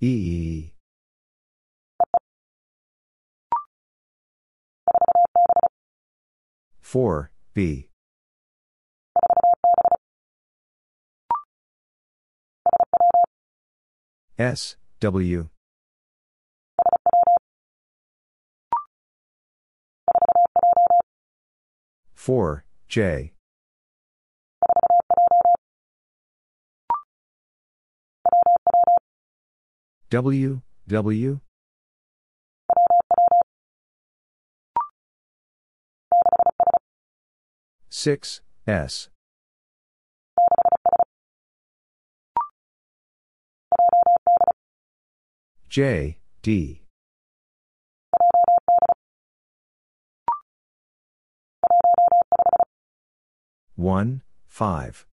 E. 0.00 0.72
Four, 6.82 7.30
B. 7.54 7.88
S, 14.38 14.76
W. 15.02 15.48
Four, 22.14 22.64
J. 22.86 23.32
W, 30.10 30.62
W. 30.86 31.40
Six, 37.90 38.40
S. 38.68 39.11
J, 45.72 46.18
D. 46.42 46.82
One, 53.74 54.20
five. 54.46 55.06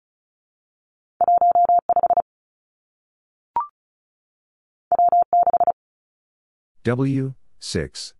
W, 6.84 7.36
six. 7.62 8.14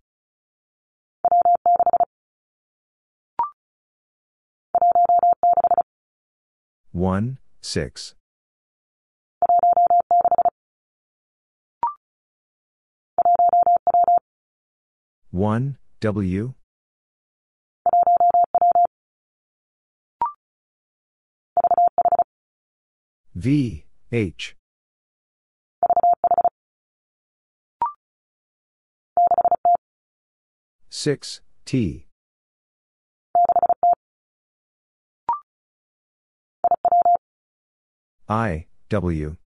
One, 6.92 7.36
six. 7.60 8.14
One, 15.30 15.78
W. 16.00 16.54
V, 23.36 23.84
H. 24.10 24.56
Six, 30.88 31.40
T. 31.64 32.06
I, 38.28 38.66
W. 38.88 39.36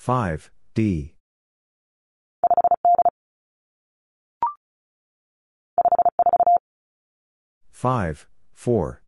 Five, 0.00 0.50
D. 0.72 1.12
Five, 7.70 8.26
four. 8.54 9.02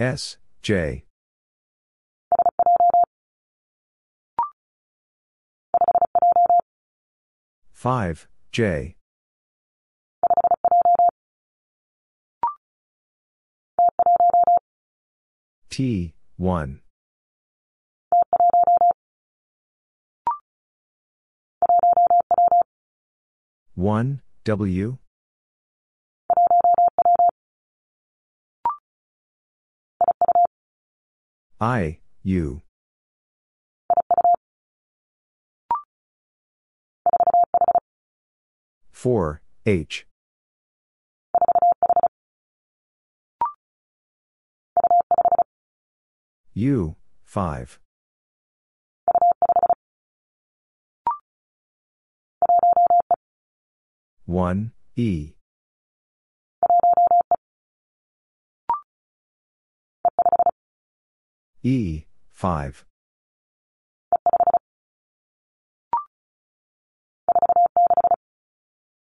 S, 0.00 0.38
J. 0.62 1.04
Five, 7.72 8.26
J. 8.50 8.96
T, 15.74 16.14
1. 16.36 16.80
1, 23.74 24.22
W? 24.44 24.98
I, 31.60 31.98
U. 32.22 32.62
Four 38.92 39.42
H 39.66 40.06
U 46.56 46.94
five. 47.24 47.80
One 54.24 54.70
E. 54.94 55.32
E 61.64 62.04
five. 62.30 62.84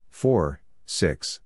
4, 0.09 0.59
6. 0.87 1.39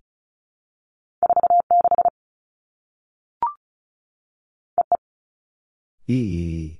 E. 6.08 6.80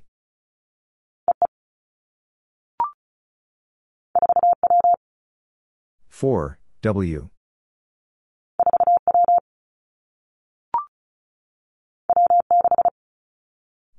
4, 6.08 6.58
W. 6.82 7.30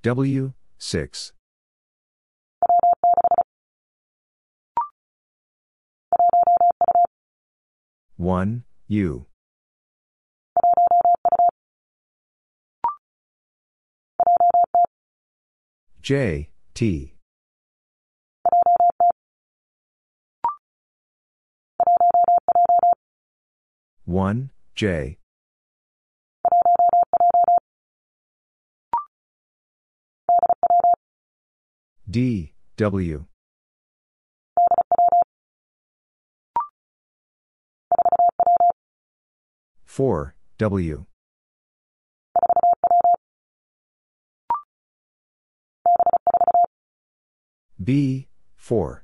W, 0.03 0.53
6. 0.77 1.34
One 8.18 8.64
U 8.88 9.26
J 16.04 16.50
T. 16.74 17.14
One 24.04 24.50
J. 24.76 25.18
D 32.10 32.52
W. 32.76 33.26
4, 39.86 40.36
W. 40.58 41.06
B, 47.84 48.28
4. 48.56 49.03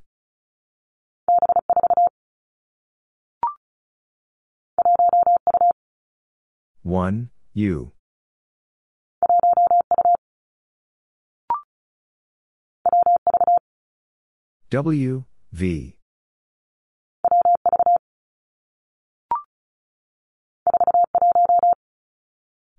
One 6.82 7.30
U 7.54 7.92
W 14.70 15.26
V 15.52 15.98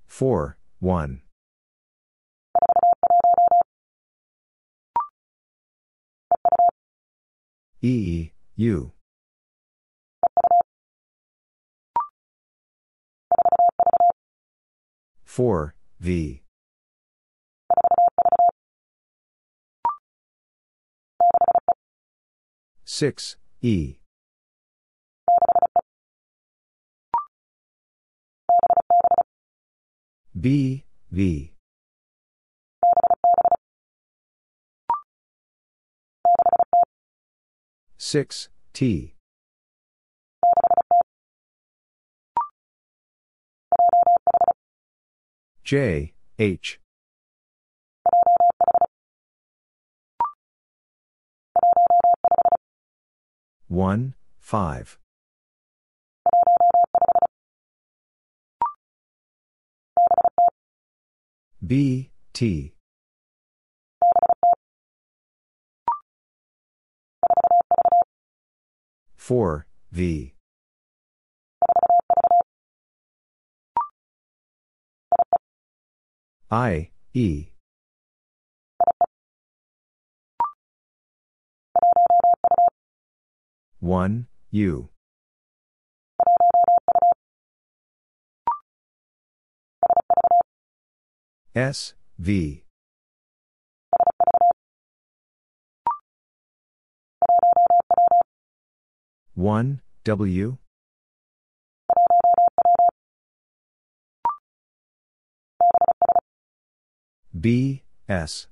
Four, 0.07 0.59
one. 0.79 1.23
E, 7.83 8.33
U. 8.57 8.93
Four, 15.25 15.75
V. 15.99 16.43
Six, 22.85 23.37
E. 23.63 23.97
B, 30.39 30.85
V. 31.11 31.53
Six, 38.13 38.49
T. 38.73 39.15
J, 45.63 46.13
H. 46.37 46.81
One, 53.69 54.15
five. 54.41 54.99
B, 61.65 62.11
T. 62.33 62.73
Four, 69.31 69.65
V. 69.93 70.35
I, 76.51 76.91
E. 77.15 77.51
One, 83.79 84.27
U. 84.51 84.89
S, 91.55 91.95
V. 92.19 92.65
One, 99.41 99.81
W. 100.05 100.59
B, 107.41 107.83
S. 108.07 108.49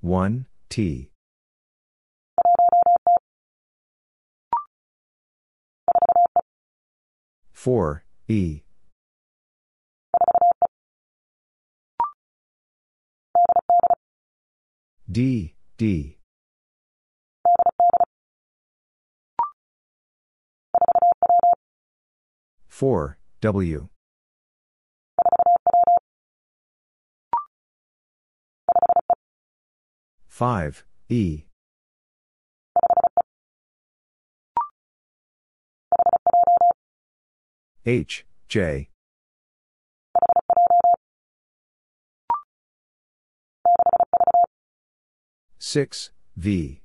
One, 0.00 0.46
T. 0.68 1.12
Four, 7.52 8.02
E. 8.26 8.61
D, 15.12 15.52
D. 15.76 16.16
Four, 22.66 23.18
W. 23.42 23.88
Five, 30.28 30.84
E. 31.10 31.44
H, 37.84 38.24
J. 38.48 38.88
Six 45.72 46.10
V. 46.36 46.82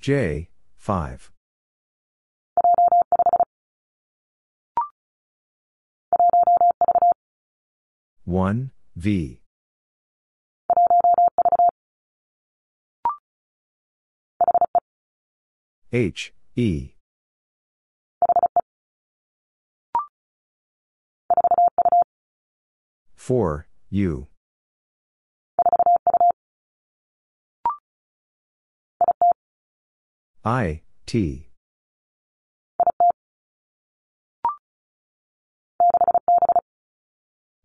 J 0.00 0.48
five. 0.76 1.30
One 8.24 8.72
V. 8.96 9.40
H 15.92 16.32
E 16.56 16.94
4, 23.20 23.66
U. 23.90 24.28
I, 30.42 30.80
T. 31.04 31.50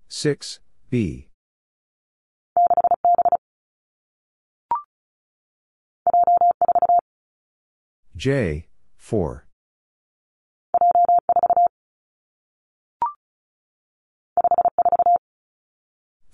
Six 0.10 0.60
B 0.90 1.30
J 8.18 8.68
four 8.98 9.45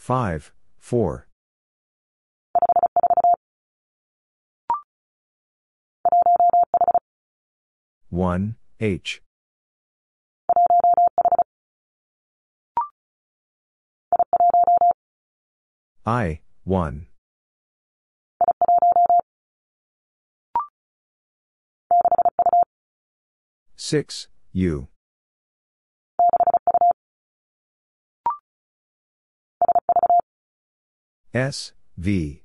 five 0.02 0.52
four. 0.80 1.28
One 8.10 8.56
H. 8.80 9.22
I, 16.04 16.40
1. 16.64 17.06
Six 23.76 24.28
U 24.52 24.88
S 31.34 31.72
V. 31.98 32.44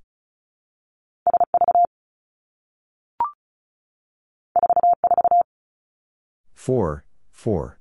Four 6.54 7.04
four. 7.30 7.80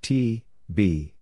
T 0.00 0.44
B. 0.72 1.14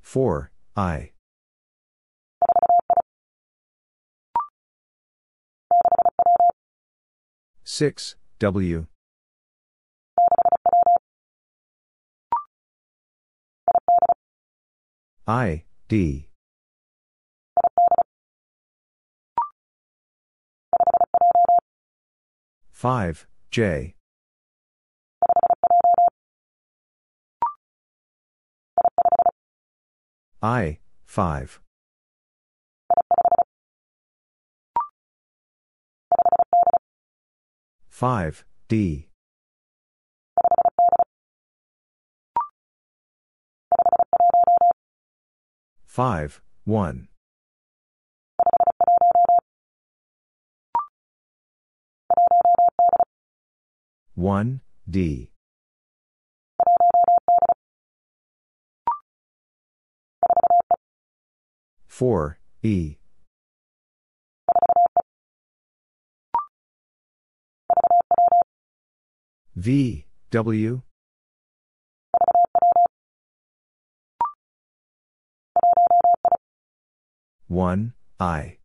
Four 0.00 0.52
I 0.76 1.10
six 7.66 8.14
W. 8.38 8.86
I 15.26 15.64
D. 15.88 16.28
five 22.70 23.26
J. 23.50 23.94
I, 30.40 30.78
5. 37.96 38.44
D. 38.68 39.08
Five 45.86 46.42
one. 46.66 47.08
One, 54.14 54.60
D 54.86 55.30
four 61.86 62.38
E 62.62 62.95
V 69.56 70.04
W 70.30 70.82
1, 77.48 77.92
I. 78.20 78.58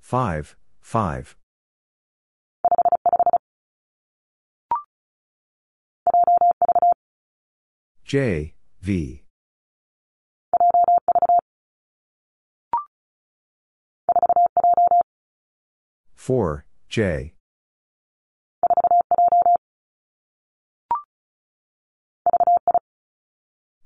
Five, 0.00 0.56
five. 0.80 1.36
J, 8.04 8.54
V. 8.80 9.23
Four, 16.24 16.64
J. 16.88 17.34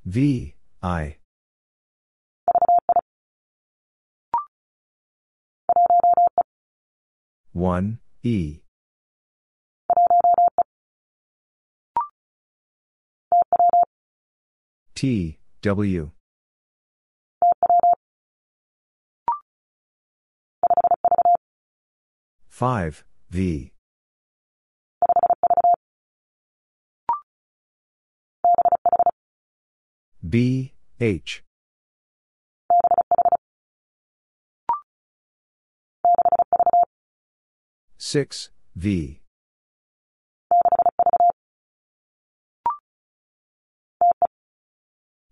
V, 0.04 0.54
I. 0.80 1.16
One, 7.52 7.98
E. 8.22 8.60
T, 14.94 15.38
W. 15.62 16.12
Five, 22.58 23.04
V. 23.30 23.70
B, 30.28 30.72
H. 30.98 31.44
Six, 37.96 38.50
V. 38.74 39.20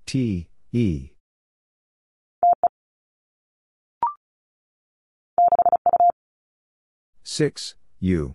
T, 0.07 0.47
E. 0.71 1.16
6, 7.37 7.75
U. 8.01 8.35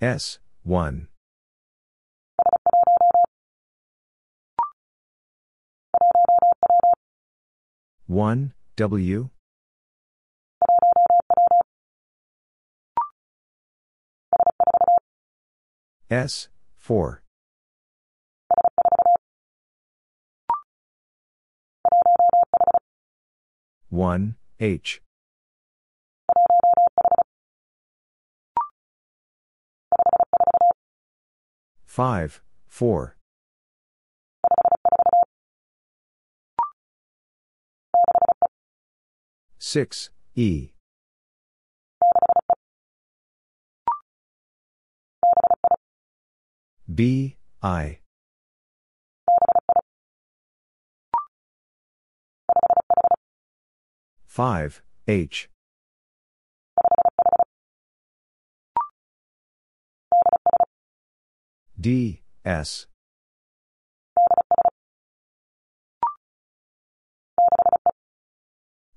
S, 0.00 0.38
1. 0.62 1.08
One 8.06 8.52
W 8.76 9.30
S 16.08 16.48
four 16.76 17.22
1, 23.90 24.36
H. 24.60 25.02
Five, 31.84 32.40
four. 32.68 33.16
Six, 39.58 40.10
E. 40.36 40.70
B, 46.92 47.36
I. 47.62 47.99
5, 54.40 54.80
H. 55.06 55.50
D, 61.78 62.22
S. 62.42 62.86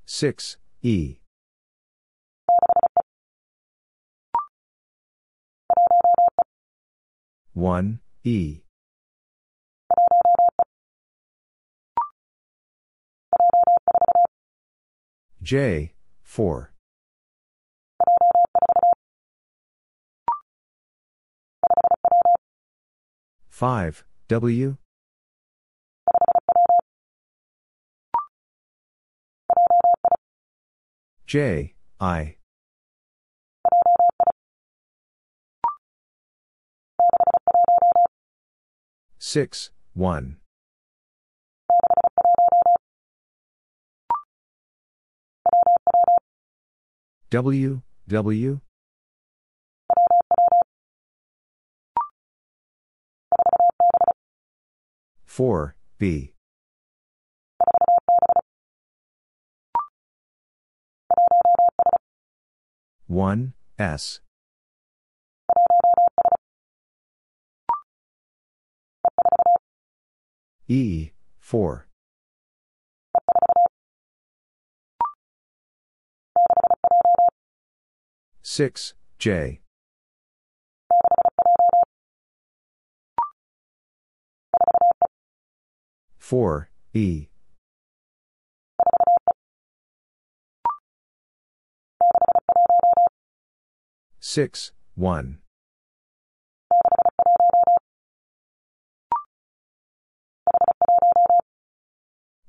Six 0.05 0.55
E 0.81 1.17
one 7.53 7.99
E 8.23 8.62
J, 15.43 15.91
4. 16.22 16.72
Five 23.49 24.05
W. 24.30 24.77
J 31.27 31.73
I. 31.99 32.38
Six 39.19 39.72
one 39.93 40.38
W, 47.33 47.81
W? 48.07 48.61
Four, 55.25 55.75
B. 55.97 56.33
One, 63.07 63.53
S. 63.79 64.19
E, 70.67 71.09
four. 71.39 71.87
Six, 78.56 78.93
J. 79.17 79.61
Four, 86.19 86.69
E. 86.93 87.30
Six, 94.19 94.72
one. 94.93 95.40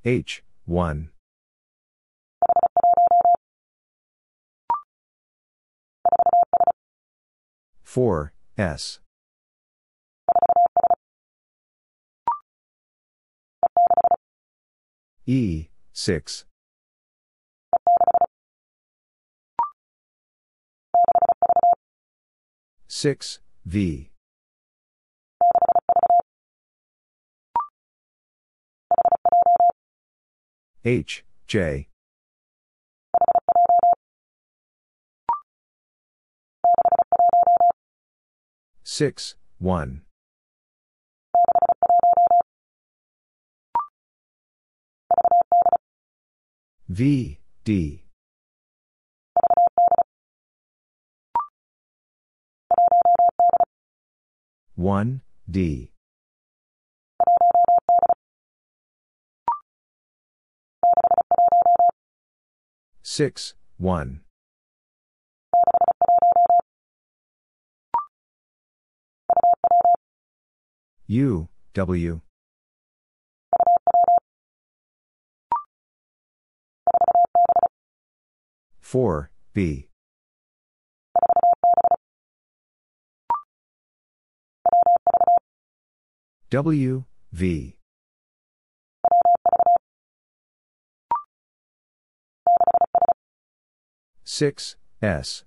H, 0.05 0.45
one. 0.67 1.14
Four, 7.95 8.33
S. 8.59 8.99
E, 15.27 15.69
six. 15.93 16.45
Six, 22.89 23.39
V. 23.65 24.11
H, 30.85 31.25
J. 31.47 31.87
Six, 38.97 39.35
one. 39.59 40.03
V, 46.89 47.41
D. 47.65 48.05
One, 54.77 55.23
D. 55.51 55.91
Six, 63.03 63.55
one. 63.77 64.24
U, 71.07 71.49
W. 71.75 72.23
Four, 78.81 79.31
B. 79.53 79.89
W, 86.51 87.05
V. 87.33 87.77
Six, 94.25 94.77
S. 95.03 95.45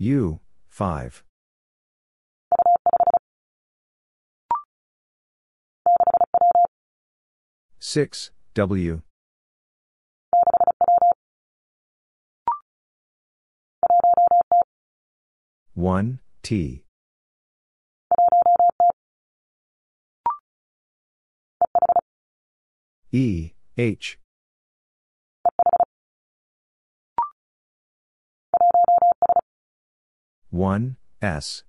U, 0.00 0.38
5. 0.68 1.24
Six, 7.80 8.30
W. 8.54 9.02
One, 15.74 16.20
T. 16.44 16.84
E, 23.10 23.52
H. 23.76 24.18
1, 30.58 30.96
S. 31.22 31.62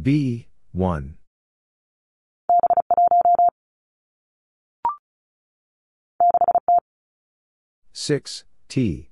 B, 0.00 0.48
1. 0.72 1.18
Six 7.92 8.44
T 8.70 9.10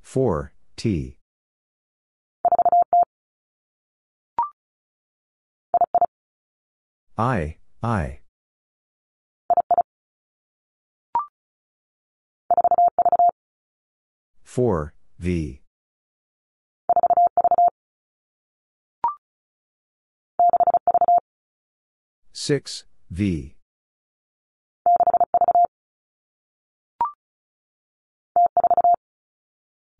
four 0.00 0.52
T 0.76 1.16
I, 7.16 7.58
I. 7.80 8.18
Four, 14.42 14.94
V. 15.20 15.62
Six, 22.32 22.84
V. 23.10 23.54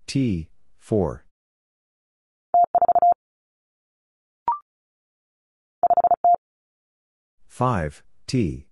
T, 0.07 0.49
four. 0.79 1.24
5, 7.55 8.03
T. 8.27 8.67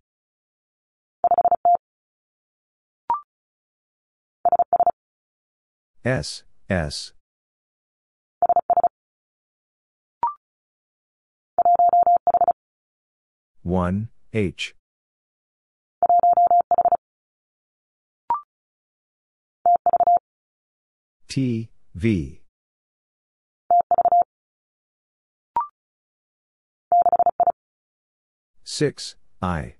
S, 6.04 6.42
S. 6.68 7.12
One 13.62 14.08
H 14.32 14.74
T 21.28 21.70
V 21.94 22.41
Six, 28.74 29.16
I. 29.42 29.74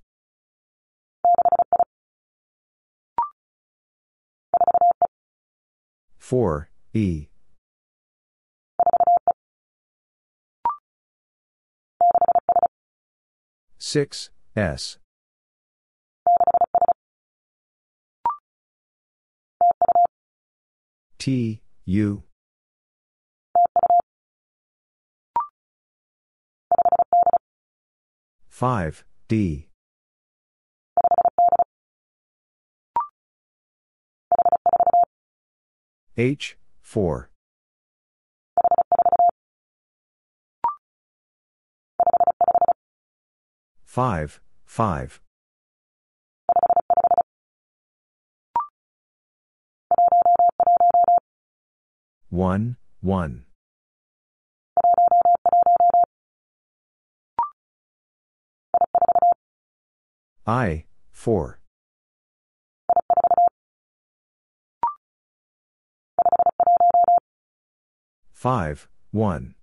Four, 6.18 6.68
E. 6.92 7.28
Six, 13.78 14.28
S. 14.54 14.98
T, 21.18 21.62
U. 21.86 22.24
Five, 28.62 29.05
D. 29.26 29.66
H, 36.16 36.57
4. 36.81 37.28
Five, 43.84 44.41
five. 44.65 45.20
One, 52.31 52.76
one. 53.00 53.44
I, 60.46 60.86
four. 61.12 61.60
Five, 68.32 68.88
one. 69.12 69.54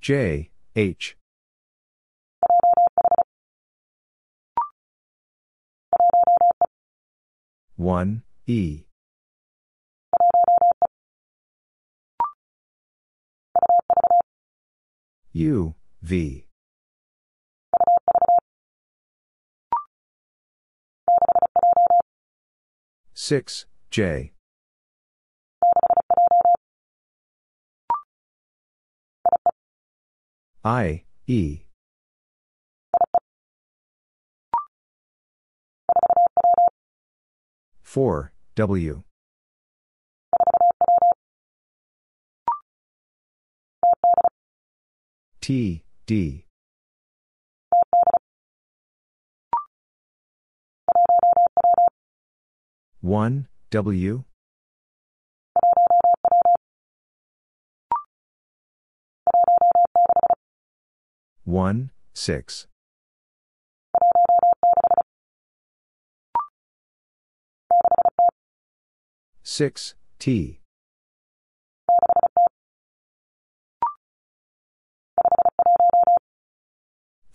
J, 0.00 0.50
H. 0.74 1.16
One, 7.76 8.22
E. 8.46 8.84
U, 15.36 15.74
V. 16.00 16.46
Six, 23.14 23.66
J. 23.90 24.32
I, 30.62 31.02
E. 31.26 31.62
Four, 37.82 38.32
W. 38.54 39.02
T, 45.44 45.82
D. 46.06 46.46
One, 53.02 53.48
W. 53.68 54.24
One, 61.44 61.90
six. 62.14 62.66
Six, 69.42 69.94
T. 70.18 70.63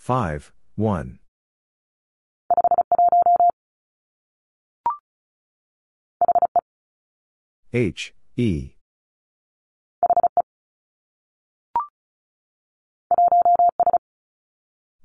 Five, 0.09 0.51
one. 0.73 1.19
H, 7.71 8.15
E. 8.35 8.71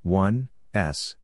One, 0.03 0.49
S. 0.73 1.17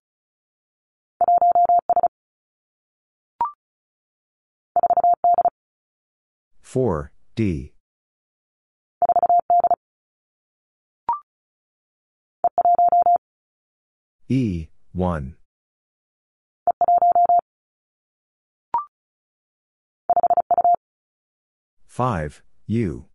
Four, 6.60 7.12
D. 7.34 7.73
E, 14.33 14.68
one. 14.92 15.34
Five, 21.84 22.44
U. 22.68 23.07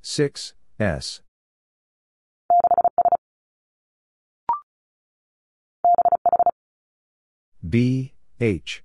Six, 0.00 0.54
S. 0.80 1.20
B, 7.62 8.14
H. 8.40 8.82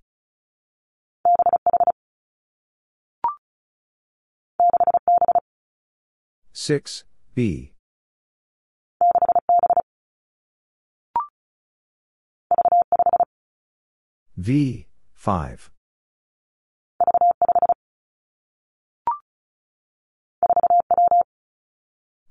Six, 6.68 7.06
B. 7.34 7.72
V, 14.36 14.88
5. 15.14 15.72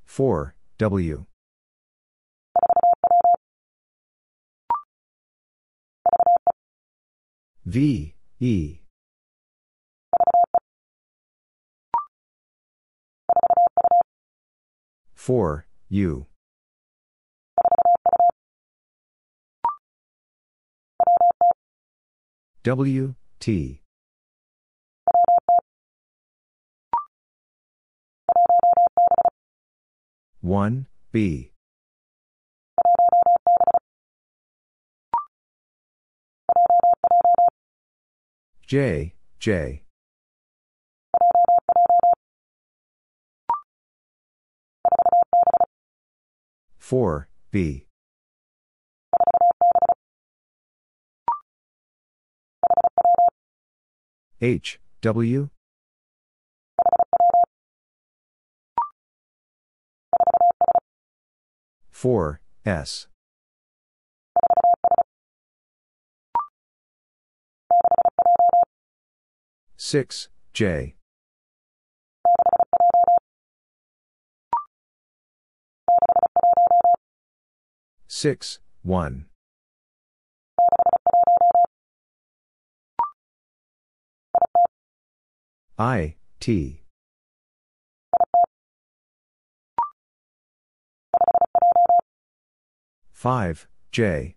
Four 0.05 0.55
W 0.77 1.25
V 7.65 8.15
E 8.41 8.86
four 15.27 15.67
U 15.89 16.25
W 22.63 23.15
T 23.41 23.81
1, 30.43 30.87
B. 31.11 31.51
J, 38.65 39.15
J. 39.41 39.86
Four 46.87 47.27
B. 47.51 47.87
H 54.41 54.79
W. 55.01 55.49
four 61.91 62.41
S. 62.65 63.09
Six 69.77 70.29
J 70.53 70.96
six 78.17 78.61
one. 78.83 79.27
I 85.79 86.17
T. 86.41 86.81
5, 93.13 93.69
J. 93.93 94.37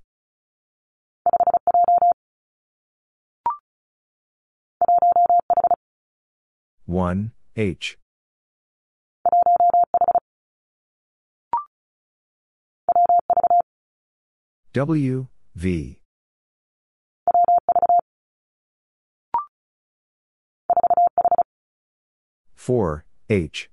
One 6.86 7.32
H 7.56 7.98
W 14.72 15.28
V. 15.56 16.00
four 22.54 23.04
H. 23.32 23.70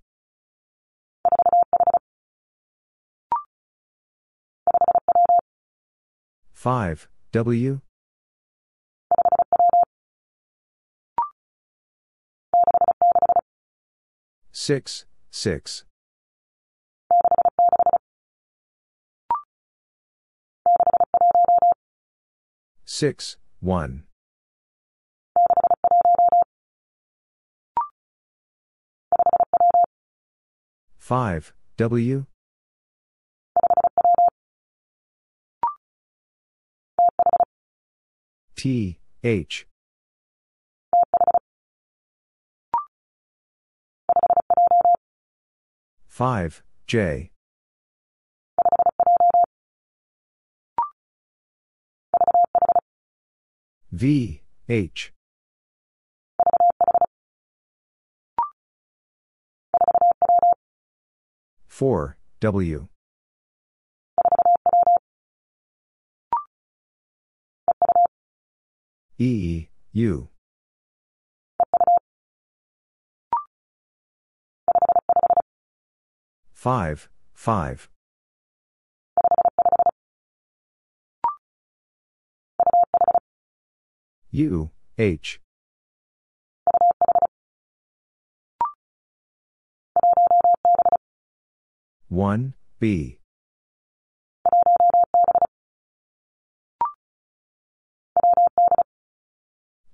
five 6.55 7.09
W. 7.33 7.81
six 14.51 15.05
six 15.31 15.85
six 22.87 23.37
one 23.61 24.05
five 30.99 31.53
W 31.77 32.25
T, 38.57 38.99
H. 39.23 39.67
Five, 46.09 46.63
J. 46.87 47.31
V, 53.97 54.43
H. 54.69 55.11
Four, 61.67 62.19
W. 62.41 62.89
E, 69.17 69.69
U. 69.93 70.29
Five, 76.53 77.09
five. 77.33 77.89
U, 84.37 84.71
H. 84.99 85.41
One, 92.11 92.53
B. 92.79 93.19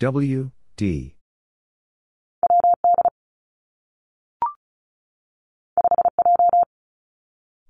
W, 0.01 0.51
D. 0.77 1.15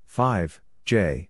Five, 0.06 0.62
J. 0.86 1.28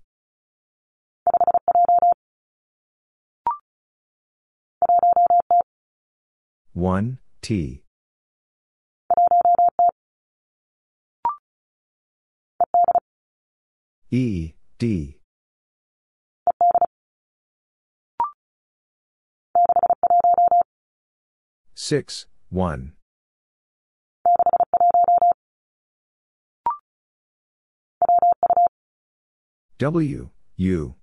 One, 6.75 7.19
T. 7.43 7.83
E, 14.11 14.53
D. 14.79 15.19
Six, 21.75 22.27
one. 22.49 22.93
W, 29.79 30.31
U. 30.57 30.95